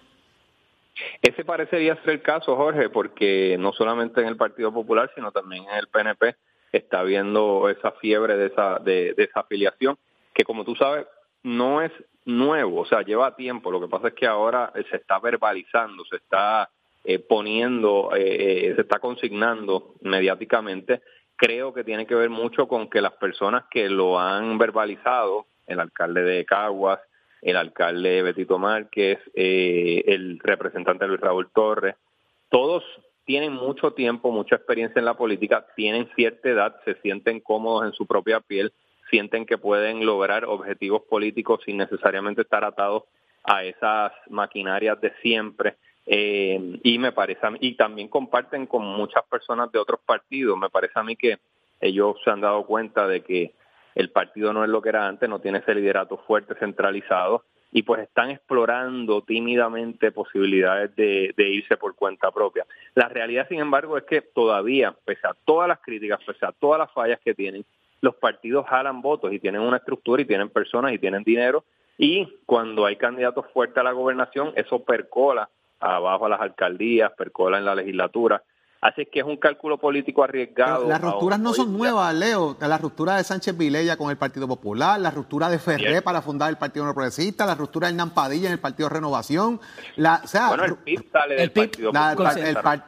Ese 1.22 1.44
parecería 1.44 1.96
ser 1.96 2.10
el 2.10 2.22
caso, 2.22 2.56
Jorge, 2.56 2.88
porque 2.90 3.56
no 3.58 3.72
solamente 3.72 4.20
en 4.20 4.28
el 4.28 4.36
Partido 4.36 4.72
Popular, 4.72 5.10
sino 5.14 5.32
también 5.32 5.64
en 5.64 5.76
el 5.76 5.88
PNP 5.88 6.36
está 6.72 7.00
habiendo 7.00 7.68
esa 7.68 7.92
fiebre 7.92 8.36
de 8.36 8.46
esa, 8.46 8.78
de, 8.78 9.14
esa 9.16 9.40
afiliación, 9.40 9.96
que 10.34 10.44
como 10.44 10.64
tú 10.64 10.74
sabes, 10.74 11.06
no 11.42 11.82
es 11.82 11.92
nuevo, 12.24 12.80
o 12.80 12.86
sea, 12.86 13.02
lleva 13.02 13.36
tiempo. 13.36 13.70
Lo 13.70 13.80
que 13.80 13.88
pasa 13.88 14.08
es 14.08 14.14
que 14.14 14.26
ahora 14.26 14.72
se 14.90 14.96
está 14.96 15.18
verbalizando, 15.18 16.04
se 16.04 16.16
está 16.16 16.70
eh, 17.04 17.18
poniendo, 17.18 18.10
eh, 18.14 18.68
eh, 18.68 18.74
se 18.74 18.82
está 18.82 18.98
consignando 18.98 19.94
mediáticamente. 20.02 21.02
Creo 21.36 21.74
que 21.74 21.84
tiene 21.84 22.06
que 22.06 22.14
ver 22.14 22.30
mucho 22.30 22.68
con 22.68 22.88
que 22.88 23.00
las 23.00 23.12
personas 23.14 23.64
que 23.70 23.88
lo 23.88 24.18
han 24.18 24.56
verbalizado, 24.58 25.46
el 25.66 25.80
alcalde 25.80 26.22
de 26.22 26.44
Caguas, 26.44 27.00
el 27.42 27.56
alcalde 27.56 28.22
Betito 28.22 28.58
Márquez, 28.58 29.18
eh, 29.34 30.04
el 30.06 30.38
representante 30.38 31.06
Luis 31.06 31.20
Raúl 31.20 31.50
Torres, 31.52 31.96
todos 32.48 32.84
tienen 33.24 33.52
mucho 33.52 33.92
tiempo, 33.92 34.30
mucha 34.30 34.56
experiencia 34.56 34.98
en 34.98 35.04
la 35.04 35.16
política, 35.16 35.66
tienen 35.76 36.08
cierta 36.14 36.48
edad, 36.48 36.76
se 36.84 36.94
sienten 37.02 37.40
cómodos 37.40 37.86
en 37.86 37.92
su 37.92 38.06
propia 38.06 38.40
piel, 38.40 38.72
sienten 39.10 39.44
que 39.44 39.58
pueden 39.58 40.06
lograr 40.06 40.44
objetivos 40.44 41.02
políticos 41.02 41.60
sin 41.64 41.76
necesariamente 41.76 42.42
estar 42.42 42.64
atados 42.64 43.04
a 43.44 43.64
esas 43.64 44.12
maquinarias 44.28 45.00
de 45.00 45.12
siempre. 45.20 45.76
Eh, 46.06 46.80
y 46.82 46.98
me 46.98 47.12
parece 47.12 47.46
a 47.46 47.52
y 47.60 47.74
también 47.74 48.08
comparten 48.08 48.66
con 48.66 48.84
muchas 48.84 49.24
personas 49.24 49.70
de 49.70 49.78
otros 49.78 50.00
partidos. 50.04 50.58
Me 50.58 50.70
parece 50.70 50.94
a 50.96 51.04
mí 51.04 51.16
que 51.16 51.38
ellos 51.80 52.16
se 52.24 52.30
han 52.30 52.40
dado 52.40 52.64
cuenta 52.66 53.06
de 53.06 53.22
que 53.22 53.52
el 53.94 54.10
partido 54.10 54.52
no 54.52 54.64
es 54.64 54.70
lo 54.70 54.82
que 54.82 54.90
era 54.90 55.06
antes, 55.06 55.28
no 55.28 55.40
tiene 55.40 55.58
ese 55.58 55.74
liderato 55.74 56.18
fuerte, 56.18 56.54
centralizado, 56.54 57.44
y 57.72 57.82
pues 57.82 58.02
están 58.02 58.30
explorando 58.30 59.22
tímidamente 59.22 60.12
posibilidades 60.12 60.94
de, 60.94 61.34
irse 61.36 61.76
por 61.76 61.94
cuenta 61.94 62.30
propia. 62.30 62.66
La 62.94 63.08
realidad, 63.08 63.48
sin 63.48 63.60
embargo, 63.60 63.96
es 63.96 64.04
que 64.04 64.20
todavía, 64.20 64.94
pese 65.04 65.26
a 65.26 65.34
todas 65.46 65.68
las 65.68 65.80
críticas, 65.80 66.20
pese 66.26 66.44
a 66.44 66.52
todas 66.52 66.78
las 66.78 66.92
fallas 66.92 67.18
que 67.24 67.34
tienen, 67.34 67.64
los 68.02 68.14
partidos 68.16 68.66
jalan 68.66 69.00
votos 69.00 69.32
y 69.32 69.38
tienen 69.38 69.62
una 69.62 69.78
estructura 69.78 70.20
y 70.20 70.26
tienen 70.26 70.50
personas 70.50 70.92
y 70.92 70.98
tienen 70.98 71.22
dinero, 71.22 71.64
y 71.96 72.28
cuando 72.46 72.84
hay 72.84 72.96
candidatos 72.96 73.46
fuertes 73.52 73.78
a 73.78 73.84
la 73.84 73.92
gobernación, 73.92 74.52
eso 74.56 74.84
percola 74.84 75.48
abajo 75.80 76.26
a 76.26 76.28
las 76.28 76.40
alcaldías, 76.40 77.12
percola 77.12 77.58
en 77.58 77.64
la 77.64 77.74
legislatura, 77.74 78.42
Así 78.82 79.06
que 79.06 79.20
es 79.20 79.24
un 79.24 79.36
cálculo 79.36 79.78
político 79.78 80.24
arriesgado. 80.24 80.88
las 80.88 81.00
rupturas 81.00 81.38
no 81.38 81.54
son 81.54 81.72
nuevas, 81.72 82.12
Leo. 82.16 82.56
La 82.60 82.78
ruptura 82.78 83.16
de 83.16 83.22
Sánchez 83.22 83.56
Vilella 83.56 83.96
con 83.96 84.10
el 84.10 84.16
Partido 84.16 84.48
Popular, 84.48 84.98
la 84.98 85.12
ruptura 85.12 85.48
de 85.48 85.60
Ferré 85.60 86.02
para 86.02 86.20
fundar 86.20 86.50
el 86.50 86.58
Partido 86.58 86.84
No 86.84 86.92
Progresista, 86.92 87.46
la 87.46 87.54
ruptura 87.54 87.86
de 87.86 87.94
Nampadilla 87.94 88.48
en 88.48 88.54
el 88.54 88.58
Partido 88.58 88.88
Renovación. 88.88 89.60
La, 89.94 90.20
bueno, 90.48 90.64
el 90.64 90.74
PIB 90.78 91.12
sale 91.12 91.36
del 91.36 91.52
Partido 91.52 91.92
Popular. 91.92 92.38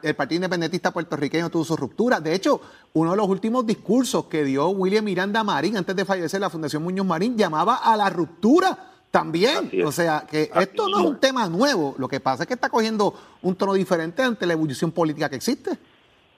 El, 0.03 0.15
Partido 0.15 0.35
Independentista 0.35 0.91
puertorriqueño 0.91 1.49
tuvo 1.49 1.63
su 1.63 1.77
ruptura. 1.77 2.19
De 2.19 2.35
hecho, 2.35 2.59
uno 2.91 3.11
de 3.11 3.17
los 3.17 3.29
últimos 3.29 3.65
discursos 3.65 4.25
que 4.25 4.43
dio 4.43 4.67
William 4.67 5.05
Miranda 5.05 5.45
Marín 5.45 5.77
antes 5.77 5.95
de 5.95 6.03
fallecer 6.03 6.41
la 6.41 6.49
Fundación 6.49 6.83
Muñoz 6.83 7.05
Marín 7.05 7.37
llamaba 7.37 7.77
a 7.77 7.95
la 7.95 8.09
ruptura 8.09 8.94
también. 9.15 9.71
O 9.85 9.93
sea, 9.93 10.25
que 10.29 10.49
esto 10.53 10.89
no 10.89 10.99
es 10.99 11.05
un 11.05 11.19
tema 11.21 11.47
nuevo. 11.47 11.95
Lo 11.97 12.09
que 12.09 12.19
pasa 12.19 12.43
es 12.43 12.47
que 12.47 12.55
está 12.55 12.67
cogiendo 12.67 13.13
un 13.43 13.55
tono 13.55 13.73
diferente 13.73 14.21
ante 14.21 14.45
la 14.45 14.51
ebullición 14.51 14.91
política 14.91 15.29
que 15.29 15.37
existe. 15.37 15.71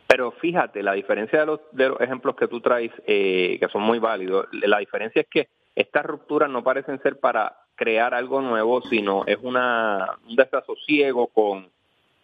Pero 0.05 0.31
fíjate, 0.33 0.83
la 0.83 0.93
diferencia 0.93 1.39
de 1.39 1.47
los, 1.47 1.59
de 1.71 1.89
los 1.89 1.99
ejemplos 1.99 2.35
que 2.35 2.47
tú 2.47 2.61
traes, 2.61 2.91
eh, 3.07 3.57
que 3.59 3.67
son 3.69 3.81
muy 3.81 3.97
válidos, 3.97 4.45
la 4.51 4.77
diferencia 4.77 5.23
es 5.23 5.27
que 5.27 5.47
estas 5.75 6.05
rupturas 6.05 6.51
no 6.51 6.63
parecen 6.63 7.01
ser 7.01 7.19
para 7.19 7.57
crear 7.73 8.13
algo 8.13 8.41
nuevo, 8.41 8.83
sino 8.83 9.23
es 9.25 9.39
una, 9.41 10.15
un 10.29 10.35
desasosiego 10.35 11.27
con, 11.27 11.69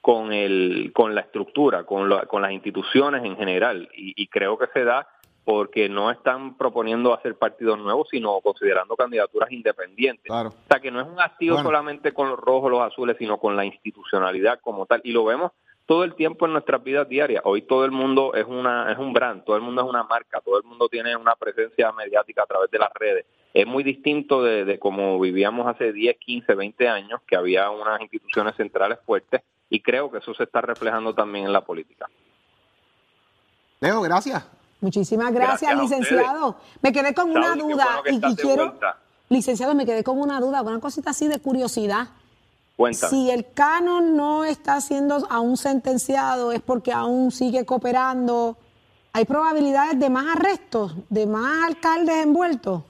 con, 0.02 0.32
el, 0.32 0.92
con 0.94 1.16
la 1.16 1.22
estructura, 1.22 1.84
con, 1.84 2.12
con 2.28 2.44
las 2.44 2.52
instituciones 2.52 3.26
en 3.26 3.38
general. 3.38 3.90
Y, 3.98 4.14
y 4.22 4.28
creo 4.28 4.56
que 4.60 4.68
se 4.72 4.84
da 4.84 5.08
porque 5.44 5.90
no 5.90 6.10
están 6.10 6.58
proponiendo 6.58 7.14
hacer 7.14 7.36
partidos 7.36 7.78
nuevos, 7.78 8.08
sino 8.10 8.40
considerando 8.42 8.96
candidaturas 8.96 9.52
independientes. 9.52 10.32
O 10.32 10.54
sea, 10.70 10.80
que 10.80 10.92
no 10.92 11.02
es 11.02 11.08
un 11.08 11.20
activo 11.20 11.62
solamente 11.62 12.14
con 12.14 12.30
los 12.30 12.40
rojos, 12.40 12.72
los 12.72 12.82
azules, 12.82 13.18
sino 13.18 13.38
con 13.38 13.56
la 13.56 13.66
institucionalidad 13.66 14.60
como 14.62 14.86
tal. 14.86 15.02
Y 15.04 15.12
lo 15.12 15.26
vemos 15.26 15.52
todo 15.86 16.06
el 16.06 16.16
tiempo 16.16 16.46
en 16.46 16.54
nuestras 16.54 16.82
vidas 16.82 17.10
diarias. 17.10 17.42
Hoy 17.46 17.64
todo 17.64 17.84
el 17.84 17.92
mundo 17.92 18.34
es 18.36 18.46
una 18.46 18.92
es 18.92 18.98
un 18.98 19.12
brand, 19.12 19.44
todo 19.44 19.58
el 19.58 19.62
mundo 19.62 19.82
es 19.82 19.90
una 19.90 20.04
marca, 20.04 20.40
todo 20.40 20.58
el 20.58 20.64
mundo 20.64 20.88
tiene 20.88 21.16
una 21.16 21.36
presencia 21.36 21.92
mediática 21.92 22.44
a 22.44 22.46
través 22.46 22.72
de 22.72 22.80
las 22.80 22.94
redes. 22.94 23.26
Es 23.54 23.68
muy 23.68 23.84
distinto 23.84 24.42
de, 24.42 24.64
de 24.66 24.80
como 24.80 25.20
vivíamos 25.20 25.68
hace 25.68 25.92
10, 25.92 26.18
15, 26.18 26.56
20 26.56 26.88
años, 26.88 27.22
que 27.28 27.36
había 27.36 27.70
unas 27.70 28.00
instituciones 28.02 28.56
centrales 28.56 28.98
fuertes 29.06 29.42
y 29.70 29.82
creo 29.82 30.10
que 30.10 30.20
eso 30.20 30.34
se 30.34 30.44
está 30.44 30.62
reflejando 30.62 31.14
también 31.14 31.46
en 31.46 31.54
la 31.54 31.62
política. 31.62 32.10
Leo, 33.82 34.02
gracias. 34.02 34.63
Muchísimas 34.84 35.32
gracias, 35.32 35.74
licenciado. 35.78 36.58
Me 36.82 36.92
quedé 36.92 37.14
con 37.14 37.32
una 37.32 37.56
duda 37.56 38.04
y, 38.06 38.20
quiero 38.36 38.78
licenciado, 39.30 39.74
me 39.76 39.86
quedé 39.86 40.04
con 40.04 40.20
una 40.20 40.42
duda, 40.42 40.62
una 40.62 40.82
cosita 40.82 41.12
así 41.12 41.30
de 41.30 41.40
curiosidad. 41.40 42.10
Si 42.92 43.32
el 43.32 43.46
canon 43.54 44.18
no 44.18 44.44
está 44.44 44.82
siendo 44.82 45.26
aún 45.30 45.56
sentenciado, 45.56 46.52
es 46.52 46.60
porque 46.60 46.92
aún 46.92 47.32
sigue 47.32 47.66
cooperando. 47.66 48.58
¿Hay 49.14 49.24
probabilidades 49.24 49.98
de 49.98 50.10
más 50.10 50.36
arrestos, 50.36 50.94
de 51.10 51.28
más 51.28 51.66
alcaldes 51.66 52.18
envueltos? 52.18 52.84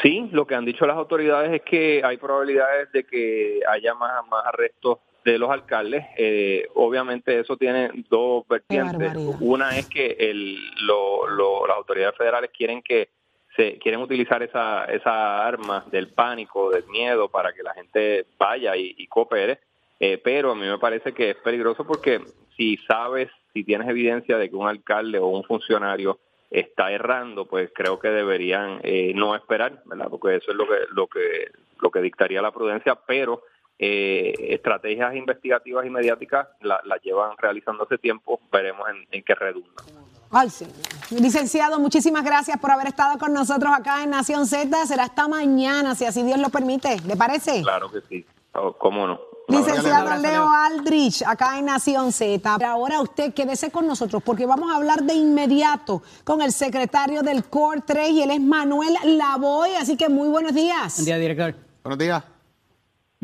Sí, 0.00 0.28
lo 0.30 0.46
que 0.46 0.54
han 0.54 0.64
dicho 0.64 0.86
las 0.86 0.96
autoridades 0.96 1.52
es 1.54 1.62
que 1.62 2.02
hay 2.04 2.18
probabilidades 2.18 2.92
de 2.92 3.04
que 3.04 3.62
haya 3.68 3.94
más, 3.94 4.24
más 4.28 4.46
arrestos 4.46 4.98
de 5.26 5.38
los 5.38 5.50
alcaldes. 5.50 6.04
Eh, 6.16 6.68
obviamente 6.74 7.40
eso 7.40 7.56
tiene 7.56 7.90
dos 8.08 8.46
vertientes. 8.48 9.12
Una 9.40 9.76
es 9.76 9.86
que 9.88 10.16
el, 10.18 10.56
lo- 10.86 11.26
lo- 11.28 11.66
las 11.66 11.76
autoridades 11.76 12.16
federales 12.16 12.50
quieren 12.56 12.80
que 12.80 13.08
se 13.56 13.78
quieren 13.78 14.00
utilizar 14.00 14.42
esa, 14.42 14.84
esa 14.84 15.44
arma 15.46 15.84
del 15.90 16.08
pánico, 16.08 16.70
del 16.70 16.84
miedo, 16.86 17.28
para 17.28 17.52
que 17.52 17.62
la 17.62 17.74
gente 17.74 18.26
vaya 18.38 18.76
y, 18.76 18.94
y 18.98 19.06
coopere. 19.08 19.58
Eh, 19.98 20.18
pero 20.22 20.52
a 20.52 20.54
mí 20.54 20.66
me 20.66 20.78
parece 20.78 21.12
que 21.12 21.30
es 21.30 21.36
peligroso 21.36 21.84
porque 21.86 22.20
si 22.56 22.76
sabes, 22.86 23.28
si 23.52 23.64
tienes 23.64 23.88
evidencia 23.88 24.36
de 24.38 24.48
que 24.50 24.56
un 24.56 24.68
alcalde 24.68 25.18
o 25.18 25.26
un 25.28 25.42
funcionario 25.42 26.18
está 26.50 26.92
errando, 26.92 27.46
pues 27.46 27.70
creo 27.74 27.98
que 27.98 28.08
deberían 28.08 28.78
eh, 28.84 29.12
no 29.14 29.34
esperar, 29.34 29.82
¿verdad? 29.86 30.08
Porque 30.10 30.36
eso 30.36 30.50
es 30.52 30.56
lo 30.56 30.68
que 30.68 30.76
lo 30.92 31.06
que 31.08 31.50
lo 31.80 31.90
que 31.90 32.00
dictaría 32.00 32.40
la 32.42 32.52
prudencia, 32.52 32.94
pero 33.06 33.42
eh, 33.78 34.32
estrategias 34.54 35.14
investigativas 35.14 35.84
y 35.86 35.90
mediáticas 35.90 36.48
la- 36.60 36.80
las 36.84 37.00
llevan 37.02 37.36
realizando 37.38 37.84
hace 37.84 37.98
tiempo, 37.98 38.40
veremos 38.50 38.88
en, 38.88 39.06
en 39.10 39.22
qué 39.22 39.34
redunda. 39.34 39.82
Ay, 40.30 40.50
sí. 40.50 40.66
Licenciado, 41.10 41.78
muchísimas 41.78 42.24
gracias 42.24 42.58
por 42.58 42.70
haber 42.70 42.88
estado 42.88 43.16
con 43.18 43.32
nosotros 43.32 43.72
acá 43.72 44.02
en 44.02 44.10
Nación 44.10 44.46
Z. 44.46 44.86
Será 44.86 45.04
hasta 45.04 45.28
mañana, 45.28 45.94
si 45.94 46.04
así 46.04 46.22
Dios 46.24 46.38
lo 46.38 46.48
permite. 46.48 46.96
¿Le 47.06 47.16
parece? 47.16 47.62
Claro 47.62 47.90
que 47.90 48.00
sí, 48.08 48.26
Oh, 48.54 48.72
cómo 48.72 49.06
no. 49.06 49.20
Licenciado 49.48 50.16
Leo 50.20 50.48
Aldrich, 50.48 51.22
acá 51.24 51.56
en 51.58 51.66
Nación 51.66 52.10
Z. 52.10 52.56
Pero 52.58 52.70
ahora 52.70 53.00
usted 53.00 53.32
quédese 53.34 53.70
con 53.70 53.86
nosotros 53.86 54.20
porque 54.24 54.44
vamos 54.46 54.72
a 54.72 54.76
hablar 54.76 55.02
de 55.04 55.14
inmediato 55.14 56.02
con 56.24 56.42
el 56.42 56.50
secretario 56.50 57.22
del 57.22 57.44
COR 57.44 57.82
3 57.82 58.10
y 58.10 58.22
él 58.22 58.30
es 58.32 58.40
Manuel 58.40 58.94
Lavoy. 59.04 59.74
Así 59.76 59.96
que 59.96 60.08
muy 60.08 60.28
buenos 60.28 60.52
días. 60.54 60.96
Buen 60.96 61.04
día, 61.06 61.18
director. 61.18 61.54
Buenos 61.84 61.98
días. 61.98 62.24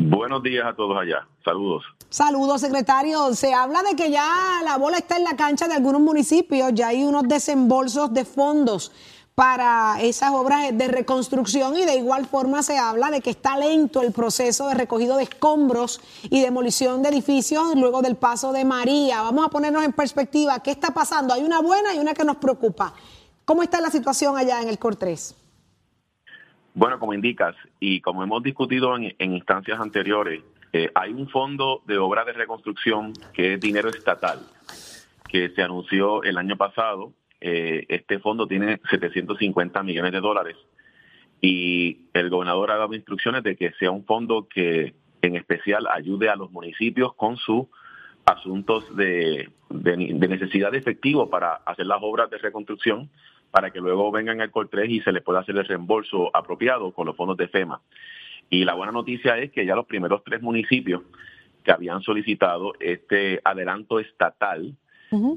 Buenos 0.04 0.42
días 0.42 0.66
a 0.66 0.74
todos 0.74 0.98
allá. 0.98 1.26
Saludos. 1.44 1.84
Saludos, 2.08 2.60
secretario. 2.60 3.32
Se 3.34 3.54
habla 3.54 3.82
de 3.82 3.94
que 3.94 4.10
ya 4.10 4.60
la 4.64 4.76
bola 4.76 4.98
está 4.98 5.16
en 5.16 5.24
la 5.24 5.36
cancha 5.36 5.68
de 5.68 5.74
algunos 5.74 6.00
municipios, 6.00 6.72
ya 6.74 6.88
hay 6.88 7.04
unos 7.04 7.28
desembolsos 7.28 8.12
de 8.12 8.24
fondos 8.24 8.90
para 9.34 9.96
esas 10.00 10.32
obras 10.32 10.76
de 10.76 10.88
reconstrucción 10.88 11.76
y 11.76 11.84
de 11.84 11.96
igual 11.96 12.26
forma 12.26 12.62
se 12.62 12.78
habla 12.78 13.10
de 13.10 13.20
que 13.20 13.30
está 13.30 13.56
lento 13.56 14.02
el 14.02 14.12
proceso 14.12 14.66
de 14.68 14.74
recogido 14.74 15.16
de 15.16 15.22
escombros 15.22 16.00
y 16.24 16.40
demolición 16.42 17.02
de 17.02 17.08
edificios 17.08 17.74
luego 17.76 18.02
del 18.02 18.16
paso 18.16 18.52
de 18.52 18.64
María. 18.64 19.22
Vamos 19.22 19.46
a 19.46 19.50
ponernos 19.50 19.84
en 19.84 19.92
perspectiva 19.92 20.60
qué 20.60 20.72
está 20.72 20.92
pasando. 20.92 21.32
Hay 21.32 21.44
una 21.44 21.60
buena 21.60 21.94
y 21.94 21.98
una 21.98 22.12
que 22.12 22.24
nos 22.24 22.36
preocupa. 22.36 22.92
¿Cómo 23.44 23.62
está 23.62 23.80
la 23.80 23.90
situación 23.90 24.36
allá 24.36 24.60
en 24.60 24.68
el 24.68 24.78
COR 24.78 24.96
3? 24.96 25.41
Bueno, 26.74 26.98
como 26.98 27.12
indicas, 27.12 27.54
y 27.80 28.00
como 28.00 28.22
hemos 28.22 28.42
discutido 28.42 28.96
en, 28.96 29.14
instancias 29.18 29.78
anteriores, 29.78 30.42
eh, 30.72 30.90
hay 30.94 31.12
un 31.12 31.28
fondo 31.28 31.82
de 31.86 31.98
obra 31.98 32.24
de 32.24 32.32
reconstrucción 32.32 33.12
que 33.34 33.54
es 33.54 33.60
dinero 33.60 33.90
estatal, 33.90 34.40
que 35.28 35.50
se 35.50 35.62
anunció 35.62 36.22
el 36.22 36.38
año 36.38 36.56
pasado. 36.56 37.12
Eh, 37.42 37.84
este 37.88 38.20
fondo 38.20 38.46
tiene 38.46 38.80
750 38.88 39.82
millones 39.82 40.12
de 40.12 40.20
dólares 40.20 40.56
y 41.42 42.06
el 42.14 42.30
gobernador 42.30 42.70
ha 42.70 42.76
dado 42.76 42.94
instrucciones 42.94 43.42
de 43.42 43.56
que 43.56 43.72
sea 43.72 43.90
un 43.90 44.06
fondo 44.06 44.48
que 44.48 44.94
en 45.20 45.36
especial 45.36 45.86
ayude 45.92 46.30
a 46.30 46.36
los 46.36 46.50
municipios 46.52 47.14
con 47.14 47.36
sus 47.36 47.66
asuntos 48.24 48.96
de, 48.96 49.50
de 49.68 50.28
necesidad 50.28 50.70
de 50.70 50.78
efectivo 50.78 51.28
para 51.28 51.54
hacer 51.66 51.86
las 51.86 51.98
obras 52.00 52.30
de 52.30 52.38
reconstrucción 52.38 53.10
para 53.52 53.70
que 53.70 53.80
luego 53.80 54.10
vengan 54.10 54.40
al 54.40 54.50
COR 54.50 54.68
3 54.68 54.90
y 54.90 55.00
se 55.02 55.12
les 55.12 55.22
pueda 55.22 55.40
hacer 55.40 55.56
el 55.56 55.66
reembolso 55.66 56.34
apropiado 56.34 56.90
con 56.92 57.06
los 57.06 57.14
fondos 57.14 57.36
de 57.36 57.48
FEMA. 57.48 57.80
Y 58.50 58.64
la 58.64 58.74
buena 58.74 58.92
noticia 58.92 59.38
es 59.38 59.52
que 59.52 59.64
ya 59.64 59.76
los 59.76 59.86
primeros 59.86 60.24
tres 60.24 60.42
municipios 60.42 61.02
que 61.62 61.70
habían 61.70 62.02
solicitado 62.02 62.72
este 62.80 63.40
adelanto 63.44 64.00
estatal 64.00 64.74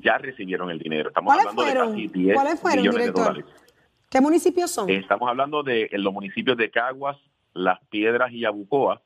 ya 0.02 0.18
recibieron 0.18 0.72
el 0.72 0.80
dinero. 0.80 1.10
Estamos 1.10 1.34
¿Cuáles 1.34 1.48
hablando 1.48 1.62
fueron? 1.64 1.96
de 1.98 2.08
casi 2.08 2.20
10 2.24 2.36
¿Cuáles 2.36 2.62
fueron, 2.62 2.80
millones 2.80 3.02
director? 3.02 3.26
de 3.36 3.42
dólares. 3.42 3.62
¿Qué 4.10 4.22
municipios 4.22 4.72
son? 4.72 4.90
Estamos 4.90 5.30
hablando 5.30 5.64
de 5.64 5.90
en 5.92 6.02
los 6.02 6.14
municipios 6.14 6.56
de 6.56 6.72
Caguas, 6.72 7.18
Las 7.54 7.80
Piedras 7.90 8.32
y 8.32 8.40
Yabucoa. 8.40 9.02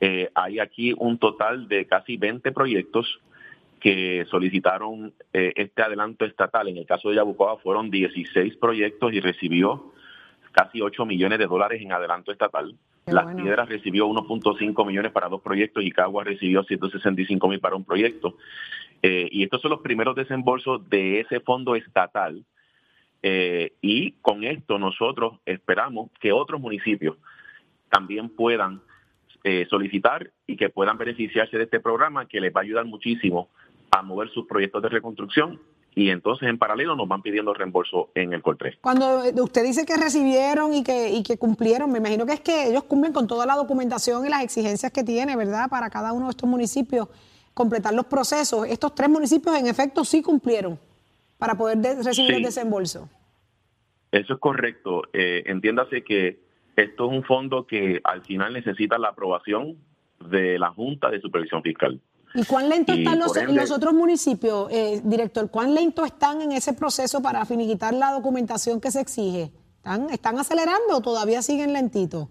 Eh, 0.00 0.30
hay 0.34 0.58
aquí 0.58 0.94
un 0.98 1.16
total 1.18 1.66
de 1.68 1.86
casi 1.86 2.18
20 2.18 2.52
proyectos 2.52 3.20
que 3.80 4.26
solicitaron 4.30 5.14
eh, 5.32 5.52
este 5.56 5.82
adelanto 5.82 6.24
estatal. 6.24 6.68
En 6.68 6.76
el 6.76 6.86
caso 6.86 7.08
de 7.08 7.16
Yabucoa 7.16 7.58
fueron 7.58 7.90
16 7.90 8.56
proyectos 8.56 9.12
y 9.12 9.20
recibió 9.20 9.92
casi 10.52 10.80
8 10.80 11.06
millones 11.06 11.38
de 11.38 11.46
dólares 11.46 11.80
en 11.80 11.92
adelanto 11.92 12.32
estatal. 12.32 12.74
Las 13.06 13.34
Piedras 13.34 13.68
recibió 13.68 14.06
1.5 14.06 14.86
millones 14.86 15.10
para 15.12 15.28
dos 15.28 15.40
proyectos 15.40 15.82
y 15.82 15.90
Caguas 15.90 16.26
recibió 16.26 16.62
165 16.62 17.48
mil 17.48 17.58
para 17.58 17.74
un 17.74 17.84
proyecto. 17.84 18.36
Eh, 19.02 19.28
y 19.32 19.42
estos 19.42 19.62
son 19.62 19.70
los 19.70 19.80
primeros 19.80 20.14
desembolsos 20.14 20.88
de 20.88 21.20
ese 21.20 21.40
fondo 21.40 21.74
estatal. 21.74 22.44
Eh, 23.22 23.72
y 23.80 24.12
con 24.22 24.44
esto 24.44 24.78
nosotros 24.78 25.40
esperamos 25.44 26.10
que 26.20 26.32
otros 26.32 26.60
municipios 26.60 27.16
también 27.90 28.28
puedan 28.30 28.80
eh, 29.42 29.66
solicitar 29.68 30.30
y 30.46 30.56
que 30.56 30.68
puedan 30.68 30.98
beneficiarse 30.98 31.56
de 31.56 31.64
este 31.64 31.80
programa 31.80 32.26
que 32.26 32.40
les 32.40 32.54
va 32.54 32.60
a 32.60 32.64
ayudar 32.64 32.84
muchísimo 32.84 33.48
a 33.90 34.02
mover 34.02 34.30
sus 34.30 34.46
proyectos 34.46 34.82
de 34.82 34.88
reconstrucción 34.88 35.60
y 35.94 36.10
entonces 36.10 36.48
en 36.48 36.56
paralelo 36.58 36.94
nos 36.94 37.08
van 37.08 37.20
pidiendo 37.22 37.52
reembolso 37.52 38.10
en 38.14 38.32
el 38.32 38.42
COR 38.42 38.56
3. 38.56 38.78
Cuando 38.80 39.22
usted 39.42 39.64
dice 39.64 39.84
que 39.84 39.96
recibieron 39.96 40.72
y 40.72 40.84
que, 40.84 41.10
y 41.10 41.22
que 41.24 41.36
cumplieron, 41.36 41.90
me 41.90 41.98
imagino 41.98 42.24
que 42.26 42.34
es 42.34 42.40
que 42.40 42.68
ellos 42.68 42.84
cumplen 42.84 43.12
con 43.12 43.26
toda 43.26 43.44
la 43.46 43.56
documentación 43.56 44.24
y 44.24 44.28
las 44.30 44.44
exigencias 44.44 44.92
que 44.92 45.02
tiene, 45.02 45.34
¿verdad? 45.36 45.68
Para 45.68 45.90
cada 45.90 46.12
uno 46.12 46.26
de 46.26 46.30
estos 46.30 46.48
municipios 46.48 47.08
completar 47.54 47.92
los 47.92 48.06
procesos. 48.06 48.66
Estos 48.68 48.94
tres 48.94 49.08
municipios 49.10 49.56
en 49.58 49.66
efecto 49.66 50.04
sí 50.04 50.22
cumplieron 50.22 50.78
para 51.38 51.56
poder 51.56 51.78
de- 51.78 51.96
recibir 52.02 52.30
Sí. 52.30 52.36
el 52.36 52.42
desembolso. 52.44 53.08
Eso 54.12 54.34
es 54.34 54.40
correcto. 54.40 55.02
Eh, 55.12 55.42
entiéndase 55.46 56.04
que 56.04 56.40
esto 56.76 57.06
es 57.10 57.12
un 57.16 57.24
fondo 57.24 57.66
que 57.66 58.00
al 58.04 58.22
final 58.22 58.52
necesita 58.52 58.96
la 58.98 59.08
aprobación 59.08 59.76
de 60.24 60.58
la 60.58 60.70
Junta 60.70 61.10
de 61.10 61.20
Supervisión 61.20 61.62
Fiscal. 61.62 62.00
¿Y 62.34 62.44
cuán 62.44 62.68
lento 62.68 62.94
Y 62.94 63.00
están 63.00 63.18
los, 63.18 63.28
por 63.32 63.38
ende- 63.42 63.60
los 63.60 63.70
otros 63.70 63.92
municipios, 63.92 64.68
eh, 64.70 65.00
director? 65.04 65.50
¿Cuán 65.50 65.74
lento 65.74 66.04
están 66.04 66.40
en 66.42 66.52
ese 66.52 66.72
proceso 66.74 67.20
para 67.20 67.44
finiquitar 67.44 67.92
la 67.94 68.12
documentación 68.12 68.80
que 68.80 68.90
se 68.90 69.00
exige? 69.00 69.50
¿Están, 69.76 70.10
están 70.10 70.38
acelerando 70.38 70.96
o 70.96 71.00
todavía 71.00 71.42
siguen 71.42 71.72
lentitos? 71.72 72.28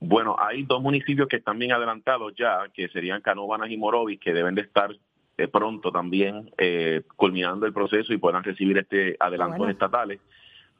Bueno, 0.00 0.36
hay 0.38 0.62
dos 0.64 0.80
municipios 0.82 1.28
que 1.28 1.36
están 1.36 1.58
bien 1.58 1.72
adelantados 1.72 2.32
ya, 2.38 2.60
que 2.72 2.88
serían 2.88 3.20
Canóvanas 3.20 3.70
y 3.70 3.76
Morovis, 3.76 4.20
que 4.20 4.32
deben 4.32 4.54
de 4.54 4.62
estar 4.62 4.90
de 5.36 5.48
pronto 5.48 5.92
también 5.92 6.50
eh, 6.58 7.02
culminando 7.16 7.66
el 7.66 7.72
proceso 7.72 8.12
y 8.12 8.18
puedan 8.18 8.42
recibir 8.42 8.78
este 8.78 9.16
adelantos 9.20 9.58
Bueno. 9.58 9.72
estatales. 9.72 10.20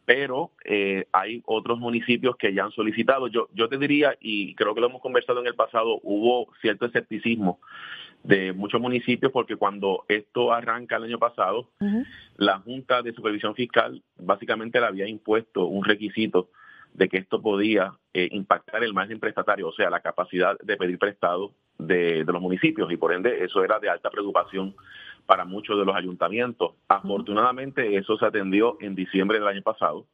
Pero 0.04 0.52
eh, 0.64 1.06
hay 1.12 1.42
otros 1.46 1.78
municipios 1.78 2.34
que 2.36 2.54
ya 2.54 2.64
han 2.64 2.72
solicitado. 2.72 3.28
Yo, 3.28 3.48
yo 3.52 3.68
te 3.68 3.76
diría, 3.76 4.16
y 4.20 4.54
creo 4.54 4.74
que 4.74 4.80
lo 4.80 4.86
hemos 4.88 5.02
conversado 5.02 5.40
en 5.40 5.46
el 5.48 5.54
pasado, 5.54 6.00
hubo 6.02 6.48
cierto 6.62 6.86
escepticismo 6.86 7.60
de 8.22 8.52
muchos 8.52 8.80
municipios 8.80 9.32
porque 9.32 9.56
cuando 9.56 10.04
esto 10.08 10.52
arranca 10.52 10.96
el 10.96 11.04
año 11.04 11.18
pasado, 11.18 11.70
la 12.36 12.58
Junta 12.58 13.02
de 13.02 13.12
Supervisión 13.12 13.54
Fiscal 13.54 14.02
básicamente 14.18 14.80
le 14.80 14.86
había 14.86 15.08
impuesto 15.08 15.66
un 15.66 15.84
requisito 15.84 16.50
de 16.92 17.08
que 17.08 17.18
esto 17.18 17.40
podía 17.40 17.92
eh, 18.12 18.28
impactar 18.32 18.82
el 18.82 18.94
margen 18.94 19.20
prestatario, 19.20 19.68
o 19.68 19.72
sea, 19.72 19.90
la 19.90 20.00
capacidad 20.00 20.58
de 20.58 20.76
pedir 20.76 20.98
prestado 20.98 21.52
de, 21.78 22.24
de 22.24 22.32
los 22.32 22.42
municipios 22.42 22.90
y 22.90 22.96
por 22.96 23.12
ende 23.12 23.44
eso 23.44 23.62
era 23.62 23.78
de 23.78 23.88
alta 23.88 24.10
preocupación 24.10 24.74
para 25.26 25.44
muchos 25.44 25.78
de 25.78 25.84
los 25.84 25.94
ayuntamientos. 25.94 26.72
Afortunadamente 26.88 27.96
eso 27.96 28.16
se 28.16 28.26
atendió 28.26 28.78
en 28.80 28.94
diciembre 28.94 29.38
del 29.38 29.48
año 29.48 29.62
pasado 29.62 30.06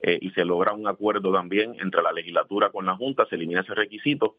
eh, 0.00 0.18
y 0.20 0.30
se 0.30 0.44
logra 0.44 0.72
un 0.72 0.86
acuerdo 0.86 1.32
también 1.32 1.76
entre 1.80 2.02
la 2.02 2.12
legislatura 2.12 2.70
con 2.70 2.86
la 2.86 2.94
Junta, 2.94 3.26
se 3.26 3.36
elimina 3.36 3.62
ese 3.62 3.74
requisito 3.74 4.36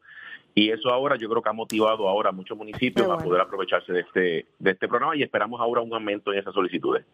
y 0.58 0.70
eso 0.70 0.88
ahora 0.88 1.16
yo 1.16 1.28
creo 1.28 1.42
que 1.42 1.50
ha 1.50 1.52
motivado 1.52 2.08
ahora 2.08 2.30
a 2.30 2.32
muchos 2.32 2.56
municipios 2.56 3.06
a 3.10 3.18
poder 3.18 3.42
aprovecharse 3.42 3.92
de 3.92 4.00
este, 4.00 4.46
de 4.58 4.70
este 4.70 4.88
programa 4.88 5.14
y 5.14 5.22
esperamos 5.22 5.60
ahora 5.60 5.82
un 5.82 5.92
aumento 5.92 6.32
en 6.32 6.38
esas 6.38 6.54
solicitudes. 6.54 7.04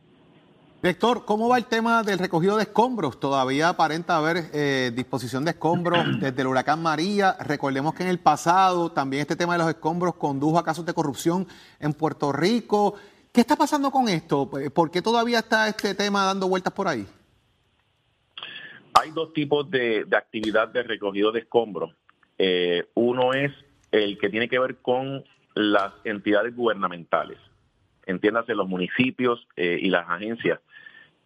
Director, 0.80 1.24
¿cómo 1.24 1.48
va 1.48 1.58
el 1.58 1.66
tema 1.66 2.04
del 2.04 2.20
recogido 2.20 2.56
de 2.56 2.62
escombros? 2.62 3.18
Todavía 3.18 3.70
aparenta 3.70 4.16
haber 4.16 4.44
eh, 4.54 4.92
disposición 4.94 5.44
de 5.44 5.50
escombros 5.50 5.98
desde 6.20 6.40
el 6.40 6.46
huracán 6.46 6.80
María. 6.80 7.34
Recordemos 7.40 7.94
que 7.94 8.04
en 8.04 8.10
el 8.10 8.20
pasado 8.20 8.92
también 8.92 9.22
este 9.22 9.34
tema 9.34 9.54
de 9.54 9.58
los 9.58 9.68
escombros 9.68 10.14
condujo 10.14 10.56
a 10.60 10.64
casos 10.64 10.86
de 10.86 10.94
corrupción 10.94 11.48
en 11.80 11.94
Puerto 11.94 12.30
Rico. 12.30 12.94
¿Qué 13.32 13.40
está 13.40 13.56
pasando 13.56 13.90
con 13.90 14.08
esto? 14.08 14.48
¿Por 14.72 14.92
qué 14.92 15.02
todavía 15.02 15.40
está 15.40 15.66
este 15.66 15.96
tema 15.96 16.24
dando 16.24 16.48
vueltas 16.48 16.72
por 16.72 16.86
ahí? 16.86 17.04
Hay 18.94 19.10
dos 19.10 19.32
tipos 19.32 19.68
de, 19.68 20.04
de 20.04 20.16
actividad 20.16 20.68
de 20.68 20.84
recogido 20.84 21.32
de 21.32 21.40
escombros. 21.40 21.92
Eh, 22.38 22.84
uno 22.94 23.32
es 23.32 23.52
el 23.90 24.18
que 24.18 24.30
tiene 24.30 24.48
que 24.48 24.58
ver 24.58 24.76
con 24.76 25.24
las 25.54 25.92
entidades 26.04 26.56
gubernamentales, 26.56 27.38
entiéndase 28.06 28.54
los 28.54 28.68
municipios 28.68 29.46
eh, 29.56 29.78
y 29.80 29.90
las 29.90 30.08
agencias 30.08 30.60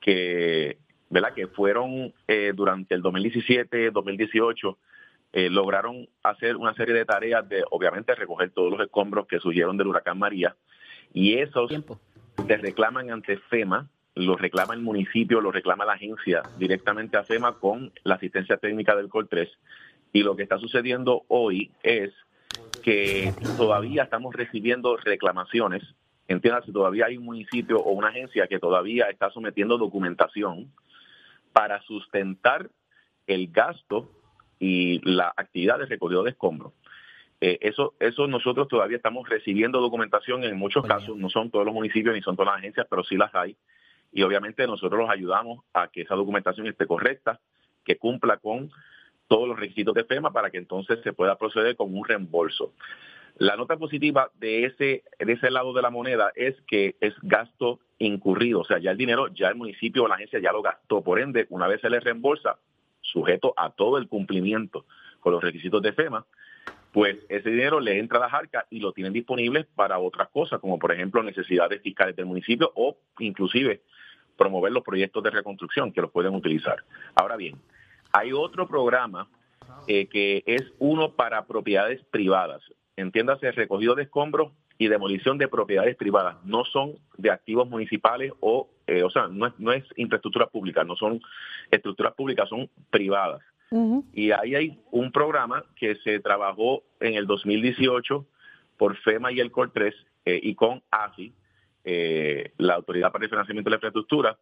que, 0.00 0.78
¿verdad? 1.11 1.32
que 1.34 1.46
fueron 1.46 2.12
eh, 2.26 2.52
durante 2.54 2.94
el 2.94 3.02
2017, 3.02 3.90
2018, 3.90 4.78
eh, 5.32 5.50
lograron 5.50 6.09
hacer 6.22 6.57
una 6.57 6.74
serie 6.74 6.94
de 6.94 7.04
tareas 7.04 7.48
de, 7.48 7.64
obviamente, 7.70 8.14
recoger 8.14 8.50
todos 8.50 8.70
los 8.70 8.80
escombros 8.80 9.26
que 9.26 9.38
surgieron 9.38 9.76
del 9.76 9.88
huracán 9.88 10.18
María 10.18 10.57
y 11.12 11.34
esos 11.34 11.70
se 12.46 12.57
reclaman 12.57 13.11
ante 13.11 13.36
FEMA, 13.36 13.88
los 14.14 14.40
reclama 14.40 14.74
el 14.74 14.80
municipio, 14.80 15.40
los 15.40 15.54
reclama 15.54 15.84
la 15.84 15.94
agencia 15.94 16.42
directamente 16.59 17.16
a 17.16 17.24
FEMA 17.24 17.59
con 17.59 17.92
la 18.04 18.14
asistencia 18.14 18.57
técnica 18.57 18.96
del 18.96 19.09
COL 19.09 19.28
3 19.28 19.48
y 20.17 20.23
lo 20.23 20.35
que 20.35 20.45
está 20.45 20.59
sucediendo 20.59 21.25
hoy 21.29 21.71
es 21.83 22.11
que 22.83 23.35
todavía 23.59 24.05
estamos 24.05 24.35
recibiendo 24.35 24.97
reclamaciones. 24.97 25.83
Entiéndase, 26.27 26.73
todavía 26.73 27.05
hay 27.05 27.19
un 27.19 27.27
municipio 27.27 27.81
o 27.81 27.93
una 27.93 28.09
agencia 28.09 28.47
que 28.47 28.59
todavía 28.59 29.11
está 29.11 29.29
sometiendo 29.29 29.77
documentación 29.77 30.73
para 31.53 31.83
sustentar 31.83 32.71
el 33.27 33.49
gasto 33.49 34.11
y 34.59 35.03
la 35.07 35.35
actividad 35.37 35.81
de 35.81 35.85
recogido 35.85 36.23
de 36.23 36.31
escombros. 36.31 36.73
Eh, 37.43 37.59
eso, 37.61 37.93
eso 38.01 38.27
nosotros 38.27 38.69
todavía 38.69 38.97
estamos 38.97 39.29
recibiendo 39.29 39.83
documentación 39.83 40.45
en 40.45 40.57
muchos 40.57 40.87
casos, 40.87 41.19
no 41.19 41.29
son 41.29 41.51
todos 41.51 41.67
los 41.67 41.75
municipios 41.75 42.14
ni 42.14 42.23
son 42.23 42.37
todas 42.37 42.55
las 42.55 42.61
agencias, 42.61 42.87
pero 42.89 43.05
sí 43.05 43.19
las 43.19 43.35
hay. 43.35 43.55
Y 44.14 44.23
obviamente 44.23 44.67
nosotros 44.67 44.99
los 44.99 45.11
ayudamos 45.11 45.62
a 45.75 45.89
que 45.89 46.01
esa 46.01 46.14
documentación 46.14 46.69
esté 46.69 46.87
correcta, 46.87 47.39
que 47.85 47.99
cumpla 47.99 48.39
con 48.39 48.71
todos 49.29 49.49
los 49.49 49.59
requisitos 49.59 49.95
de 49.95 50.05
FEMA 50.05 50.33
para 50.33 50.51
que 50.51 50.59
entonces 50.59 51.01
se 51.03 51.12
pueda 51.12 51.37
proceder 51.37 51.77
con 51.77 51.97
un 51.97 52.05
reembolso. 52.05 52.72
La 53.39 53.57
nota 53.57 53.77
positiva 53.77 54.31
de 54.39 54.64
ese, 54.64 55.05
de 55.18 55.33
ese 55.33 55.51
lado 55.51 55.74
de 55.74 55.83
la 55.83 55.91
moneda 55.91 56.33
es 56.35 56.55
que 56.66 56.97
es 57.01 57.14
gasto 57.22 57.81
incurrido, 57.99 58.61
o 58.61 58.64
sea, 58.64 58.79
ya 58.79 58.91
el 58.91 58.97
dinero, 58.97 59.29
ya 59.29 59.49
el 59.49 59.57
municipio 59.57 60.05
o 60.05 60.09
la 60.09 60.14
agencia 60.14 60.39
ya 60.39 60.53
lo 60.53 60.62
gastó, 60.62 61.03
por 61.03 61.20
ende, 61.20 61.47
una 61.51 61.66
vez 61.66 61.81
se 61.81 61.91
le 61.91 62.01
reembolsa, 62.01 62.59
sujeto 63.03 63.53
a 63.57 63.70
todo 63.70 63.99
el 63.99 64.09
cumplimiento 64.09 64.87
con 65.20 65.33
los 65.33 65.43
requisitos 65.43 65.83
de 65.83 65.93
FEMA, 65.93 66.24
pues 66.93 67.18
ese 67.29 67.51
dinero 67.51 67.79
le 67.79 67.99
entra 67.99 68.18
a 68.18 68.22
la 68.22 68.31
jarca 68.31 68.66
y 68.70 68.81
lo 68.81 68.93
tienen 68.93 69.12
disponible 69.12 69.66
para 69.74 69.99
otras 69.99 70.31
cosas, 70.31 70.61
como 70.61 70.79
por 70.79 70.93
ejemplo 70.93 71.22
necesidades 71.22 71.83
fiscales 71.83 72.16
del 72.16 72.24
municipio 72.24 72.72
o 72.74 72.97
inclusive 73.18 73.83
promover 74.39 74.72
los 74.72 74.83
proyectos 74.83 75.22
de 75.22 75.31
reconstrucción 75.31 75.93
que 75.93 76.01
los 76.01 76.11
pueden 76.11 76.35
utilizar. 76.35 76.85
Ahora 77.14 77.37
bien, 77.37 77.57
hay 78.17 78.33
otro 78.33 78.67
programa 78.67 79.29
eh, 79.87 80.07
que 80.07 80.43
es 80.47 80.62
uno 80.79 81.12
para 81.12 81.47
propiedades 81.47 82.03
privadas. 82.11 82.62
Entiéndase, 82.97 83.53
recogido 83.53 83.95
de 83.95 84.05
escombros 84.05 84.53
y 84.79 84.89
demolición 84.89 85.37
de 85.37 85.49
propiedades 85.49 85.97
privadas. 85.97 86.37
No 86.45 86.64
son 86.64 86.95
de 87.19 87.31
activos 87.31 87.69
municipales 87.69 88.33
o, 88.41 88.69
eh, 88.87 89.03
o 89.03 89.11
sea, 89.11 89.29
no 89.29 89.47
es, 89.47 89.53
no 89.59 89.73
es 89.73 89.85
infraestructura 89.97 90.47
pública, 90.47 90.83
no 90.83 90.97
son 90.97 91.21
estructuras 91.71 92.14
públicas, 92.14 92.49
son 92.49 92.71
privadas. 92.91 93.43
Y 94.12 94.31
ahí 94.31 94.55
hay 94.55 94.79
un 94.93 95.11
programa 95.11 95.64
que 95.75 95.97
se 95.97 96.21
trabajó 96.21 96.85
en 97.01 97.14
el 97.14 97.27
2018 97.27 98.25
por 98.77 98.97
FEMA 98.99 99.33
y 99.33 99.41
el 99.41 99.51
COR 99.51 99.73
3 99.73 99.95
eh, 100.25 100.41
y 100.41 100.55
con 100.55 100.83
AFI, 100.91 101.35
la 102.59 102.75
Autoridad 102.75 103.11
para 103.11 103.25
el 103.25 103.31
Financiamiento 103.31 103.69
de 103.69 103.73
la 103.73 103.77
Infraestructura, 103.77 104.39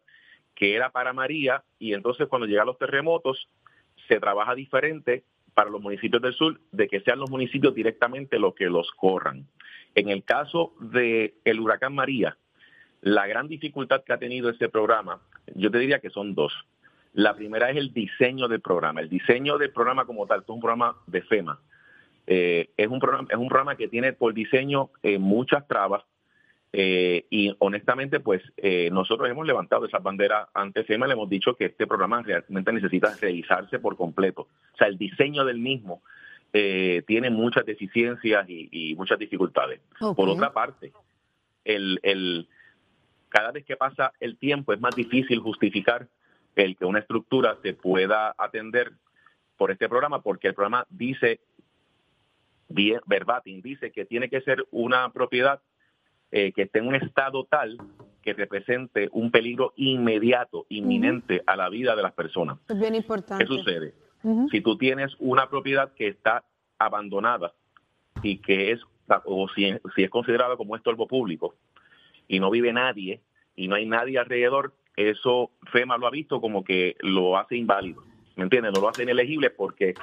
que 0.55 0.75
era 0.75 0.89
para 0.89 1.13
María 1.13 1.63
y 1.79 1.93
entonces 1.93 2.27
cuando 2.27 2.47
llegan 2.47 2.65
los 2.65 2.77
terremotos 2.77 3.49
se 4.07 4.19
trabaja 4.19 4.55
diferente 4.55 5.23
para 5.53 5.69
los 5.69 5.81
municipios 5.81 6.21
del 6.21 6.33
sur 6.33 6.59
de 6.71 6.87
que 6.87 7.01
sean 7.01 7.19
los 7.19 7.29
municipios 7.29 7.73
directamente 7.73 8.39
los 8.39 8.55
que 8.55 8.65
los 8.65 8.91
corran. 8.91 9.47
En 9.95 10.09
el 10.09 10.23
caso 10.23 10.73
del 10.79 11.33
el 11.45 11.59
huracán 11.59 11.93
María, 11.95 12.37
la 13.01 13.27
gran 13.27 13.47
dificultad 13.47 14.03
que 14.03 14.13
ha 14.13 14.17
tenido 14.17 14.49
este 14.49 14.67
programa, 14.67 15.21
yo 15.53 15.71
te 15.71 15.79
diría 15.79 15.99
que 15.99 16.09
son 16.09 16.35
dos. 16.35 16.53
La 17.13 17.33
primera 17.33 17.69
es 17.69 17.77
el 17.77 17.93
diseño 17.93 18.49
del 18.49 18.59
programa. 18.59 18.99
El 18.99 19.09
diseño 19.09 19.57
del 19.57 19.71
programa 19.71 20.05
como 20.05 20.27
tal, 20.27 20.41
es 20.41 20.49
un 20.49 20.59
programa 20.59 20.97
de 21.07 21.21
FEMA. 21.21 21.59
Eh, 22.27 22.71
es, 22.75 22.87
un 22.87 22.99
programa, 22.99 23.27
es 23.29 23.37
un 23.37 23.47
programa 23.47 23.77
que 23.77 23.87
tiene 23.87 24.11
por 24.11 24.33
diseño 24.33 24.89
eh, 25.03 25.17
muchas 25.17 25.67
trabas, 25.67 26.03
eh, 26.77 27.25
y 27.29 27.55
honestamente, 27.59 28.19
pues 28.19 28.41
eh, 28.57 28.89
nosotros 28.91 29.29
hemos 29.29 29.47
levantado 29.47 29.85
esa 29.85 29.99
bandera 29.99 30.49
ante 30.53 30.83
FEMA, 30.83 31.07
le 31.07 31.13
hemos 31.13 31.29
dicho 31.29 31.55
que 31.55 31.67
este 31.67 31.87
programa 31.87 32.21
realmente 32.21 32.73
necesita 32.73 33.15
revisarse 33.15 33.79
por 33.79 33.95
completo. 33.95 34.41
O 34.41 34.77
sea, 34.77 34.87
el 34.87 34.97
diseño 34.97 35.45
del 35.45 35.59
mismo 35.59 36.01
eh, 36.51 37.01
tiene 37.07 37.29
muchas 37.29 37.65
deficiencias 37.65 38.45
y, 38.49 38.93
muchas 38.97 39.17
dificultades. 39.17 39.79
Por 40.17 40.27
otra 40.27 40.51
parte, 40.51 40.91
el, 41.63 41.97
el, 42.03 42.49
cada 43.29 43.53
vez 43.53 43.63
que 43.63 43.77
pasa 43.77 44.11
el 44.19 44.37
tiempo 44.37 44.73
es 44.73 44.81
más 44.81 44.97
difícil 44.97 45.39
justificar 45.39 46.09
el 46.57 46.75
que 46.75 46.83
una 46.83 46.99
estructura 46.99 47.57
se 47.63 47.71
pueda 47.73 48.35
atender 48.37 48.91
por 49.55 49.71
este 49.71 49.87
programa, 49.87 50.21
porque 50.21 50.49
el 50.49 50.53
programa 50.53 50.85
dice, 50.89 51.39
verbatim, 52.67 53.61
dice 53.61 53.91
que 53.91 54.03
tiene 54.03 54.27
que 54.27 54.41
ser 54.41 54.65
una 54.71 55.13
propiedad 55.13 55.61
eh, 56.31 56.51
que 56.51 56.63
esté 56.63 56.79
en 56.79 56.87
un 56.87 56.95
estado 56.95 57.45
tal 57.45 57.77
que 58.21 58.33
represente 58.33 59.09
un 59.11 59.29
peligro 59.29 59.73
inmediato, 59.75 60.65
inminente 60.69 61.43
a 61.45 61.55
la 61.55 61.69
vida 61.69 61.95
de 61.95 62.01
las 62.01 62.13
personas. 62.13 62.57
Es 62.67 62.79
bien 62.79 62.95
importante. 62.95 63.45
¿Qué 63.45 63.47
sucede? 63.47 63.93
Si 64.49 64.61
tú 64.61 64.75
tienes 64.75 65.15
una 65.19 65.47
propiedad 65.49 65.93
que 65.93 66.07
está 66.07 66.43
abandonada 66.79 67.53
y 68.23 68.37
que 68.39 68.71
es, 68.71 68.79
o 69.25 69.47
si, 69.49 69.71
si 69.95 70.03
es 70.03 70.09
considerada 70.09 70.57
como 70.57 70.75
estorbo 70.75 71.07
público 71.07 71.53
y 72.27 72.39
no 72.39 72.49
vive 72.49 72.73
nadie 72.73 73.21
y 73.55 73.67
no 73.67 73.75
hay 73.75 73.85
nadie 73.85 74.17
alrededor, 74.17 74.73
eso 74.95 75.51
FEMA 75.71 75.97
lo 75.97 76.07
ha 76.07 76.11
visto 76.11 76.41
como 76.41 76.63
que 76.63 76.95
lo 77.01 77.37
hace 77.37 77.55
inválido. 77.55 78.01
¿Me 78.35 78.43
entiendes? 78.43 78.73
No 78.73 78.81
lo 78.81 78.89
hace 78.89 79.03
inelegible 79.03 79.51
porque 79.51 79.93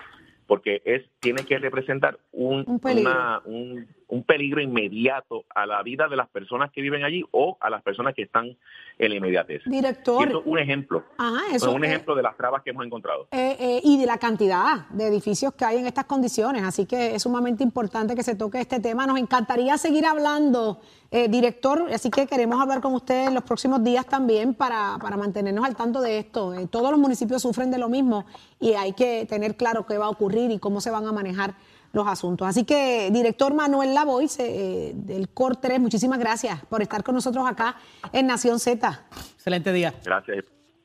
porque 0.47 0.83
es 0.85 1.03
tiene 1.21 1.45
que 1.45 1.59
representar 1.59 2.19
un, 2.33 2.79
peligro. 2.79 3.43
un, 3.47 3.87
peligro 4.21 4.61
inmediato 4.61 5.45
a 5.55 5.65
la 5.65 5.83
vida 5.83 6.07
de 6.07 6.17
las 6.17 6.29
personas 6.29 6.71
que 6.71 6.83
viven 6.83 7.03
allí 7.03 7.25
o 7.31 7.57
a 7.61 7.71
las 7.71 7.83
personas 7.83 8.15
que 8.15 8.23
están 8.23 8.57
en 8.99 9.11
la 9.11 9.17
inmediatez. 9.17 9.63
Director. 9.65 10.29
eso 10.29 10.41
es 10.41 10.47
un 10.47 10.59
ejemplo. 10.59 11.05
eso, 11.53 11.73
un 11.73 11.85
ejemplo 11.85 12.15
de 12.15 12.23
las 12.23 12.37
trabas 12.37 12.63
que 12.63 12.71
hemos 12.71 12.85
encontrado. 12.85 13.29
Eh, 13.33 13.57
eh, 13.59 13.81
y 13.83 13.99
de 13.99 14.05
la 14.05 14.19
cantidad 14.19 14.87
de 14.91 15.07
edificios 15.07 15.55
que 15.55 15.65
hay 15.65 15.79
en 15.79 15.87
estas 15.87 16.05
condiciones. 16.05 16.63
Así 16.63 16.85
que 16.85 17.15
es 17.15 17.23
sumamente 17.23 17.65
importante 17.65 18.15
que 18.15 18.23
se 18.23 18.35
toque 18.35 18.61
este 18.61 18.81
tema. 18.81 19.07
Nos 19.07 19.19
encantaría 19.19 19.79
seguir 19.79 20.05
hablando, 20.05 20.81
eh, 21.11 21.29
director, 21.29 21.87
así 21.93 22.11
que 22.11 22.27
queremos 22.27 22.61
hablar 22.61 22.83
con 22.83 22.95
usted 22.95 23.29
en 23.29 23.35
los 23.35 23.45
próximos 23.45 23.83
días 23.83 24.07
también 24.07 24.53
para, 24.55 24.99
para 25.01 25.17
mantenernos 25.17 25.65
al 25.65 25.75
tanto 25.75 26.03
de 26.03 26.19
esto. 26.19 26.53
todos 26.71 26.91
los 26.91 27.01
municipios 27.01 27.41
sufren 27.41 27.71
de 27.71 27.79
lo 27.79 27.89
mismo 27.89 28.27
y 28.61 28.75
hay 28.75 28.93
que 28.93 29.27
tener 29.27 29.57
claro 29.57 29.87
qué 29.87 29.97
va 29.97 30.05
a 30.07 30.11
ocurrir 30.11 30.51
y 30.51 30.59
cómo 30.59 30.83
se 30.83 30.91
van 30.91 31.07
a 31.07 31.13
manejar 31.13 31.55
los 31.93 32.07
asuntos. 32.07 32.47
Así 32.49 32.65
que, 32.65 33.11
director 33.11 33.53
Manuel 33.55 33.95
Lavois, 33.95 34.39
eh, 34.39 34.93
del 34.95 35.29
COR 35.29 35.57
3, 35.57 35.81
muchísimas 35.81 36.19
gracias 36.19 36.65
por 36.67 36.83
estar 36.83 37.05
con 37.05 37.15
nosotros 37.15 37.47
acá 37.47 37.77
en 38.13 38.27
Nación 38.27 38.59
Z. 38.59 39.07
Excelente 39.37 39.73
día. 39.73 39.95
Gracias. 40.05 40.45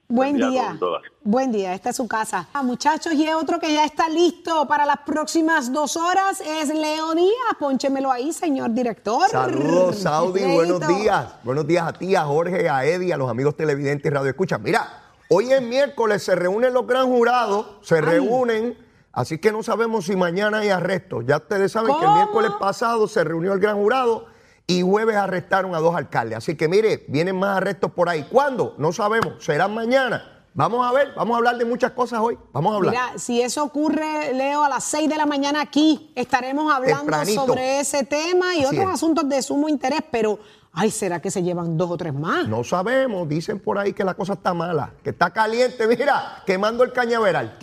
Buen, 0.10 0.38
día. 0.38 0.78
Buen 1.22 1.52
día, 1.52 1.74
esta 1.74 1.90
es 1.90 1.98
su 1.98 2.08
casa. 2.08 2.48
Ah, 2.54 2.64
muchachos, 2.64 3.12
y 3.12 3.28
otro 3.28 3.60
que 3.60 3.74
ya 3.74 3.84
está 3.84 4.08
listo 4.08 4.66
para 4.66 4.86
las 4.86 5.00
próximas 5.00 5.74
dos 5.74 5.98
horas 5.98 6.40
es 6.40 6.70
Leo 6.74 7.14
Díaz. 7.14 7.56
Pónchemelo 7.60 8.10
ahí, 8.10 8.32
señor 8.32 8.72
director. 8.74 9.28
Saludos, 9.30 9.98
Saudi. 9.98 10.46
Buenos 10.46 10.88
días. 10.88 11.36
Buenos 11.44 11.68
días 11.68 11.86
a 11.86 11.92
ti, 11.92 12.16
a 12.16 12.24
Jorge, 12.24 12.70
a 12.70 12.86
Eddie, 12.86 13.12
a 13.12 13.18
los 13.18 13.30
amigos 13.30 13.58
televidentes 13.58 14.10
y 14.10 14.14
radio. 14.16 14.30
Escucha, 14.30 14.58
mira, 14.58 14.88
hoy 15.28 15.52
es 15.52 15.62
miércoles, 15.62 16.24
se 16.24 16.36
reúnen 16.36 16.74
los 16.74 16.88
gran 16.88 17.08
jurados, 17.08 17.68
se 17.82 18.00
reúnen 18.00 18.78
Así 19.18 19.40
que 19.40 19.52
no 19.52 19.64
sabemos 19.64 20.06
si 20.06 20.16
mañana 20.16 20.60
hay 20.60 20.70
arrestos. 20.70 21.24
Ya 21.26 21.38
ustedes 21.38 21.72
saben 21.72 21.96
que 22.00 22.06
el 22.06 22.12
miércoles 22.12 22.52
pasado 22.60 23.08
se 23.08 23.24
reunió 23.24 23.52
el 23.54 23.60
gran 23.60 23.76
jurado 23.76 24.28
y 24.68 24.84
jueves 24.84 25.16
arrestaron 25.16 25.74
a 25.74 25.80
dos 25.80 25.96
alcaldes. 25.96 26.38
Así 26.38 26.56
que 26.56 26.68
mire, 26.68 27.04
vienen 27.08 27.36
más 27.36 27.58
arrestos 27.58 27.92
por 27.94 28.10
ahí. 28.10 28.28
¿Cuándo? 28.32 28.76
No 28.78 28.94
sabemos. 28.94 29.44
Serán 29.44 29.74
mañana. 29.74 30.46
Vamos 30.54 30.88
a 30.88 30.94
ver, 30.94 31.14
vamos 31.16 31.34
a 31.34 31.38
hablar 31.38 31.58
de 31.58 31.66
muchas 31.66 31.94
cosas 31.94 32.20
hoy. 32.20 32.38
Vamos 32.54 32.72
a 32.72 32.76
hablar. 32.76 32.92
Mira, 32.92 33.18
si 33.18 33.42
eso 33.42 33.64
ocurre, 33.64 34.36
Leo, 34.36 34.64
a 34.64 34.70
las 34.70 34.84
6 34.84 35.10
de 35.10 35.18
la 35.18 35.26
mañana 35.26 35.62
aquí, 35.62 36.12
estaremos 36.14 36.72
hablando 36.72 37.26
sobre 37.26 37.80
ese 37.80 38.04
tema 38.04 38.56
y 38.56 38.66
otros 38.66 38.86
asuntos 38.86 39.28
de 39.28 39.42
sumo 39.42 39.68
interés, 39.68 40.02
pero 40.12 40.38
Ay, 40.80 40.92
¿será 40.92 41.20
que 41.20 41.32
se 41.32 41.42
llevan 41.42 41.76
dos 41.76 41.90
o 41.90 41.98
tres 41.98 42.14
más? 42.14 42.48
No 42.48 42.64
sabemos, 42.64 43.28
dicen 43.28 43.60
por 43.60 43.80
ahí 43.80 43.94
que 43.94 44.04
la 44.04 44.14
cosa 44.14 44.34
está 44.34 44.54
mala, 44.54 44.94
que 45.04 45.10
está 45.10 45.32
caliente, 45.32 45.88
mira, 45.98 46.44
quemando 46.46 46.84
el 46.84 46.94
cañaveral. 46.94 47.58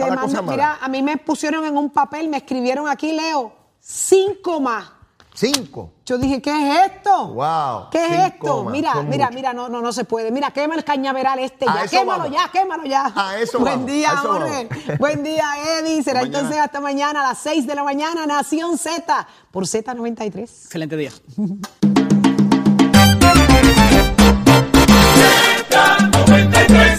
Mira, 0.49 0.79
a 0.81 0.89
mí 0.89 1.01
me 1.01 1.17
pusieron 1.19 1.65
en 1.65 1.77
un 1.77 1.91
papel, 1.91 2.29
me 2.29 2.39
escribieron 2.39 2.89
aquí, 2.89 3.13
Leo, 3.13 3.53
cinco 3.79 4.59
más. 4.59 4.91
Cinco. 5.33 5.93
Yo 6.05 6.19
dije, 6.19 6.43
¿qué 6.43 6.51
es 6.51 6.93
esto? 6.93 7.29
Wow. 7.29 7.91
¿Qué 7.91 8.05
es 8.05 8.33
esto? 8.35 8.65
más, 8.65 8.73
Mira, 8.73 8.95
mira, 9.03 9.27
muchos. 9.27 9.35
mira, 9.35 9.53
no, 9.53 9.69
no, 9.69 9.81
no 9.81 9.93
se 9.93 10.05
puede. 10.05 10.33
Mira, 10.33 10.51
quema 10.51 10.75
el 10.75 10.83
cañaveral 10.85 11.39
este 11.39 11.67
A 11.69 11.85
ya. 11.85 11.99
Quémalo 12.01 12.25
vamos. 12.25 12.37
ya, 12.37 12.49
quémalo 12.53 12.85
ya. 12.85 13.13
A 13.15 13.39
eso 13.39 13.59
Buen 13.61 13.75
vamos, 13.75 13.87
día, 13.91 14.09
eso 14.13 14.29
Jorge. 14.33 14.69
vamos. 14.71 14.99
Buen 14.99 15.23
día, 15.23 15.45
Eddie. 15.79 16.03
Será 16.03 16.21
Hasta 16.21 16.39
entonces 16.39 16.59
hasta 16.61 16.81
mañana 16.81 17.21
a 17.21 17.29
las 17.29 17.39
6 17.39 17.67
de 17.67 17.75
la 17.77 17.83
mañana, 17.85 18.27
Nación 18.27 18.77
Z, 18.79 19.27
por 19.53 19.65
Z93. 19.67 20.39
Excelente 20.41 20.97
día. 20.97 21.11
Z93. 26.27 26.94